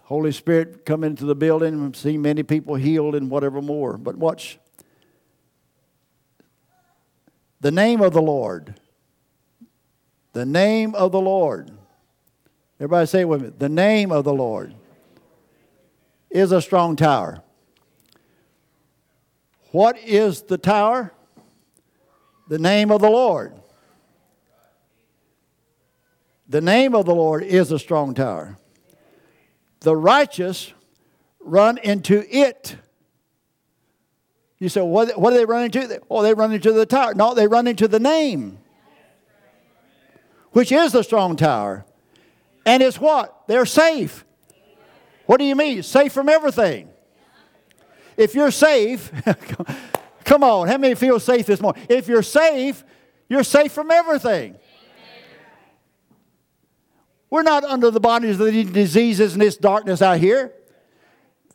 Holy 0.00 0.32
Spirit 0.32 0.84
come 0.84 1.04
into 1.04 1.24
the 1.24 1.34
building 1.34 1.74
and 1.74 1.96
see 1.96 2.18
many 2.18 2.42
people 2.42 2.74
healed 2.74 3.14
and 3.14 3.30
whatever 3.30 3.62
more. 3.62 3.96
But 3.96 4.16
watch. 4.16 4.58
The 7.60 7.70
name 7.70 8.00
of 8.00 8.12
the 8.12 8.20
Lord. 8.20 8.80
The 10.32 10.44
name 10.44 10.94
of 10.94 11.12
the 11.12 11.20
Lord 11.20 11.70
Everybody 12.82 13.06
say 13.06 13.20
it 13.20 13.28
with 13.28 13.42
me. 13.42 13.50
The 13.56 13.68
name 13.68 14.10
of 14.10 14.24
the 14.24 14.34
Lord 14.34 14.74
is 16.28 16.50
a 16.50 16.60
strong 16.60 16.96
tower. 16.96 17.40
What 19.70 19.96
is 19.98 20.42
the 20.42 20.58
tower? 20.58 21.12
The 22.48 22.58
name 22.58 22.90
of 22.90 23.00
the 23.00 23.08
Lord. 23.08 23.61
The 26.52 26.60
name 26.60 26.94
of 26.94 27.06
the 27.06 27.14
Lord 27.14 27.42
is 27.42 27.72
a 27.72 27.78
strong 27.78 28.12
tower. 28.12 28.58
The 29.80 29.96
righteous 29.96 30.74
run 31.40 31.78
into 31.78 32.22
it. 32.28 32.76
You 34.58 34.68
say, 34.68 34.82
what, 34.82 35.18
what 35.18 35.30
do 35.30 35.38
they 35.38 35.46
run 35.46 35.64
into? 35.64 35.98
Oh, 36.10 36.20
they 36.22 36.34
run 36.34 36.52
into 36.52 36.72
the 36.72 36.84
tower. 36.84 37.14
No, 37.14 37.32
they 37.32 37.46
run 37.46 37.66
into 37.66 37.88
the 37.88 37.98
name, 37.98 38.58
which 40.50 40.70
is 40.70 40.92
the 40.92 41.02
strong 41.02 41.36
tower. 41.36 41.86
And 42.66 42.82
it's 42.82 43.00
what? 43.00 43.44
They're 43.46 43.64
safe. 43.64 44.26
What 45.24 45.38
do 45.38 45.46
you 45.46 45.56
mean? 45.56 45.82
Safe 45.82 46.12
from 46.12 46.28
everything. 46.28 46.90
If 48.18 48.34
you're 48.34 48.50
safe, 48.50 49.10
come 50.26 50.44
on, 50.44 50.68
how 50.68 50.76
many 50.76 50.96
feel 50.96 51.18
safe 51.18 51.46
this 51.46 51.62
morning? 51.62 51.86
If 51.88 52.08
you're 52.08 52.22
safe, 52.22 52.84
you're 53.30 53.42
safe 53.42 53.72
from 53.72 53.90
everything. 53.90 54.58
We're 57.32 57.42
not 57.42 57.64
under 57.64 57.90
the 57.90 57.98
bondage 57.98 58.32
of 58.32 58.40
the 58.40 58.64
diseases 58.64 59.32
and 59.32 59.40
this 59.40 59.56
darkness 59.56 60.02
out 60.02 60.18
here. 60.18 60.52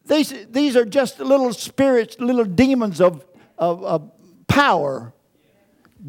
These, 0.07 0.47
these 0.47 0.75
are 0.75 0.86
just 0.86 1.19
little 1.19 1.53
spirits, 1.53 2.19
little 2.19 2.45
demons 2.45 2.99
of, 2.99 3.23
of, 3.59 3.84
of 3.84 4.11
power, 4.47 5.13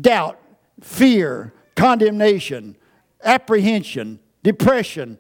doubt, 0.01 0.41
fear, 0.81 1.53
condemnation, 1.77 2.79
apprehension, 3.23 4.21
depression. 4.43 5.19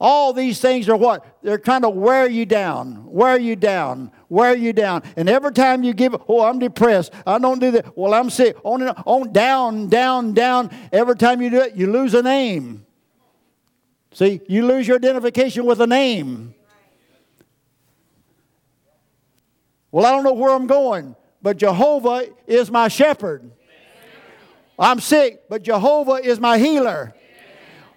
All 0.00 0.32
these 0.32 0.58
things 0.58 0.88
are 0.88 0.96
what? 0.96 1.40
They're 1.42 1.58
trying 1.58 1.82
to 1.82 1.90
wear 1.90 2.26
you 2.26 2.46
down, 2.46 3.04
wear 3.04 3.38
you 3.38 3.56
down, 3.56 4.10
wear 4.30 4.56
you 4.56 4.72
down. 4.72 5.02
And 5.16 5.28
every 5.28 5.52
time 5.52 5.82
you 5.82 5.92
give, 5.92 6.16
oh, 6.28 6.46
I'm 6.46 6.58
depressed. 6.58 7.12
I 7.26 7.38
don't 7.38 7.58
do 7.58 7.70
that. 7.72 7.94
Well, 7.94 8.14
I'm 8.14 8.30
sick. 8.30 8.56
On 8.64 8.80
and 8.80 8.96
on, 9.04 9.34
down, 9.34 9.88
down, 9.88 10.32
down. 10.32 10.70
Every 10.90 11.14
time 11.14 11.42
you 11.42 11.50
do 11.50 11.60
it, 11.60 11.76
you 11.76 11.92
lose 11.92 12.14
a 12.14 12.22
name. 12.22 12.86
See, 14.14 14.40
you 14.46 14.66
lose 14.66 14.86
your 14.86 14.96
identification 14.96 15.64
with 15.64 15.80
a 15.80 15.86
name. 15.86 16.54
Well, 19.90 20.06
I 20.06 20.10
don't 20.10 20.24
know 20.24 20.32
where 20.32 20.50
I'm 20.50 20.66
going, 20.66 21.16
but 21.42 21.56
Jehovah 21.56 22.26
is 22.46 22.70
my 22.70 22.88
shepherd. 22.88 23.50
I'm 24.78 25.00
sick, 25.00 25.48
but 25.48 25.62
Jehovah 25.62 26.14
is 26.14 26.40
my 26.40 26.58
healer. 26.58 27.14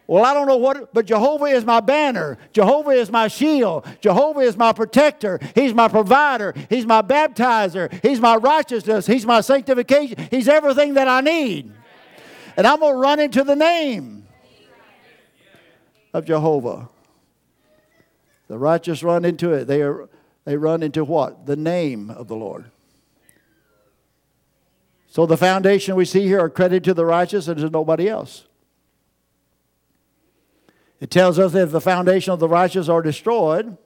Well, 0.07 0.23
I 0.23 0.35
don't 0.35 0.47
know 0.47 0.57
what, 0.57 0.93
but 0.93 1.05
Jehovah 1.05 1.45
is 1.45 1.65
my 1.65 1.79
banner. 1.79 2.37
Jehovah 2.53 2.91
is 2.91 3.09
my 3.09 3.27
shield. 3.27 3.87
Jehovah 4.01 4.41
is 4.41 4.55
my 4.55 4.71
protector. 4.71 5.39
He's 5.55 5.73
my 5.73 5.87
provider. 5.87 6.53
He's 6.69 6.85
my 6.85 7.01
baptizer. 7.01 7.91
He's 8.03 8.19
my 8.19 8.35
righteousness. 8.35 9.07
He's 9.07 9.25
my 9.25 9.41
sanctification. 9.41 10.27
He's 10.29 10.47
everything 10.47 10.93
that 10.93 11.07
I 11.07 11.21
need. 11.21 11.71
And 12.55 12.67
I'm 12.67 12.79
going 12.79 12.93
to 12.93 12.99
run 12.99 13.19
into 13.19 13.43
the 13.43 13.55
name 13.55 14.24
of 16.15 16.23
Jehovah. 16.23 16.87
The 18.47 18.57
righteous 18.57 19.03
run 19.03 19.25
into 19.25 19.51
it. 19.51 19.65
They, 19.65 19.81
are, 19.81 20.07
they 20.45 20.55
run 20.55 20.81
into 20.81 21.03
what? 21.03 21.45
The 21.45 21.57
name 21.57 22.09
of 22.09 22.29
the 22.29 22.37
Lord. 22.37 22.71
So 25.09 25.25
the 25.25 25.35
foundation 25.35 25.95
we 25.95 26.05
see 26.05 26.25
here 26.25 26.39
are 26.39 26.49
credited 26.49 26.85
to 26.85 26.93
the 26.93 27.05
righteous 27.05 27.49
and 27.49 27.59
to 27.59 27.69
nobody 27.69 28.07
else. 28.07 28.45
It 31.01 31.11
tells 31.11 31.37
us 31.37 31.51
that 31.51 31.63
if 31.63 31.71
the 31.71 31.81
foundation 31.81 32.31
of 32.31 32.39
the 32.39 32.47
righteous 32.47 32.87
are 32.87 33.01
destroyed, 33.01 33.77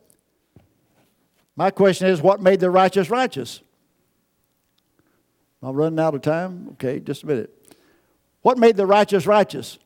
my 1.55 1.71
question 1.71 2.09
is 2.09 2.21
what 2.21 2.41
made 2.41 2.59
the 2.59 2.69
righteous 2.69 3.09
righteous? 3.09 3.61
I'm 5.63 5.75
running 5.75 5.99
out 5.99 6.13
of 6.13 6.21
time? 6.21 6.69
Okay, 6.73 6.99
just 6.99 7.23
a 7.23 7.25
minute. 7.25 7.75
What 8.43 8.59
made 8.59 8.77
the 8.77 8.85
righteous 8.85 9.25
righteous? 9.25 9.79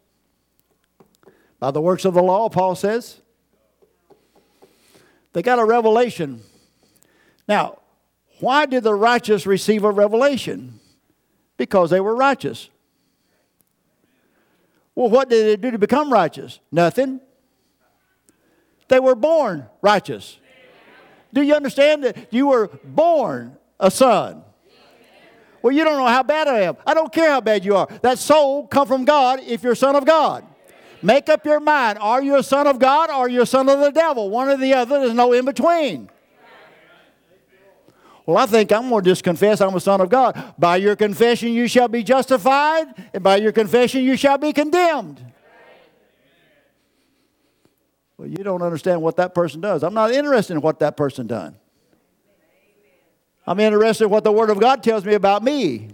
By 1.64 1.72
the 1.72 1.80
works 1.80 2.04
of 2.04 2.14
the 2.14 2.22
law, 2.22 2.50
Paul 2.50 2.76
says. 2.76 3.22
They 5.32 5.42
got 5.42 5.60
a 5.60 5.64
revelation. 5.64 6.42
Now, 7.48 7.80
why 8.42 8.66
did 8.66 8.84
the 8.84 8.94
righteous 8.94 9.46
receive 9.46 9.86
a 9.86 9.90
revelation? 9.90 10.82
Because 11.56 11.90
they 11.90 12.02
were 12.02 12.18
righteous. 12.18 12.70
Well, 14.94 15.10
what 15.10 15.30
did 15.30 15.46
they 15.46 15.56
do 15.56 15.72
to 15.72 15.78
become 15.78 16.12
righteous? 16.12 16.60
Nothing. 16.70 17.22
They 18.90 19.00
were 19.00 19.16
born 19.16 19.66
righteous. 19.82 20.38
Do 21.34 21.44
you 21.44 21.56
understand 21.56 22.04
that 22.04 22.34
you 22.34 22.48
were 22.48 22.68
born 22.84 23.56
a 23.80 23.90
son? 23.90 24.44
Well, 25.62 25.74
you 25.74 25.86
don't 25.86 25.98
know 25.98 26.08
how 26.08 26.24
bad 26.24 26.50
I 26.50 26.64
am. 26.64 26.76
I 26.86 26.94
don't 26.94 27.14
care 27.14 27.30
how 27.30 27.40
bad 27.40 27.64
you 27.64 27.78
are. 27.78 27.88
That 28.02 28.20
soul 28.20 28.68
come 28.68 28.86
from 28.86 29.06
God 29.06 29.40
if 29.48 29.64
you're 29.64 29.76
son 29.76 29.96
of 29.96 30.04
God. 30.04 30.46
Make 31.04 31.28
up 31.28 31.46
your 31.46 31.60
mind. 31.60 32.00
Are 32.00 32.24
you 32.24 32.38
a 32.38 32.44
son 32.44 32.66
of 32.66 32.80
God 32.80 33.10
or 33.10 33.14
are 33.14 33.30
you 33.30 33.42
a 33.42 33.46
son 33.46 33.68
of 33.68 33.80
the 33.80 33.92
devil? 33.92 34.30
One 34.30 34.48
or 34.48 34.56
the 34.56 34.74
other. 34.74 35.02
There's 35.02 35.14
no 35.14 35.34
in 35.34 35.44
between. 35.44 36.10
Well, 38.26 38.38
I 38.38 38.46
think 38.46 38.72
I'm 38.72 38.88
going 38.90 39.04
to 39.04 39.12
just 39.12 39.22
confess 39.22 39.60
I'm 39.60 39.76
a 39.76 39.82
son 39.82 40.00
of 40.00 40.10
God. 40.10 40.56
By 40.58 40.78
your 40.78 40.96
confession, 40.96 41.50
you 41.50 41.68
shall 41.68 41.90
be 41.90 42.04
justified, 42.04 42.86
and 43.14 43.22
by 43.22 43.36
your 43.36 43.52
confession, 43.52 44.02
you 44.02 44.16
shall 44.16 44.38
be 44.38 44.54
condemned. 44.54 45.22
Well, 48.18 48.30
you 48.30 48.38
don't 48.38 48.62
understand 48.62 49.02
what 49.02 49.18
that 49.18 49.36
person 49.36 49.60
does. 49.60 49.84
I'm 49.84 49.94
not 49.94 50.12
interested 50.12 50.54
in 50.54 50.62
what 50.62 50.80
that 50.80 50.96
person 50.96 51.28
done. 51.28 51.58
I'm 53.46 53.60
interested 53.60 54.06
in 54.06 54.10
what 54.10 54.24
the 54.24 54.32
Word 54.32 54.50
of 54.50 54.58
God 54.58 54.84
tells 54.84 55.04
me 55.04 55.16
about 55.16 55.44
me. 55.44 55.90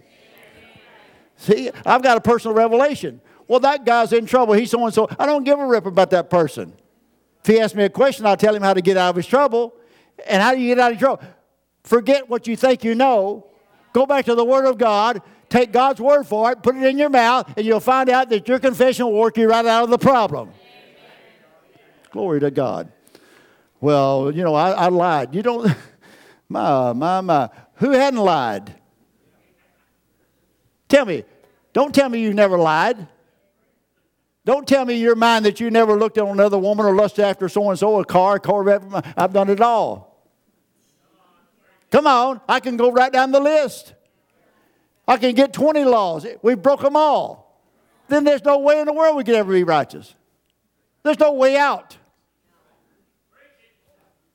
See, 1.38 1.72
I've 1.84 2.04
got 2.04 2.16
a 2.16 2.22
personal 2.22 2.56
revelation. 2.56 3.22
Well, 3.50 3.60
that 3.62 3.84
guy's 3.84 4.14
in 4.14 4.28
trouble. 4.28 4.54
He's 4.54 4.70
so 4.70 4.86
and 4.86 4.94
so. 4.94 5.10
I 5.18 5.26
don't 5.26 5.44
give 5.44 5.60
a 5.60 5.66
rip 5.66 5.88
about 5.88 6.12
that 6.12 6.30
person. 6.30 6.72
If 7.42 7.48
he 7.48 7.60
asks 7.60 7.76
me 7.76 7.84
a 7.84 7.90
question, 7.90 8.28
I'll 8.28 8.38
tell 8.38 8.56
him 8.56 8.62
how 8.62 8.76
to 8.76 8.82
get 8.82 8.96
out 8.96 9.10
of 9.10 9.16
his 9.16 9.26
trouble. 9.26 9.74
And 10.28 10.42
how 10.42 10.54
do 10.54 10.62
you 10.62 10.68
get 10.76 10.80
out 10.80 10.92
of 10.94 11.00
trouble? 11.00 11.24
Forget 11.84 12.30
what 12.30 12.46
you 12.46 12.56
think 12.56 12.84
you 12.84 12.94
know. 12.94 13.48
Go 13.92 14.06
back 14.06 14.26
to 14.26 14.36
the 14.36 14.46
Word 14.46 14.66
of 14.66 14.78
God. 14.78 15.24
Take 15.50 15.72
God's 15.72 16.00
word 16.00 16.26
for 16.26 16.52
it, 16.52 16.62
put 16.62 16.76
it 16.76 16.84
in 16.84 17.00
your 17.00 17.10
mouth, 17.10 17.52
and 17.58 17.66
you'll 17.66 17.80
find 17.80 18.08
out 18.08 18.30
that 18.30 18.48
your 18.48 18.60
confession 18.60 19.08
will 19.08 19.14
work 19.14 19.36
you 19.36 19.50
right 19.50 19.66
out 19.66 19.84
of 19.84 19.90
the 19.90 19.98
problem. 19.98 20.52
Glory 22.12 22.40
to 22.40 22.52
God. 22.52 22.92
Well, 23.82 24.32
you 24.32 24.44
know, 24.44 24.54
I, 24.54 24.70
I 24.74 24.88
lied. 24.90 25.34
You 25.34 25.42
don't, 25.42 25.76
my, 26.50 26.94
my, 26.94 27.22
my. 27.22 27.50
Who 27.78 27.92
hadn't 27.92 28.20
lied? 28.20 28.76
Tell 30.88 31.06
me. 31.06 31.24
Don't 31.74 31.96
tell 31.96 32.10
me 32.10 32.20
you've 32.20 32.36
never 32.36 32.58
lied. 32.60 33.08
Don't 34.46 34.68
tell 34.68 34.86
me 34.86 34.96
in 34.96 35.02
your 35.02 35.16
mind 35.16 35.46
that 35.46 35.60
you 35.60 35.70
never 35.70 35.96
looked 35.98 36.18
at 36.18 36.26
another 36.26 36.58
woman 36.58 36.86
or 36.86 36.96
lusted 36.96 37.26
after 37.26 37.50
so 37.50 37.70
and 37.70 37.78
so, 37.78 38.00
a 38.00 38.06
car, 38.06 38.36
a 38.36 38.40
Corvette. 38.40 38.82
I've 39.18 39.34
done 39.34 39.50
it 39.50 39.62
all. 39.62 40.10
Come 41.92 42.08
on, 42.08 42.40
I 42.48 42.60
can 42.60 42.78
go 42.78 42.92
right 42.92 43.12
down 43.12 43.32
the 43.32 43.40
list. 43.40 43.94
I 45.08 45.18
can 45.18 45.34
get 45.34 45.54
20 45.54 45.84
laws. 45.86 46.26
We 46.42 46.56
broke 46.56 46.82
them 46.82 46.96
all. 46.96 47.64
Then 48.08 48.24
there's 48.24 48.44
no 48.44 48.60
way 48.60 48.80
in 48.80 48.86
the 48.86 48.94
world 48.94 49.16
we 49.16 49.24
could 49.24 49.36
ever 49.36 49.52
be 49.52 49.64
righteous. 49.64 50.14
There's 51.04 51.20
no 51.20 51.34
way 51.34 51.58
out. 51.58 51.98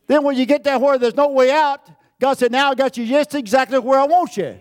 Then 0.07 0.23
when 0.23 0.37
you 0.37 0.47
get 0.47 0.65
that 0.65 0.81
where 0.81 0.99
there's 0.99 1.15
no 1.15 1.29
way 1.29 1.51
out, 1.51 1.89
God 2.21 2.39
said, 2.39 2.53
Now 2.53 2.71
I 2.71 2.75
got 2.75 2.97
you 2.97 3.07
just 3.07 3.35
exactly 3.35 3.79
where 3.79 3.99
I 3.99 4.07
want 4.07 4.37
you. 4.37 4.61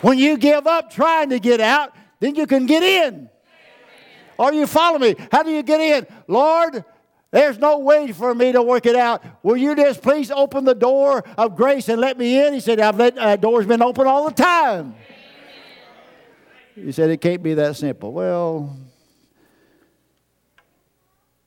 When 0.00 0.18
you 0.18 0.38
give 0.38 0.66
up 0.66 0.90
trying 0.90 1.30
to 1.30 1.38
get 1.38 1.60
out, 1.60 1.94
then 2.20 2.34
you 2.34 2.46
can 2.46 2.66
get 2.66 2.82
in. 2.82 3.28
Are 4.40 4.54
you 4.54 4.66
following 4.66 5.02
me? 5.02 5.26
How 5.30 5.42
do 5.42 5.50
you 5.50 5.62
get 5.62 5.80
in? 5.80 6.06
Lord, 6.26 6.82
there's 7.30 7.58
no 7.58 7.78
way 7.80 8.10
for 8.10 8.34
me 8.34 8.52
to 8.52 8.62
work 8.62 8.86
it 8.86 8.96
out. 8.96 9.22
Will 9.42 9.58
you 9.58 9.76
just 9.76 10.00
please 10.00 10.30
open 10.30 10.64
the 10.64 10.74
door 10.74 11.22
of 11.36 11.54
grace 11.54 11.90
and 11.90 12.00
let 12.00 12.16
me 12.16 12.44
in? 12.44 12.54
He 12.54 12.60
said, 12.60 12.80
I've 12.80 12.96
let 12.96 13.18
uh, 13.18 13.36
doors 13.36 13.66
been 13.66 13.82
open 13.82 14.06
all 14.06 14.24
the 14.24 14.34
time. 14.34 14.94
He 16.74 16.90
said, 16.90 17.10
it 17.10 17.20
can't 17.20 17.42
be 17.42 17.52
that 17.52 17.76
simple. 17.76 18.14
Well, 18.14 18.74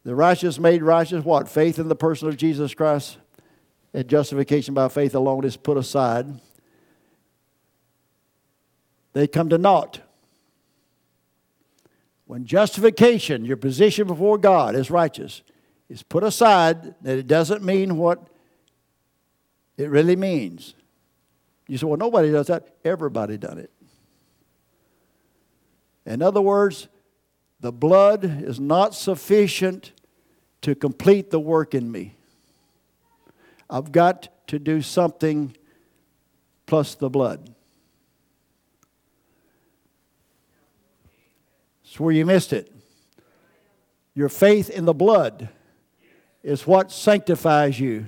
the 0.04 0.14
righteous 0.14 0.60
made 0.60 0.84
righteous 0.84 1.26
what? 1.26 1.50
Faith 1.50 1.80
in 1.80 1.88
the 1.88 1.96
person 1.96 2.28
of 2.28 2.38
Jesus 2.38 2.76
Christ 2.76 3.18
and 3.92 4.08
justification 4.08 4.76
by 4.76 4.88
faith 4.88 5.16
alone 5.16 5.46
is 5.46 5.58
put 5.58 5.78
aside. 5.78 6.28
They 9.14 9.26
come 9.26 9.50
to 9.50 9.58
naught. 9.58 10.02
When 12.26 12.46
justification, 12.46 13.46
your 13.46 13.58
position 13.58 14.08
before 14.08 14.38
God 14.38 14.76
is 14.76 14.90
righteous, 14.90 15.42
is 15.90 16.04
put 16.04 16.24
aside, 16.24 16.96
that 17.02 17.18
it 17.18 17.28
doesn't 17.28 17.64
mean 17.64 17.98
what 17.98 18.28
it 19.78 19.90
really 19.90 20.16
means. 20.16 20.76
You 21.68 21.78
say, 21.78 21.86
well, 21.86 21.98
nobody 21.98 22.32
does 22.32 22.48
that. 22.48 22.76
Everybody 22.84 23.38
done 23.38 23.58
it. 23.58 23.72
In 26.06 26.22
other 26.22 26.42
words, 26.42 26.88
the 27.60 27.72
blood 27.72 28.26
is 28.26 28.60
not 28.60 28.94
sufficient 28.94 29.94
to 30.62 30.76
complete 30.76 31.30
the 31.32 31.40
work 31.40 31.74
in 31.74 31.92
me. 31.92 32.16
I've 33.70 33.92
got 33.92 34.48
to 34.48 34.60
do 34.60 34.82
something 34.82 35.56
plus 36.66 36.96
the 36.96 37.10
blood. 37.10 37.54
That's 41.94 42.00
where 42.00 42.12
you 42.12 42.26
missed 42.26 42.54
it. 42.54 42.74
Your 44.16 44.28
faith 44.28 44.72
in 44.72 44.86
the 44.86 44.96
blood 44.96 45.50
is 46.42 46.66
what 46.66 46.92
sanctifies 46.92 47.80
you 47.80 48.06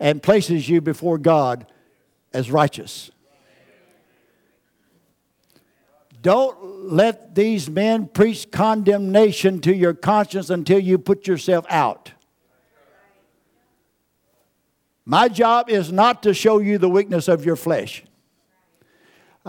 and 0.00 0.20
places 0.20 0.68
you 0.68 0.80
before 0.80 1.16
God 1.16 1.64
as 2.34 2.50
righteous. 2.50 3.12
Don't 6.20 6.90
let 6.90 7.36
these 7.36 7.70
men 7.70 8.08
preach 8.08 8.50
condemnation 8.50 9.60
to 9.60 9.72
your 9.72 9.94
conscience 9.94 10.50
until 10.50 10.80
you 10.80 10.98
put 10.98 11.28
yourself 11.28 11.64
out. 11.70 12.10
My 15.04 15.28
job 15.28 15.70
is 15.70 15.92
not 15.92 16.24
to 16.24 16.34
show 16.34 16.58
you 16.58 16.78
the 16.78 16.90
weakness 16.90 17.28
of 17.28 17.44
your 17.44 17.54
flesh. 17.54 18.02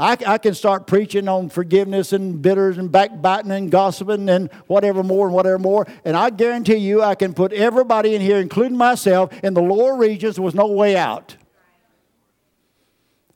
I, 0.02 0.18
I, 0.26 0.38
can 0.40 0.56
start 0.56 0.88
preaching 0.88 1.28
on 1.28 1.50
forgiveness 1.50 2.12
and 2.12 2.42
bitters 2.42 2.80
and 2.80 2.92
backbiting 2.92 3.52
and 3.52 3.70
gossiping 3.70 4.30
and 4.30 4.52
whatever 4.66 5.04
more 5.04 5.28
and 5.28 5.36
whatever 5.36 5.60
more. 5.60 5.86
And 6.04 6.18
I 6.18 6.32
guarantee 6.32 6.78
you, 6.78 7.04
I 7.04 7.14
can 7.14 7.36
put 7.36 7.54
everybody 7.54 8.16
in 8.16 8.22
here, 8.22 8.40
including 8.40 8.76
myself, 8.76 9.32
in 9.44 9.54
the 9.54 9.62
lower 9.62 9.96
regions 9.96 10.40
with 10.40 10.56
no 10.56 10.66
way 10.66 10.98
out. 10.98 11.38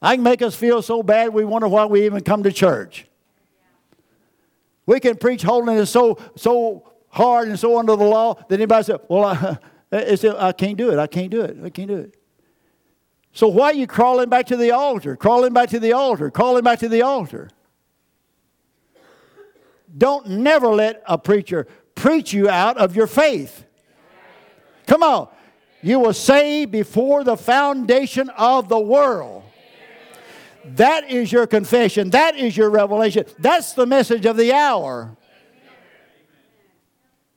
I 0.01 0.15
can 0.15 0.23
make 0.23 0.41
us 0.41 0.55
feel 0.55 0.81
so 0.81 1.03
bad 1.03 1.35
we 1.35 1.45
wonder 1.45 1.67
why 1.67 1.85
we 1.85 2.03
even 2.05 2.23
come 2.23 2.41
to 2.41 2.51
church. 2.51 3.05
We 4.87 4.99
can 4.99 5.17
preach 5.17 5.43
holiness 5.43 5.91
so, 5.91 6.17
so 6.35 6.91
hard 7.09 7.47
and 7.47 7.59
so 7.59 7.77
under 7.77 7.95
the 7.95 8.05
law 8.05 8.33
that 8.33 8.55
anybody 8.55 8.85
says, 8.85 8.99
Well, 9.07 9.23
I, 9.23 9.59
I 9.91 10.51
can't 10.51 10.77
do 10.77 10.89
it. 10.89 10.97
I 10.97 11.05
can't 11.05 11.29
do 11.29 11.41
it. 11.41 11.57
I 11.63 11.69
can't 11.69 11.89
do 11.89 11.97
it. 11.97 12.14
So 13.35 13.49
why 13.49 13.65
are 13.65 13.73
you 13.73 13.85
crawling 13.85 14.29
back 14.29 14.45
to 14.45 14.55
the 14.55 14.71
altar? 14.71 15.17
Crawling 15.17 15.51
back 15.51 15.67
to 15.71 15.79
the 15.79 15.91
altar, 15.91 16.31
crawling 16.31 16.63
back 16.63 16.79
to 16.79 16.87
the 16.87 17.01
altar. 17.01 17.49
Don't 19.95 20.25
never 20.27 20.67
let 20.69 21.03
a 21.05 21.17
preacher 21.17 21.67
preach 21.95 22.31
you 22.31 22.49
out 22.49 22.77
of 22.77 22.95
your 22.95 23.07
faith. 23.07 23.65
Come 24.87 25.03
on. 25.03 25.27
You 25.81 25.99
were 25.99 26.13
saved 26.13 26.71
before 26.71 27.25
the 27.25 27.35
foundation 27.35 28.29
of 28.29 28.69
the 28.69 28.79
world. 28.79 29.43
That 30.63 31.11
is 31.11 31.29
your 31.29 31.45
confession. 31.45 32.11
That 32.11 32.37
is 32.37 32.55
your 32.55 32.69
revelation. 32.69 33.25
That's 33.37 33.73
the 33.73 33.85
message 33.85 34.25
of 34.25 34.37
the 34.37 34.53
hour. 34.53 35.15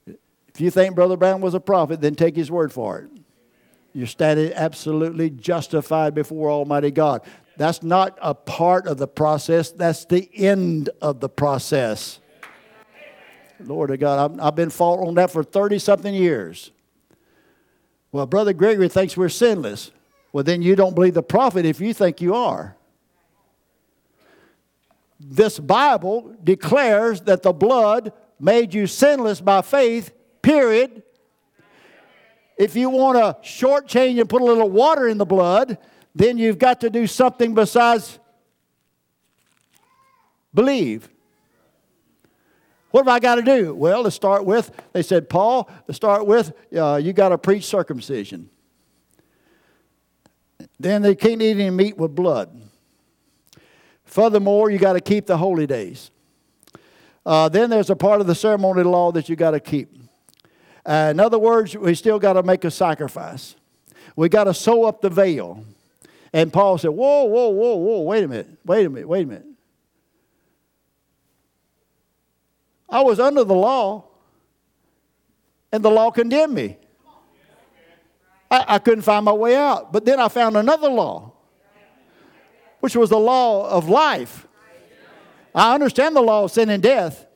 If 0.07 0.61
you 0.61 0.71
think 0.71 0.95
Brother 0.95 1.17
Branham 1.17 1.41
was 1.41 1.55
a 1.55 1.61
prophet, 1.61 2.01
then 2.01 2.15
take 2.15 2.37
his 2.37 2.53
word 2.53 2.73
for 2.73 3.01
it. 3.01 3.11
You're 3.93 4.07
standing 4.07 4.53
absolutely 4.53 5.31
justified 5.31 6.15
before 6.15 6.51
Almighty 6.51 6.91
God. 6.91 7.23
That's 7.57 7.83
not 7.83 8.19
a 8.23 8.35
part 8.35 8.87
of 8.87 8.99
the 8.99 9.09
process, 9.09 9.71
that's 9.71 10.05
the 10.05 10.29
end 10.35 10.91
of 11.03 11.21
the 11.21 11.29
process. 11.29 12.21
Lord 13.61 13.91
of 13.91 13.99
God, 13.99 14.39
I've, 14.41 14.55
been 14.55 14.71
fought 14.71 15.05
on 15.05 15.15
that 15.17 15.33
for 15.33 15.43
30 15.43 15.81
something 15.81 16.15
years. 16.15 16.71
Well, 18.13 18.27
Brother 18.27 18.53
Grigory 18.53 18.89
thinks 18.89 19.17
we're 19.17 19.29
sinless. 19.29 19.91
Well, 20.33 20.45
then 20.45 20.63
you 20.63 20.77
don't 20.77 20.95
believe 20.95 21.15
the 21.15 21.23
prophet 21.23 21.65
if 21.67 21.81
you 21.81 21.93
think 21.93 22.21
you 22.21 22.35
are 22.35 22.77
this 25.21 25.59
Bible 25.59 26.35
declares 26.43 27.23
that 27.23 27.43
the 27.43 27.53
blood 27.53 28.13
made 28.39 28.73
you 28.73 28.87
sinless 28.87 29.41
by 29.41 29.63
faith, 29.63 30.13
period. 30.43 31.03
If 32.59 32.75
you 32.75 32.91
want 32.91 33.17
to 33.17 33.49
shortchange 33.49 34.21
and 34.21 34.29
put 34.29 34.43
a 34.43 34.45
little 34.45 34.69
water 34.69 35.07
in 35.07 35.17
the 35.17 35.25
blood, 35.25 35.79
then 36.15 36.37
you've 36.37 36.59
got 36.59 36.81
to 36.81 36.91
do 36.91 37.07
something 37.07 37.55
besides 37.55 38.19
believe. 40.53 41.09
What 42.91 43.07
have 43.07 43.15
I 43.15 43.21
got 43.21 43.37
to 43.37 43.43
do? 43.43 43.75
Well, 43.75 44.03
to 44.03 44.11
start 44.11 44.45
with, 44.45 44.73
they 44.93 45.03
said, 45.03 45.29
Paul, 45.29 45.71
to 45.87 45.93
start 45.93 46.27
with, 46.27 46.53
uh, 46.77 46.97
you 46.97 47.13
got 47.13 47.29
to 47.29 47.39
preach 47.39 47.65
circumcision. 47.65 48.51
Then 50.81 51.03
they 51.03 51.15
can't 51.15 51.41
eat 51.41 51.53
any 51.53 51.71
meat 51.71 51.97
with 51.97 52.15
blood. 52.15 52.61
Furthermore, 54.05 54.71
you 54.71 54.79
got 54.79 54.95
to 54.95 55.01
keep 55.01 55.27
the 55.27 55.37
holy 55.37 55.67
days. 55.67 56.11
Uh, 57.25 57.49
then 57.49 57.69
there's 57.69 57.91
a 57.91 57.97
part 57.97 58.21
of 58.21 58.27
the 58.27 58.35
ceremonial 58.35 58.91
law 58.91 59.13
that 59.13 59.29
you 59.29 59.37
got 59.37 59.51
to 59.53 59.61
keep. 59.61 59.95
Uh, 60.89 61.11
in 61.11 61.21
other 61.21 61.39
words, 61.39 61.77
we 61.77 61.95
still 61.95 62.19
got 62.19 62.33
to 62.33 62.43
make 62.43 62.65
a 62.65 62.71
sacrifice. 62.71 63.55
We 64.17 64.31
got 64.31 64.45
to 64.45 64.55
sew 64.55 64.87
up 64.87 65.03
the 65.03 65.11
veil. 65.11 65.63
And 66.33 66.51
Paul 66.51 66.79
said, 66.79 66.89
Whoa, 66.89 67.25
whoa, 67.25 67.51
whoa, 67.51 67.77
whoa, 67.77 68.01
wait 68.01 68.25
a 68.25 68.29
minute, 68.29 68.49
wait 68.65 68.87
a 68.87 68.89
minute, 68.89 69.07
wait 69.07 69.25
a 69.25 69.27
minute. 69.27 69.45
I 72.89 73.03
was 73.03 73.21
under 73.21 73.45
the 73.45 73.55
law, 73.55 74.05
and 75.71 75.85
the 75.85 75.91
law 75.91 76.11
condemned 76.11 76.55
me. 76.55 76.79
I, 78.51 78.65
I 78.67 78.79
couldn't 78.79 79.03
find 79.03 79.27
my 79.27 79.33
way 79.33 79.57
out. 79.57 79.93
But 79.93 80.07
then 80.07 80.19
I 80.19 80.29
found 80.29 80.57
another 80.57 80.89
law, 80.89 81.35
which 82.81 82.97
was 82.97 83.11
the 83.11 83.19
law 83.19 83.69
of 83.69 83.91
life. 83.91 84.49
I 85.55 85.75
understand 85.75 86.17
the 86.17 86.23
law 86.23 86.45
of 86.45 86.51
sin 86.51 86.71
and 86.71 86.83
death. 86.83 87.27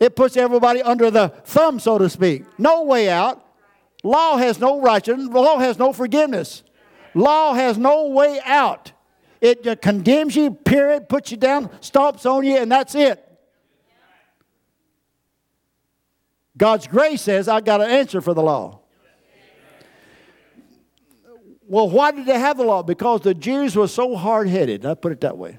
It 0.00 0.16
puts 0.16 0.36
everybody 0.36 0.82
under 0.82 1.10
the 1.10 1.28
thumb, 1.28 1.78
so 1.78 1.98
to 1.98 2.08
speak. 2.08 2.44
No 2.58 2.84
way 2.84 3.10
out. 3.10 3.44
Law 4.02 4.38
has 4.38 4.58
no 4.58 4.80
righteousness. 4.80 5.28
Law 5.28 5.58
has 5.58 5.78
no 5.78 5.92
forgiveness. 5.92 6.62
Law 7.14 7.52
has 7.52 7.76
no 7.76 8.06
way 8.06 8.40
out. 8.44 8.92
It 9.40 9.66
uh, 9.66 9.76
condemns 9.76 10.36
you, 10.36 10.52
period, 10.52 11.08
puts 11.08 11.30
you 11.30 11.36
down, 11.36 11.68
stomps 11.80 12.24
on 12.24 12.44
you, 12.44 12.56
and 12.56 12.70
that's 12.70 12.94
it. 12.94 13.26
God's 16.56 16.86
grace 16.86 17.22
says, 17.22 17.48
I 17.48 17.60
got 17.60 17.80
an 17.80 17.90
answer 17.90 18.20
for 18.20 18.34
the 18.34 18.42
law. 18.42 18.80
Well, 21.66 21.88
why 21.88 22.10
did 22.10 22.26
they 22.26 22.38
have 22.38 22.56
the 22.56 22.64
law? 22.64 22.82
Because 22.82 23.20
the 23.20 23.32
Jews 23.32 23.76
were 23.76 23.88
so 23.88 24.16
hard 24.16 24.48
headed, 24.48 24.84
I 24.84 24.94
put 24.94 25.12
it 25.12 25.20
that 25.20 25.38
way, 25.38 25.58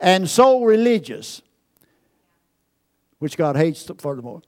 and 0.00 0.28
so 0.28 0.64
religious, 0.64 1.42
which 3.22 3.36
God 3.36 3.56
hates 3.56 3.90
furthermore, 3.98 4.42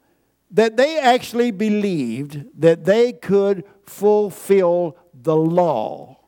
that 0.50 0.76
they 0.76 0.98
actually 0.98 1.50
believed 1.50 2.44
that 2.60 2.84
they 2.84 3.12
could 3.12 3.64
fulfill 3.84 4.96
the 5.14 5.36
law 5.36 6.18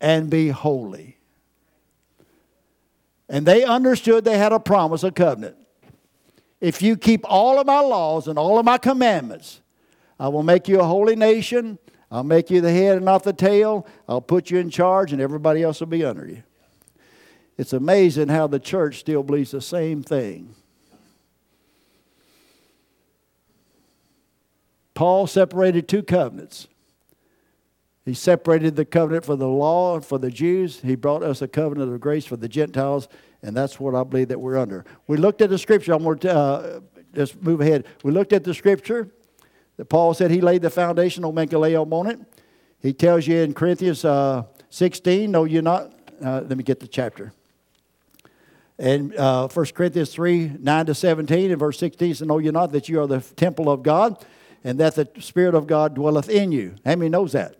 and 0.00 0.30
be 0.30 0.48
holy. 0.48 1.18
And 3.28 3.46
they 3.46 3.64
understood 3.64 4.24
they 4.24 4.38
had 4.38 4.52
a 4.52 4.60
promise, 4.60 5.02
a 5.02 5.10
covenant. 5.10 5.56
If 6.60 6.82
you 6.82 6.96
keep 6.96 7.22
all 7.24 7.58
of 7.58 7.66
my 7.66 7.80
laws 7.80 8.28
and 8.28 8.38
all 8.38 8.58
of 8.58 8.64
my 8.64 8.78
commandments, 8.78 9.60
I 10.20 10.28
will 10.28 10.42
make 10.42 10.68
you 10.68 10.80
a 10.80 10.84
holy 10.84 11.16
nation 11.16 11.78
I'll 12.14 12.22
make 12.22 12.48
you 12.48 12.60
the 12.60 12.70
head 12.70 12.94
and 12.94 13.04
not 13.04 13.24
the 13.24 13.32
tail. 13.32 13.88
I'll 14.08 14.20
put 14.20 14.48
you 14.48 14.58
in 14.58 14.70
charge, 14.70 15.12
and 15.12 15.20
everybody 15.20 15.64
else 15.64 15.80
will 15.80 15.88
be 15.88 16.04
under 16.04 16.24
you. 16.24 16.44
It's 17.58 17.72
amazing 17.72 18.28
how 18.28 18.46
the 18.46 18.60
church 18.60 19.00
still 19.00 19.24
believes 19.24 19.50
the 19.50 19.60
same 19.60 20.04
thing. 20.04 20.54
Paul 24.94 25.26
separated 25.26 25.88
two 25.88 26.02
covenants. 26.02 26.68
He 28.04 28.14
separated 28.14 28.76
the 28.76 28.84
covenant 28.84 29.24
for 29.24 29.36
the 29.36 29.48
law 29.48 29.96
and 29.96 30.04
for 30.04 30.18
the 30.18 30.30
Jews. 30.30 30.80
He 30.80 30.94
brought 30.94 31.22
us 31.22 31.40
a 31.42 31.48
covenant 31.48 31.92
of 31.92 32.00
grace 32.00 32.26
for 32.26 32.36
the 32.36 32.48
Gentiles, 32.48 33.08
and 33.42 33.56
that's 33.56 33.80
what 33.80 33.94
I 33.94 34.04
believe 34.04 34.28
that 34.28 34.40
we're 34.40 34.58
under. 34.58 34.84
We 35.06 35.16
looked 35.16 35.40
at 35.40 35.50
the 35.50 35.58
scripture. 35.58 35.94
I'm 35.94 36.02
going 36.02 36.18
to 36.20 36.34
uh, 36.34 36.80
just 37.14 37.42
move 37.42 37.60
ahead. 37.60 37.86
We 38.02 38.12
looked 38.12 38.32
at 38.32 38.44
the 38.44 38.52
scripture 38.52 39.10
that 39.78 39.86
Paul 39.86 40.14
said 40.14 40.30
he 40.30 40.40
laid 40.40 40.62
the 40.62 40.70
foundation, 40.70 41.22
no 41.22 41.30
lay 41.30 41.76
on 41.76 42.06
it. 42.06 42.20
He 42.80 42.92
tells 42.92 43.26
you 43.26 43.38
in 43.38 43.54
Corinthians 43.54 44.04
uh, 44.04 44.44
16, 44.68 45.30
no, 45.30 45.44
you're 45.44 45.62
not. 45.62 45.92
Uh, 46.22 46.42
let 46.46 46.56
me 46.56 46.62
get 46.62 46.80
the 46.80 46.86
chapter. 46.86 47.32
And 48.78 49.14
uh, 49.16 49.48
1 49.48 49.66
Corinthians 49.66 50.10
3, 50.12 50.52
9 50.58 50.86
to 50.86 50.94
17, 50.94 51.50
and 51.50 51.58
verse 51.58 51.78
16 51.78 52.14
says, 52.14 52.26
Know 52.26 52.38
you 52.38 52.52
not 52.52 52.72
that 52.72 52.88
you 52.88 53.00
are 53.00 53.06
the 53.06 53.20
temple 53.20 53.70
of 53.70 53.82
God, 53.82 54.24
and 54.64 54.80
that 54.80 54.94
the 54.94 55.08
Spirit 55.20 55.54
of 55.54 55.66
God 55.66 55.94
dwelleth 55.94 56.28
in 56.28 56.50
you. 56.50 56.74
How 56.84 56.96
many 56.96 57.10
knows 57.10 57.32
that? 57.32 57.56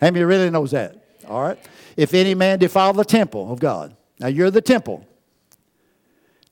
How 0.00 0.10
many 0.10 0.24
really 0.24 0.50
knows 0.50 0.70
that? 0.70 1.04
All 1.28 1.42
right. 1.42 1.58
If 1.96 2.14
any 2.14 2.34
man 2.34 2.58
defile 2.58 2.92
the 2.92 3.04
temple 3.04 3.52
of 3.52 3.58
God. 3.58 3.96
Now 4.20 4.28
you're 4.28 4.50
the 4.50 4.62
temple. 4.62 5.06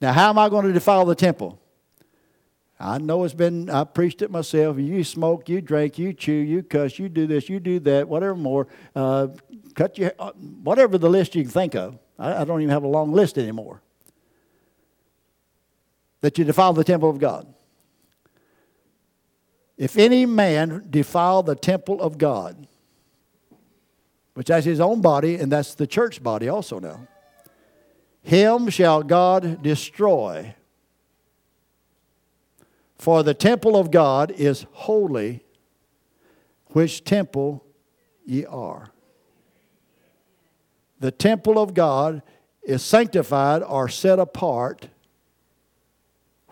Now, 0.01 0.13
how 0.13 0.29
am 0.29 0.39
I 0.39 0.49
going 0.49 0.67
to 0.67 0.73
defile 0.73 1.05
the 1.05 1.15
temple? 1.15 1.61
I 2.79 2.99
know 2.99 3.25
it's 3.25 3.33
been, 3.33 3.71
I 3.71 3.85
preached 3.85 4.21
it 4.21 4.31
myself. 4.31 4.79
You 4.79 5.05
smoke, 5.05 5.49
you 5.49 5.61
drink, 5.61 5.99
you 5.99 6.13
chew, 6.13 6.33
you 6.33 6.63
cuss, 6.63 6.99
you 6.99 7.09
do 7.09 7.27
this, 7.27 7.49
you 7.49 7.61
do 7.61 7.79
that, 7.81 8.09
whatever 8.09 8.35
more. 8.35 8.67
Uh, 8.95 9.29
cut 9.75 9.97
your, 9.97 10.13
uh, 10.19 10.33
whatever 10.33 10.99
the 10.99 11.09
list 11.09 11.35
you 11.35 11.43
can 11.43 11.51
think 11.51 11.75
of. 11.75 11.99
I, 12.19 12.43
I 12.43 12.45
don't 12.45 12.61
even 12.61 12.71
have 12.71 12.83
a 12.83 12.89
long 12.89 13.13
list 13.13 13.39
anymore. 13.39 13.81
That 16.21 16.37
you 16.37 16.45
defile 16.45 16.73
the 16.73 16.85
temple 16.85 17.09
of 17.09 17.19
God. 17.19 17.54
If 19.77 19.97
any 19.97 20.27
man 20.27 20.87
defile 20.91 21.43
the 21.43 21.57
temple 21.57 22.01
of 22.01 22.19
God, 22.19 22.67
which 24.35 24.51
is 24.51 24.65
his 24.65 24.81
own 24.81 25.01
body, 25.01 25.37
and 25.37 25.51
that's 25.51 25.75
the 25.75 25.87
church 25.87 26.23
body 26.23 26.49
also 26.49 26.79
now, 26.79 27.07
him 28.23 28.69
shall 28.69 29.03
God 29.03 29.63
destroy 29.63 30.55
for 33.05 33.23
the 33.23 33.35
temple 33.35 33.77
of 33.77 33.91
God 33.91 34.31
is 34.31 34.65
holy, 34.73 35.45
which 36.69 37.05
temple 37.05 37.63
ye 38.25 38.47
are. 38.47 38.93
The 41.01 41.11
temple 41.11 41.59
of 41.59 41.75
God 41.75 42.23
is 42.63 42.83
sanctified 42.83 43.63
or 43.63 43.91
set 43.91 44.19
apart, 44.19 44.89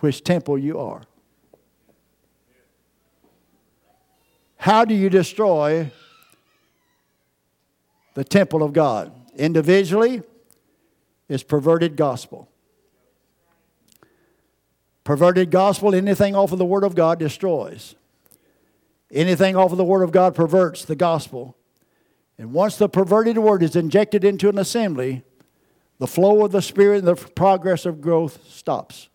which 0.01 0.23
temple 0.23 0.59
you 0.59 0.79
are. 0.79 1.05
How 4.63 4.85
do 4.85 4.95
you 4.95 5.11
destroy 5.11 5.91
the 8.15 8.23
temple 8.23 8.63
of 8.63 8.73
God? 8.73 9.13
Individually, 9.35 10.23
it's 11.29 11.43
perverted 11.43 11.97
gospel. 11.97 12.49
Perverted 15.03 15.51
gospel, 15.51 15.97
anything 15.97 16.37
off 16.37 16.53
of 16.53 16.59
the 16.59 16.65
Word 16.65 16.85
of 16.85 16.95
God 16.95 17.19
destroys. 17.19 17.97
Anything 19.11 19.57
off 19.57 19.73
of 19.73 19.79
the 19.79 19.85
Word 19.85 20.05
of 20.05 20.13
God 20.13 20.37
perverts 20.37 20.85
the 20.85 20.95
gospel. 20.95 21.57
And 22.39 22.53
once 22.53 22.77
the 22.77 22.89
perverted 22.89 23.39
Word 23.39 23.65
is 23.65 23.75
injected 23.75 24.23
into 24.23 24.49
an 24.49 24.59
assembly, 24.59 25.25
the 25.99 26.07
flow 26.07 26.45
of 26.45 26.53
the 26.53 26.63
Spirit 26.63 26.99
and 26.99 27.09
the 27.09 27.17
progress 27.17 27.85
of 27.85 28.01
growth 28.01 28.49
stops. 28.49 29.09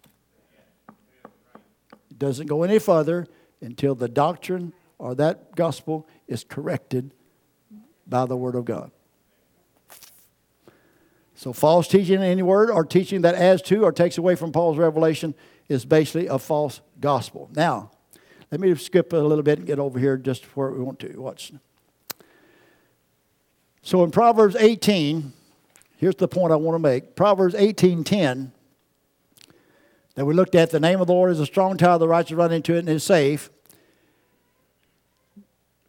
It 2.12 2.20
doesn't 2.20 2.48
go 2.48 2.64
any 2.64 2.80
further 2.80 3.28
until 3.62 3.96
the 3.96 4.10
doctrine 4.10 4.74
or 5.00 5.16
that 5.16 5.56
gospel 5.56 6.08
is 6.28 6.44
corrected 6.44 7.12
by 8.08 8.26
the 8.26 8.38
Word 8.38 8.56
of 8.56 8.66
God. 8.66 8.92
So, 11.36 11.54
false 11.54 11.88
teaching 11.88 12.16
in 12.16 12.24
any 12.24 12.42
word 12.42 12.72
or 12.72 12.84
teaching 12.84 13.22
that 13.22 13.36
adds 13.36 13.62
to 13.64 13.84
or 13.84 13.92
takes 13.92 14.18
away 14.18 14.34
from 14.34 14.52
Paul's 14.52 14.80
revelation 14.80 15.36
is 15.70 15.86
basically 15.86 16.26
a 16.26 16.40
false 16.40 16.82
gospel. 17.00 17.48
Now, 17.54 17.92
let 18.50 18.60
me 18.60 18.74
skip 18.76 19.14
a 19.14 19.18
little 19.18 19.44
bit 19.44 19.60
and 19.60 19.68
get 19.68 19.78
over 19.78 20.00
here 20.00 20.18
just 20.18 20.46
where 20.58 20.72
we 20.72 20.80
want 20.80 21.00
to. 21.00 21.22
Watch. 21.22 21.52
So 23.84 24.04
in 24.04 24.10
Proverbs 24.10 24.56
18, 24.56 25.32
here's 25.98 26.16
the 26.16 26.28
point 26.28 26.52
I 26.52 26.56
want 26.56 26.76
to 26.76 26.80
make. 26.80 27.16
Proverbs 27.16 27.54
18:10 27.54 28.52
that 30.16 30.26
we 30.26 30.34
looked 30.34 30.56
at, 30.56 30.72
the 30.72 30.80
name 30.80 31.00
of 31.00 31.06
the 31.06 31.14
Lord 31.14 31.32
is 31.32 31.40
a 31.40 31.46
strong 31.46 31.78
tower, 31.78 32.00
the 32.00 32.08
righteous 32.08 32.36
run 32.36 32.52
into 32.52 32.74
it 32.74 32.80
and 32.80 32.90
is 32.90 33.04
safe. 33.04 33.52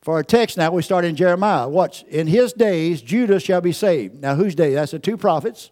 For 0.01 0.14
our 0.14 0.22
text 0.22 0.57
now, 0.57 0.70
we 0.70 0.82
start 0.82 1.05
in 1.05 1.16
Jeremiah. 1.16 1.68
Watch. 1.68 2.05
In 2.05 2.26
his 2.26 2.53
days, 2.53 3.03
Judah 3.03 3.40
shall 3.40 3.61
be 3.61 3.72
saved. 3.72 4.20
Now, 4.20 4.34
whose 4.34 4.55
day? 4.55 4.74
That's 4.74 4.92
the 4.92 4.99
two 4.99 5.16
prophets 5.16 5.70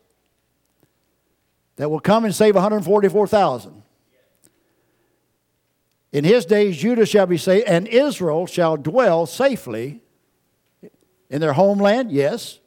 that 1.76 1.90
will 1.90 2.00
come 2.00 2.24
and 2.24 2.34
save 2.34 2.54
144,000. 2.54 3.82
In 6.12 6.24
his 6.24 6.46
days, 6.46 6.76
Judah 6.76 7.06
shall 7.06 7.26
be 7.26 7.36
saved, 7.36 7.66
and 7.66 7.86
Israel 7.86 8.46
shall 8.46 8.76
dwell 8.76 9.26
safely 9.26 10.00
in 11.28 11.40
their 11.40 11.52
homeland, 11.52 12.10
yes. 12.10 12.60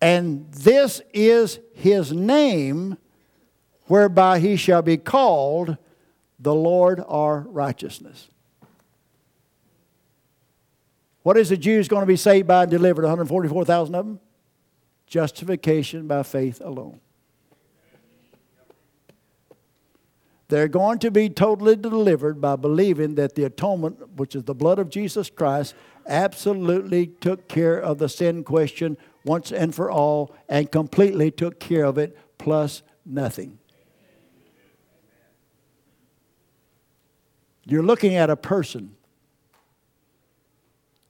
And 0.00 0.50
this 0.52 1.00
is 1.14 1.60
his 1.74 2.12
name 2.12 2.98
whereby 3.84 4.40
he 4.40 4.56
shall 4.56 4.82
be 4.82 4.96
called 4.96 5.76
the 6.38 6.54
Lord 6.54 7.02
our 7.06 7.40
righteousness. 7.40 8.28
What 11.26 11.36
is 11.36 11.48
the 11.48 11.56
Jews 11.56 11.88
going 11.88 12.02
to 12.02 12.06
be 12.06 12.14
saved 12.14 12.46
by 12.46 12.62
and 12.62 12.70
delivered? 12.70 13.02
144,000 13.02 13.96
of 13.96 14.06
them? 14.06 14.20
Justification 15.08 16.06
by 16.06 16.22
faith 16.22 16.60
alone. 16.64 17.00
They're 20.46 20.68
going 20.68 21.00
to 21.00 21.10
be 21.10 21.28
totally 21.28 21.74
delivered 21.74 22.40
by 22.40 22.54
believing 22.54 23.16
that 23.16 23.34
the 23.34 23.42
atonement, 23.42 24.10
which 24.16 24.36
is 24.36 24.44
the 24.44 24.54
blood 24.54 24.78
of 24.78 24.88
Jesus 24.88 25.28
Christ, 25.28 25.74
absolutely 26.06 27.08
took 27.08 27.48
care 27.48 27.76
of 27.76 27.98
the 27.98 28.08
sin 28.08 28.44
question 28.44 28.96
once 29.24 29.50
and 29.50 29.74
for 29.74 29.90
all 29.90 30.32
and 30.48 30.70
completely 30.70 31.32
took 31.32 31.58
care 31.58 31.86
of 31.86 31.98
it, 31.98 32.16
plus 32.38 32.84
nothing. 33.04 33.58
You're 37.64 37.82
looking 37.82 38.14
at 38.14 38.30
a 38.30 38.36
person. 38.36 38.94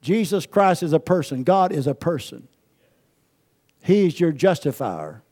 Jesus 0.06 0.46
Christ 0.46 0.84
is 0.84 0.92
a 0.92 1.00
person, 1.00 1.42
God 1.42 1.72
is 1.72 1.88
a 1.88 1.94
person. 1.94 2.46
He's 3.82 4.20
your 4.20 4.30
justifier. 4.30 5.24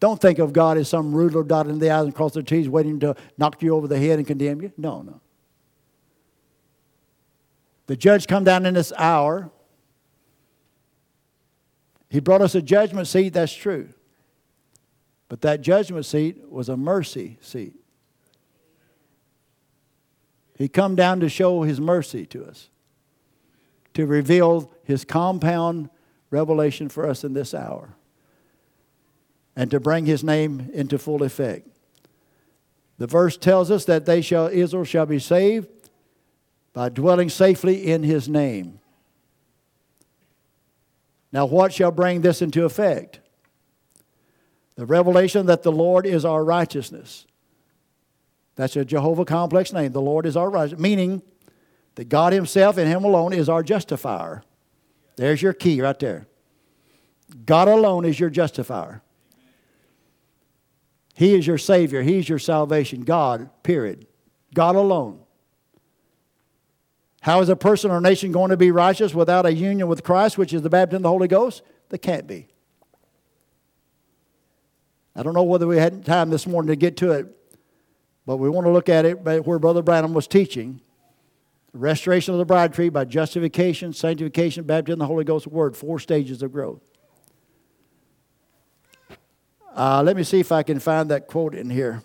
Don't 0.00 0.18
think 0.18 0.38
of 0.38 0.54
God 0.54 0.78
as 0.78 0.88
some 0.88 1.12
ruler 1.14 1.42
dotting 1.42 1.78
the 1.78 1.90
I's 1.90 2.04
and 2.04 2.14
crossing 2.14 2.40
the 2.40 2.48
T's, 2.48 2.66
waiting 2.66 2.98
to 3.00 3.14
knock 3.36 3.62
you 3.62 3.76
over 3.76 3.86
the 3.86 3.98
head 3.98 4.18
and 4.18 4.26
condemn 4.26 4.62
you. 4.62 4.72
No, 4.78 5.02
no. 5.02 5.20
The 7.88 7.96
judge 7.96 8.26
come 8.26 8.42
down 8.42 8.64
in 8.64 8.72
this 8.72 8.90
hour. 8.96 9.50
He 12.08 12.20
brought 12.20 12.40
us 12.40 12.54
a 12.54 12.62
judgment 12.62 13.06
seat, 13.06 13.34
that's 13.34 13.52
true. 13.52 13.90
But 15.28 15.42
that 15.42 15.60
judgment 15.60 16.06
seat 16.06 16.48
was 16.48 16.70
a 16.70 16.76
mercy 16.78 17.36
seat. 17.42 17.74
He 20.56 20.68
come 20.68 20.94
down 20.94 21.20
to 21.20 21.28
show 21.28 21.62
his 21.62 21.82
mercy 21.82 22.24
to 22.26 22.46
us, 22.46 22.70
to 24.00 24.06
reveal 24.06 24.72
his 24.82 25.04
compound 25.04 25.90
revelation 26.30 26.88
for 26.88 27.06
us 27.06 27.22
in 27.22 27.34
this 27.34 27.52
hour 27.52 27.94
and 29.54 29.70
to 29.70 29.78
bring 29.78 30.06
his 30.06 30.24
name 30.24 30.70
into 30.72 30.98
full 30.98 31.22
effect. 31.22 31.68
The 32.96 33.06
verse 33.06 33.36
tells 33.36 33.70
us 33.70 33.84
that 33.84 34.06
they 34.06 34.22
shall 34.22 34.46
Israel 34.46 34.84
shall 34.84 35.04
be 35.04 35.18
saved 35.18 35.68
by 36.72 36.88
dwelling 36.88 37.28
safely 37.28 37.90
in 37.90 38.02
his 38.02 38.26
name. 38.26 38.80
Now 41.30 41.44
what 41.44 41.72
shall 41.72 41.90
bring 41.90 42.22
this 42.22 42.40
into 42.40 42.64
effect? 42.64 43.20
The 44.76 44.86
revelation 44.86 45.44
that 45.46 45.62
the 45.62 45.72
Lord 45.72 46.06
is 46.06 46.24
our 46.24 46.42
righteousness. 46.42 47.26
That's 48.56 48.76
a 48.76 48.84
Jehovah 48.84 49.26
complex 49.26 49.74
name. 49.74 49.92
The 49.92 50.00
Lord 50.00 50.24
is 50.24 50.38
our 50.38 50.48
righteousness, 50.48 50.80
meaning 50.80 51.22
that 52.00 52.08
God 52.08 52.32
Himself 52.32 52.78
and 52.78 52.88
Him 52.88 53.04
alone 53.04 53.34
is 53.34 53.50
our 53.50 53.62
justifier. 53.62 54.42
There's 55.16 55.42
your 55.42 55.52
key 55.52 55.82
right 55.82 55.98
there. 55.98 56.26
God 57.44 57.68
alone 57.68 58.06
is 58.06 58.18
your 58.18 58.30
justifier. 58.30 59.02
He 61.14 61.34
is 61.34 61.46
your 61.46 61.58
Savior. 61.58 62.00
He's 62.00 62.26
your 62.26 62.38
salvation. 62.38 63.02
God, 63.02 63.50
period. 63.62 64.06
God 64.54 64.76
alone. 64.76 65.20
How 67.20 67.42
is 67.42 67.50
a 67.50 67.54
person 67.54 67.90
or 67.90 68.00
nation 68.00 68.32
going 68.32 68.48
to 68.48 68.56
be 68.56 68.70
righteous 68.70 69.14
without 69.14 69.44
a 69.44 69.52
union 69.52 69.86
with 69.86 70.02
Christ, 70.02 70.38
which 70.38 70.54
is 70.54 70.62
the 70.62 70.70
baptism 70.70 71.00
of 71.00 71.02
the 71.02 71.08
Holy 71.10 71.28
Ghost? 71.28 71.60
They 71.90 71.98
can't 71.98 72.26
be. 72.26 72.46
I 75.14 75.22
don't 75.22 75.34
know 75.34 75.42
whether 75.42 75.66
we 75.66 75.76
had 75.76 76.02
time 76.06 76.30
this 76.30 76.46
morning 76.46 76.68
to 76.68 76.76
get 76.76 76.96
to 76.96 77.10
it, 77.10 77.26
but 78.24 78.38
we 78.38 78.48
want 78.48 78.66
to 78.66 78.70
look 78.70 78.88
at 78.88 79.04
it 79.04 79.20
where 79.20 79.58
Brother 79.58 79.82
Branham 79.82 80.14
was 80.14 80.26
teaching. 80.26 80.80
Restoration 81.72 82.34
of 82.34 82.38
the 82.38 82.44
bride 82.44 82.72
tree 82.72 82.88
by 82.88 83.04
justification, 83.04 83.92
sanctification, 83.92 84.64
baptism, 84.64 84.98
the 84.98 85.06
Holy 85.06 85.24
Ghost, 85.24 85.46
word, 85.46 85.76
four 85.76 86.00
stages 86.00 86.42
of 86.42 86.52
growth. 86.52 86.82
Uh, 89.74 90.02
let 90.02 90.16
me 90.16 90.24
see 90.24 90.40
if 90.40 90.50
I 90.50 90.64
can 90.64 90.80
find 90.80 91.10
that 91.10 91.28
quote 91.28 91.54
in 91.54 91.70
here. 91.70 92.02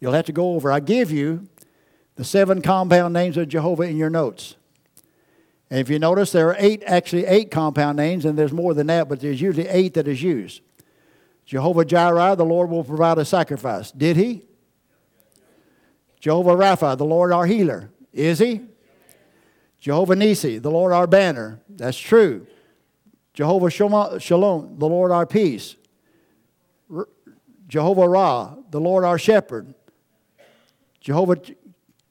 You'll 0.00 0.12
have 0.12 0.24
to 0.26 0.32
go 0.32 0.54
over. 0.54 0.72
I 0.72 0.80
give 0.80 1.10
you 1.10 1.48
the 2.16 2.24
seven 2.24 2.62
compound 2.62 3.12
names 3.12 3.36
of 3.36 3.48
Jehovah 3.48 3.82
in 3.82 3.96
your 3.96 4.10
notes. 4.10 4.56
And 5.68 5.80
if 5.80 5.90
you 5.90 5.98
notice, 5.98 6.32
there 6.32 6.48
are 6.48 6.56
eight, 6.58 6.82
actually 6.86 7.26
eight 7.26 7.50
compound 7.50 7.96
names, 7.96 8.24
and 8.24 8.38
there's 8.38 8.52
more 8.52 8.72
than 8.72 8.86
that, 8.86 9.08
but 9.08 9.20
there's 9.20 9.40
usually 9.40 9.68
eight 9.68 9.94
that 9.94 10.08
is 10.08 10.22
used. 10.22 10.62
Jehovah 11.44 11.84
Jireh, 11.84 12.36
the 12.36 12.44
Lord 12.44 12.70
will 12.70 12.84
provide 12.84 13.18
a 13.18 13.24
sacrifice. 13.24 13.90
Did 13.92 14.16
he? 14.16 14.46
Jehovah 16.26 16.56
Rapha, 16.56 16.98
the 16.98 17.04
Lord 17.04 17.30
our 17.30 17.46
healer. 17.46 17.88
Is 18.12 18.40
he? 18.40 18.62
Jehovah 19.78 20.16
Nisi, 20.16 20.58
the 20.58 20.72
Lord 20.72 20.92
our 20.92 21.06
banner. 21.06 21.60
That's 21.68 21.96
true. 21.96 22.48
Jehovah 23.32 23.70
Shalom, 23.70 24.76
the 24.76 24.88
Lord 24.88 25.12
our 25.12 25.24
peace. 25.24 25.76
Jehovah 27.68 28.08
Ra, 28.08 28.56
the 28.72 28.80
Lord 28.80 29.04
our 29.04 29.20
shepherd. 29.20 29.72
Jehovah 30.98 31.36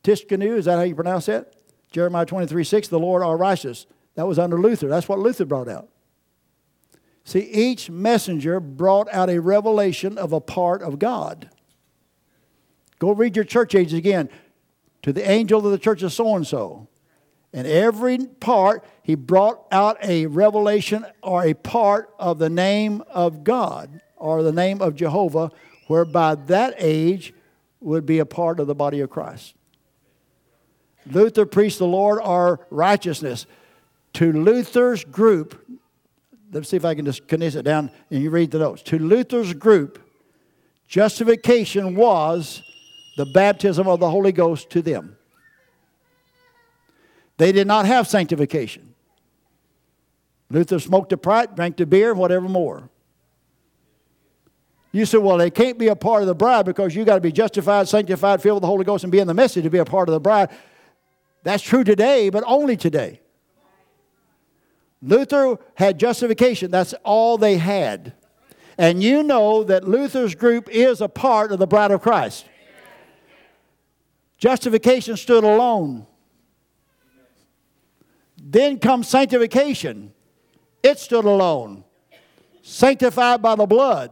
Tsidkenu, 0.01 0.59
is 0.59 0.63
that 0.63 0.77
how 0.77 0.83
you 0.83 0.95
pronounce 0.95 1.25
that? 1.25 1.53
Jeremiah 1.91 2.25
23 2.25 2.63
6, 2.63 2.87
the 2.87 2.97
Lord 2.97 3.21
our 3.21 3.35
righteous. 3.35 3.85
That 4.13 4.27
was 4.27 4.39
under 4.39 4.57
Luther. 4.57 4.87
That's 4.87 5.09
what 5.09 5.19
Luther 5.19 5.43
brought 5.43 5.67
out. 5.67 5.89
See, 7.25 7.41
each 7.51 7.89
messenger 7.89 8.61
brought 8.61 9.13
out 9.13 9.29
a 9.29 9.41
revelation 9.41 10.17
of 10.17 10.31
a 10.31 10.39
part 10.39 10.81
of 10.83 10.99
God. 10.99 11.49
Go 13.05 13.11
read 13.11 13.35
your 13.35 13.45
church 13.45 13.75
ages 13.75 13.93
again. 13.93 14.29
To 15.03 15.13
the 15.13 15.29
angel 15.29 15.63
of 15.63 15.71
the 15.71 15.77
church 15.77 16.01
of 16.01 16.11
so 16.11 16.35
and 16.35 16.47
so. 16.47 16.87
And 17.53 17.67
every 17.67 18.17
part, 18.17 18.83
he 19.03 19.13
brought 19.13 19.63
out 19.71 20.03
a 20.03 20.25
revelation 20.25 21.05
or 21.21 21.45
a 21.45 21.53
part 21.53 22.09
of 22.17 22.39
the 22.39 22.49
name 22.49 23.03
of 23.11 23.43
God 23.43 24.01
or 24.15 24.41
the 24.41 24.51
name 24.51 24.81
of 24.81 24.95
Jehovah, 24.95 25.51
whereby 25.85 26.33
that 26.33 26.73
age 26.79 27.31
would 27.79 28.07
be 28.07 28.17
a 28.17 28.25
part 28.25 28.59
of 28.59 28.65
the 28.65 28.73
body 28.73 29.01
of 29.01 29.11
Christ. 29.11 29.53
Luther 31.05 31.45
preached 31.45 31.77
the 31.77 31.85
Lord 31.85 32.19
our 32.23 32.59
righteousness. 32.71 33.45
To 34.13 34.33
Luther's 34.33 35.05
group, 35.05 35.63
let's 36.51 36.69
see 36.69 36.77
if 36.77 36.85
I 36.85 36.95
can 36.95 37.05
just 37.05 37.27
condense 37.27 37.53
it 37.53 37.65
down 37.65 37.91
and 38.09 38.23
you 38.23 38.31
read 38.31 38.49
the 38.49 38.57
notes. 38.57 38.81
To 38.81 38.97
Luther's 38.97 39.53
group, 39.53 40.01
justification 40.87 41.95
was 41.95 42.63
the 43.15 43.25
baptism 43.25 43.87
of 43.87 43.99
the 43.99 44.09
Holy 44.09 44.31
Ghost 44.31 44.69
to 44.71 44.81
them. 44.81 45.17
They 47.37 47.51
did 47.51 47.67
not 47.67 47.85
have 47.85 48.07
sanctification. 48.07 48.93
Luther 50.49 50.79
smoked 50.79 51.11
a 51.11 51.17
pipe, 51.17 51.55
drank 51.55 51.77
the 51.77 51.85
beer, 51.85 52.13
whatever 52.13 52.47
more. 52.47 52.89
You 54.91 55.05
say, 55.05 55.17
well, 55.17 55.37
they 55.37 55.49
can't 55.49 55.77
be 55.77 55.89
a 55.89 55.95
part 55.95 56.21
of 56.21 56.27
the 56.27 56.35
bride 56.35 56.65
because 56.65 56.95
you 56.95 57.03
got 57.03 57.15
to 57.15 57.21
be 57.21 57.31
justified, 57.31 57.89
sanctified, 57.89 58.41
filled 58.41 58.57
with 58.57 58.61
the 58.61 58.67
Holy 58.67 58.85
Ghost, 58.85 59.03
and 59.03 59.11
be 59.11 59.19
in 59.19 59.27
the 59.27 59.33
message 59.33 59.63
to 59.63 59.69
be 59.69 59.79
a 59.79 59.85
part 59.85 60.07
of 60.07 60.13
the 60.13 60.19
bride. 60.21 60.49
That's 61.43 61.61
true 61.61 61.83
today, 61.83 62.29
but 62.29 62.43
only 62.47 62.77
today. 62.77 63.19
Luther 65.01 65.57
had 65.75 65.99
justification. 65.99 66.71
That's 66.71 66.93
all 67.03 67.37
they 67.37 67.57
had. 67.57 68.13
And 68.77 69.03
you 69.03 69.21
know 69.21 69.63
that 69.65 69.87
Luther's 69.87 70.33
group 70.33 70.69
is 70.69 71.01
a 71.01 71.09
part 71.09 71.51
of 71.51 71.59
the 71.59 71.67
bride 71.67 71.91
of 71.91 72.01
Christ. 72.01 72.45
Justification 74.37 75.17
stood 75.17 75.43
alone. 75.43 76.05
Then 78.37 78.79
comes 78.79 79.07
sanctification. 79.07 80.13
It 80.83 80.99
stood 80.99 81.25
alone, 81.25 81.83
sanctified 82.61 83.41
by 83.41 83.55
the 83.55 83.65
blood. 83.65 84.11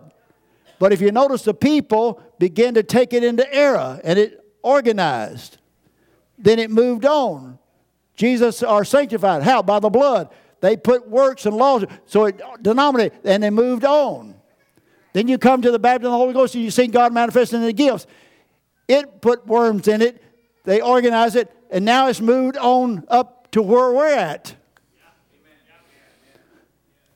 But 0.80 0.92
if 0.92 1.02
you 1.02 1.12
notice, 1.12 1.44
the 1.44 1.54
people 1.54 2.22
began 2.40 2.74
to 2.74 2.84
take 2.84 3.14
it 3.14 3.24
into 3.24 3.52
error 3.54 4.02
and 4.04 4.18
it 4.18 4.44
organized. 4.64 5.58
Then 6.38 6.58
it 6.58 6.72
moved 6.72 7.06
on. 7.06 7.60
Jesus 8.16 8.64
are 8.64 8.84
sanctified. 8.84 9.44
How? 9.44 9.62
By 9.62 9.80
the 9.80 9.90
blood. 9.90 10.30
They 10.62 10.78
put 10.78 11.08
works 11.08 11.46
and 11.46 11.56
laws, 11.56 11.84
so 12.06 12.26
it 12.26 12.42
denominated, 12.62 13.20
and 13.24 13.44
they 13.44 13.50
moved 13.50 13.84
on. 13.86 14.36
Then 15.14 15.28
you 15.28 15.38
come 15.38 15.62
to 15.62 15.72
the 15.72 15.80
baptism 15.80 16.08
of 16.08 16.14
the 16.14 16.18
Holy 16.18 16.34
Ghost 16.34 16.56
and 16.56 16.64
you 16.64 16.72
see 16.72 16.88
God 16.88 17.14
manifesting 17.14 17.62
the 17.62 17.72
gifts. 17.72 18.08
It 18.88 19.22
put 19.22 19.48
worms 19.48 19.88
in 19.88 20.02
it, 20.02 20.22
they 20.64 20.82
organized 20.82 21.36
it, 21.36 21.52
and 21.70 21.86
now 21.86 22.08
it's 22.08 22.22
moved 22.22 22.58
on 22.58 23.06
up 23.08 23.52
to 23.52 23.62
where 23.62 23.92
we're 23.92 24.14
at. 24.14 24.56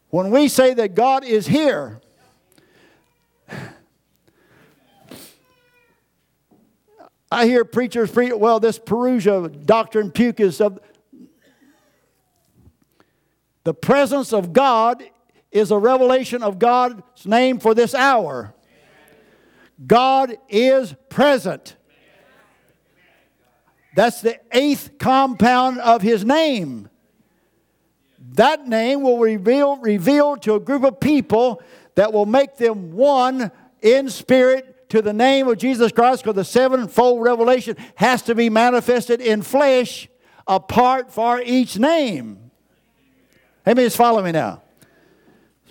When 0.10 0.32
we 0.32 0.48
say 0.48 0.74
that 0.74 0.96
God 0.96 1.26
is 1.26 1.48
here, 1.48 2.02
I 7.30 7.46
hear 7.46 7.66
preachers 7.66 8.10
preach, 8.10 8.34
well, 8.34 8.60
this 8.60 8.80
Parousia 8.80 9.66
doctrine 9.66 10.12
puke 10.12 10.40
is 10.40 10.62
of 10.62 10.80
the 13.66 13.74
presence 13.74 14.32
of 14.32 14.54
God 14.54 15.04
is 15.52 15.72
a 15.72 15.78
revelation 15.78 16.42
of 16.42 16.58
God's 16.58 17.26
name 17.26 17.60
for 17.60 17.74
this 17.74 17.94
hour. 17.94 18.54
God 19.86 20.36
is 20.50 20.96
present. 21.10 21.76
That's 23.96 24.22
the 24.22 24.40
eighth 24.52 24.98
compound 25.00 25.80
of 25.80 26.02
his 26.02 26.24
name. 26.24 26.90
That 28.34 28.68
name 28.68 29.02
will 29.02 29.20
reveal, 29.20 29.78
reveal 29.78 30.38
to 30.38 30.56
a 30.56 30.60
group 30.60 30.84
of 30.84 31.00
people 31.00 31.62
that 31.96 32.14
will 32.14 32.26
make 32.26 32.58
them 32.58 32.94
one 32.94 33.52
in 33.82 34.10
spirit 34.10 34.90
to 34.90 35.02
the 35.02 35.14
name 35.14 35.48
of 35.48 35.58
Jesus 35.58 35.92
Christ 35.92 36.24
because 36.24 36.36
the 36.36 36.46
sevenfold 36.46 37.22
revelation 37.22 37.76
has 37.96 38.22
to 38.24 38.36
be 38.36 38.50
manifested 38.50 39.22
in 39.22 39.42
flesh 39.42 40.08
apart 40.48 41.12
for 41.12 41.42
each 41.42 41.78
name. 41.78 42.52
Me 43.66 43.74
just 43.74 43.98
follow 43.98 44.24
me 44.24 44.32
now. 44.32 44.62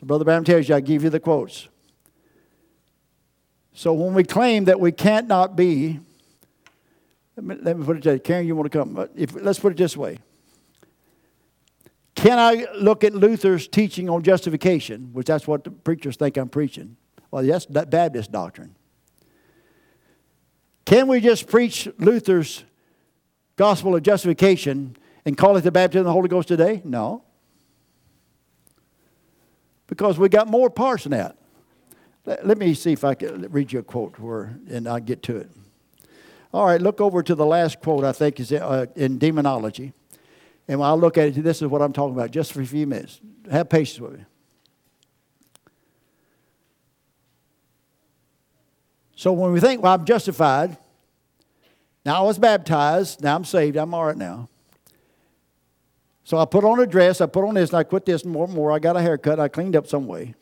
So 0.00 0.06
Brother 0.06 0.24
Branham 0.24 0.44
tells 0.44 0.68
you, 0.68 0.74
I 0.74 0.80
give 0.80 1.02
you 1.02 1.10
the 1.10 1.20
quotes. 1.20 1.68
So 3.76 3.92
when 3.92 4.14
we 4.14 4.24
claim 4.24 4.64
that 4.64 4.80
we 4.80 4.90
can't 4.90 5.28
not 5.28 5.54
be, 5.54 6.00
let 7.36 7.44
me, 7.44 7.56
let 7.60 7.76
me 7.76 7.84
put 7.84 7.98
it 7.98 8.02
to 8.04 8.14
you. 8.14 8.18
Karen, 8.18 8.46
you 8.46 8.56
want 8.56 8.72
to 8.72 8.78
come? 8.78 9.06
If, 9.14 9.34
let's 9.34 9.58
put 9.58 9.72
it 9.72 9.76
this 9.76 9.94
way. 9.94 10.18
Can 12.14 12.38
I 12.38 12.66
look 12.74 13.04
at 13.04 13.14
Luther's 13.14 13.68
teaching 13.68 14.08
on 14.08 14.22
justification, 14.22 15.10
which 15.12 15.26
that's 15.26 15.46
what 15.46 15.64
the 15.64 15.70
preachers 15.70 16.16
think 16.16 16.38
I'm 16.38 16.48
preaching? 16.48 16.96
Well, 17.30 17.44
yes, 17.44 17.66
that's 17.66 17.90
Baptist 17.90 18.32
doctrine. 18.32 18.74
Can 20.86 21.06
we 21.06 21.20
just 21.20 21.46
preach 21.46 21.86
Luther's 21.98 22.64
gospel 23.56 23.94
of 23.94 24.02
justification 24.02 24.96
and 25.26 25.36
call 25.36 25.54
it 25.58 25.60
the 25.60 25.70
baptism 25.70 26.00
of 26.00 26.06
the 26.06 26.12
Holy 26.12 26.30
Ghost 26.30 26.48
today? 26.48 26.80
No. 26.82 27.24
Because 29.86 30.18
we 30.18 30.30
got 30.30 30.48
more 30.48 30.70
parts 30.70 31.02
than 31.02 31.12
that. 31.12 31.36
Let 32.26 32.58
me 32.58 32.74
see 32.74 32.92
if 32.92 33.04
I 33.04 33.14
can 33.14 33.42
read 33.52 33.72
you 33.72 33.78
a 33.78 33.82
quote 33.84 34.18
where, 34.18 34.58
and 34.68 34.88
I'll 34.88 34.98
get 34.98 35.22
to 35.24 35.36
it. 35.36 35.48
All 36.52 36.66
right, 36.66 36.80
look 36.80 37.00
over 37.00 37.22
to 37.22 37.34
the 37.36 37.46
last 37.46 37.80
quote, 37.80 38.02
I 38.02 38.12
think, 38.12 38.40
is 38.40 38.50
uh, 38.50 38.86
in 38.96 39.18
demonology. 39.18 39.92
And 40.66 40.80
when 40.80 40.88
I 40.88 40.92
look 40.94 41.16
at 41.18 41.28
it, 41.28 41.42
this 41.42 41.62
is 41.62 41.68
what 41.68 41.82
I'm 41.82 41.92
talking 41.92 42.14
about 42.14 42.32
just 42.32 42.52
for 42.52 42.60
a 42.60 42.66
few 42.66 42.86
minutes. 42.86 43.20
Have 43.50 43.68
patience 43.68 44.00
with 44.00 44.18
me. 44.18 44.24
So 49.14 49.32
when 49.32 49.52
we 49.52 49.60
think, 49.60 49.82
well, 49.82 49.94
I'm 49.94 50.04
justified, 50.04 50.76
now 52.04 52.22
I 52.22 52.26
was 52.26 52.38
baptized, 52.38 53.22
now 53.22 53.36
I'm 53.36 53.44
saved, 53.44 53.76
I'm 53.76 53.94
all 53.94 54.06
right 54.06 54.16
now. 54.16 54.48
So 56.24 56.38
I 56.38 56.44
put 56.44 56.64
on 56.64 56.80
a 56.80 56.86
dress, 56.86 57.20
I 57.20 57.26
put 57.26 57.46
on 57.46 57.54
this, 57.54 57.70
and 57.70 57.78
I 57.78 57.84
quit 57.84 58.04
this 58.04 58.24
more 58.24 58.46
and 58.46 58.54
more. 58.54 58.72
I 58.72 58.80
got 58.80 58.96
a 58.96 59.00
haircut, 59.00 59.38
I 59.38 59.46
cleaned 59.46 59.76
up 59.76 59.86
some 59.86 60.06
way. 60.06 60.34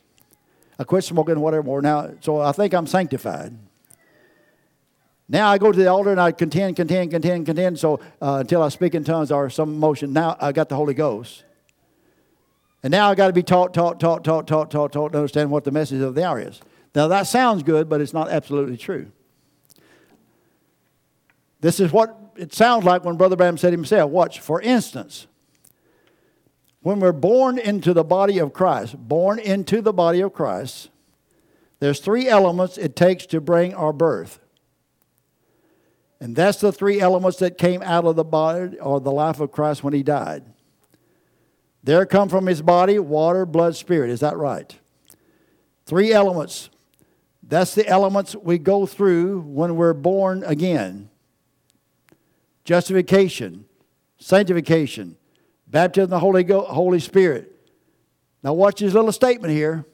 I 0.77 0.83
quit 0.83 1.03
smoking, 1.03 1.39
whatever 1.39 1.63
more. 1.63 1.81
Now, 1.81 2.11
so 2.21 2.41
I 2.41 2.51
think 2.51 2.73
I'm 2.73 2.87
sanctified. 2.87 3.57
Now 5.27 5.49
I 5.49 5.57
go 5.57 5.71
to 5.71 5.77
the 5.77 5.87
altar 5.87 6.11
and 6.11 6.21
I 6.21 6.31
contend, 6.31 6.75
contend, 6.75 7.11
contend, 7.11 7.45
contend. 7.45 7.79
So 7.79 7.99
uh, 8.21 8.37
until 8.41 8.61
I 8.61 8.69
speak 8.69 8.93
in 8.93 9.03
tongues 9.03 9.31
or 9.31 9.49
some 9.49 9.79
motion, 9.79 10.13
now 10.13 10.37
I 10.39 10.51
got 10.51 10.69
the 10.69 10.75
Holy 10.75 10.93
Ghost. 10.93 11.43
And 12.83 12.91
now 12.91 13.09
I 13.09 13.15
got 13.15 13.27
to 13.27 13.33
be 13.33 13.41
taught, 13.41 13.73
taught, 13.73 13.99
taught, 13.99 14.23
taught, 14.23 14.45
taught, 14.45 14.69
taught, 14.69 14.91
taught 14.91 15.11
to 15.13 15.17
understand 15.17 15.49
what 15.49 15.63
the 15.63 15.71
message 15.71 16.01
of 16.01 16.13
the 16.13 16.23
hour 16.23 16.39
is. 16.39 16.61
Now 16.93 17.07
that 17.07 17.23
sounds 17.23 17.63
good, 17.63 17.89
but 17.89 18.01
it's 18.01 18.13
not 18.13 18.29
absolutely 18.29 18.77
true. 18.77 19.11
This 21.61 21.79
is 21.79 21.91
what 21.91 22.15
it 22.35 22.53
sounds 22.53 22.85
like 22.85 23.03
when 23.03 23.17
Brother 23.17 23.35
Branham 23.35 23.57
said 23.57 23.73
himself. 23.73 24.11
Watch, 24.11 24.39
for 24.39 24.61
instance, 24.61 25.25
when 26.85 26.99
we're 26.99 27.11
born 27.11 27.57
into 27.57 27.95
the 27.95 28.03
body 28.03 28.37
of 28.37 28.53
Christ, 28.53 28.95
born 28.95 29.39
into 29.39 29.81
the 29.81 29.91
body 29.91 30.21
of 30.21 30.33
Christ, 30.33 30.91
there's 31.79 31.99
three 31.99 32.27
elements 32.27 32.77
it 32.77 32.95
takes 32.95 33.25
to 33.25 33.41
bring 33.41 33.73
our 33.73 33.91
birth. 33.91 34.39
And 36.19 36.35
that's 36.35 36.59
the 36.59 36.71
three 36.71 37.01
elements 37.01 37.39
that 37.39 37.57
came 37.57 37.81
out 37.81 38.05
of 38.05 38.15
the 38.15 38.23
body 38.23 38.77
or 38.77 39.01
the 39.01 39.11
life 39.11 39.39
of 39.39 39.51
Christ 39.51 39.83
when 39.83 39.95
he 39.95 40.03
died. 40.03 40.43
There 41.83 42.05
come 42.05 42.29
from 42.29 42.45
his 42.45 42.61
body 42.61 42.99
water, 42.99 43.47
blood, 43.47 43.75
spirit. 43.75 44.11
Is 44.11 44.19
that 44.19 44.37
right? 44.37 44.77
Three 45.87 46.13
elements. 46.13 46.69
That's 47.41 47.73
the 47.73 47.87
elements 47.87 48.35
we 48.35 48.59
go 48.59 48.85
through 48.85 49.39
when 49.39 49.75
we're 49.75 49.95
born 49.95 50.43
again 50.43 51.09
justification, 52.63 53.65
sanctification, 54.19 55.17
baptism 55.67 56.05
of 56.05 56.09
the 56.09 56.19
Holy, 56.19 56.43
Go- 56.43 56.65
Holy 56.65 56.99
Spirit. 56.99 57.51
Now, 58.43 58.53
watch 58.53 58.79
this 58.79 58.93
little 58.93 59.11
statement 59.11 59.53
here. 59.53 59.85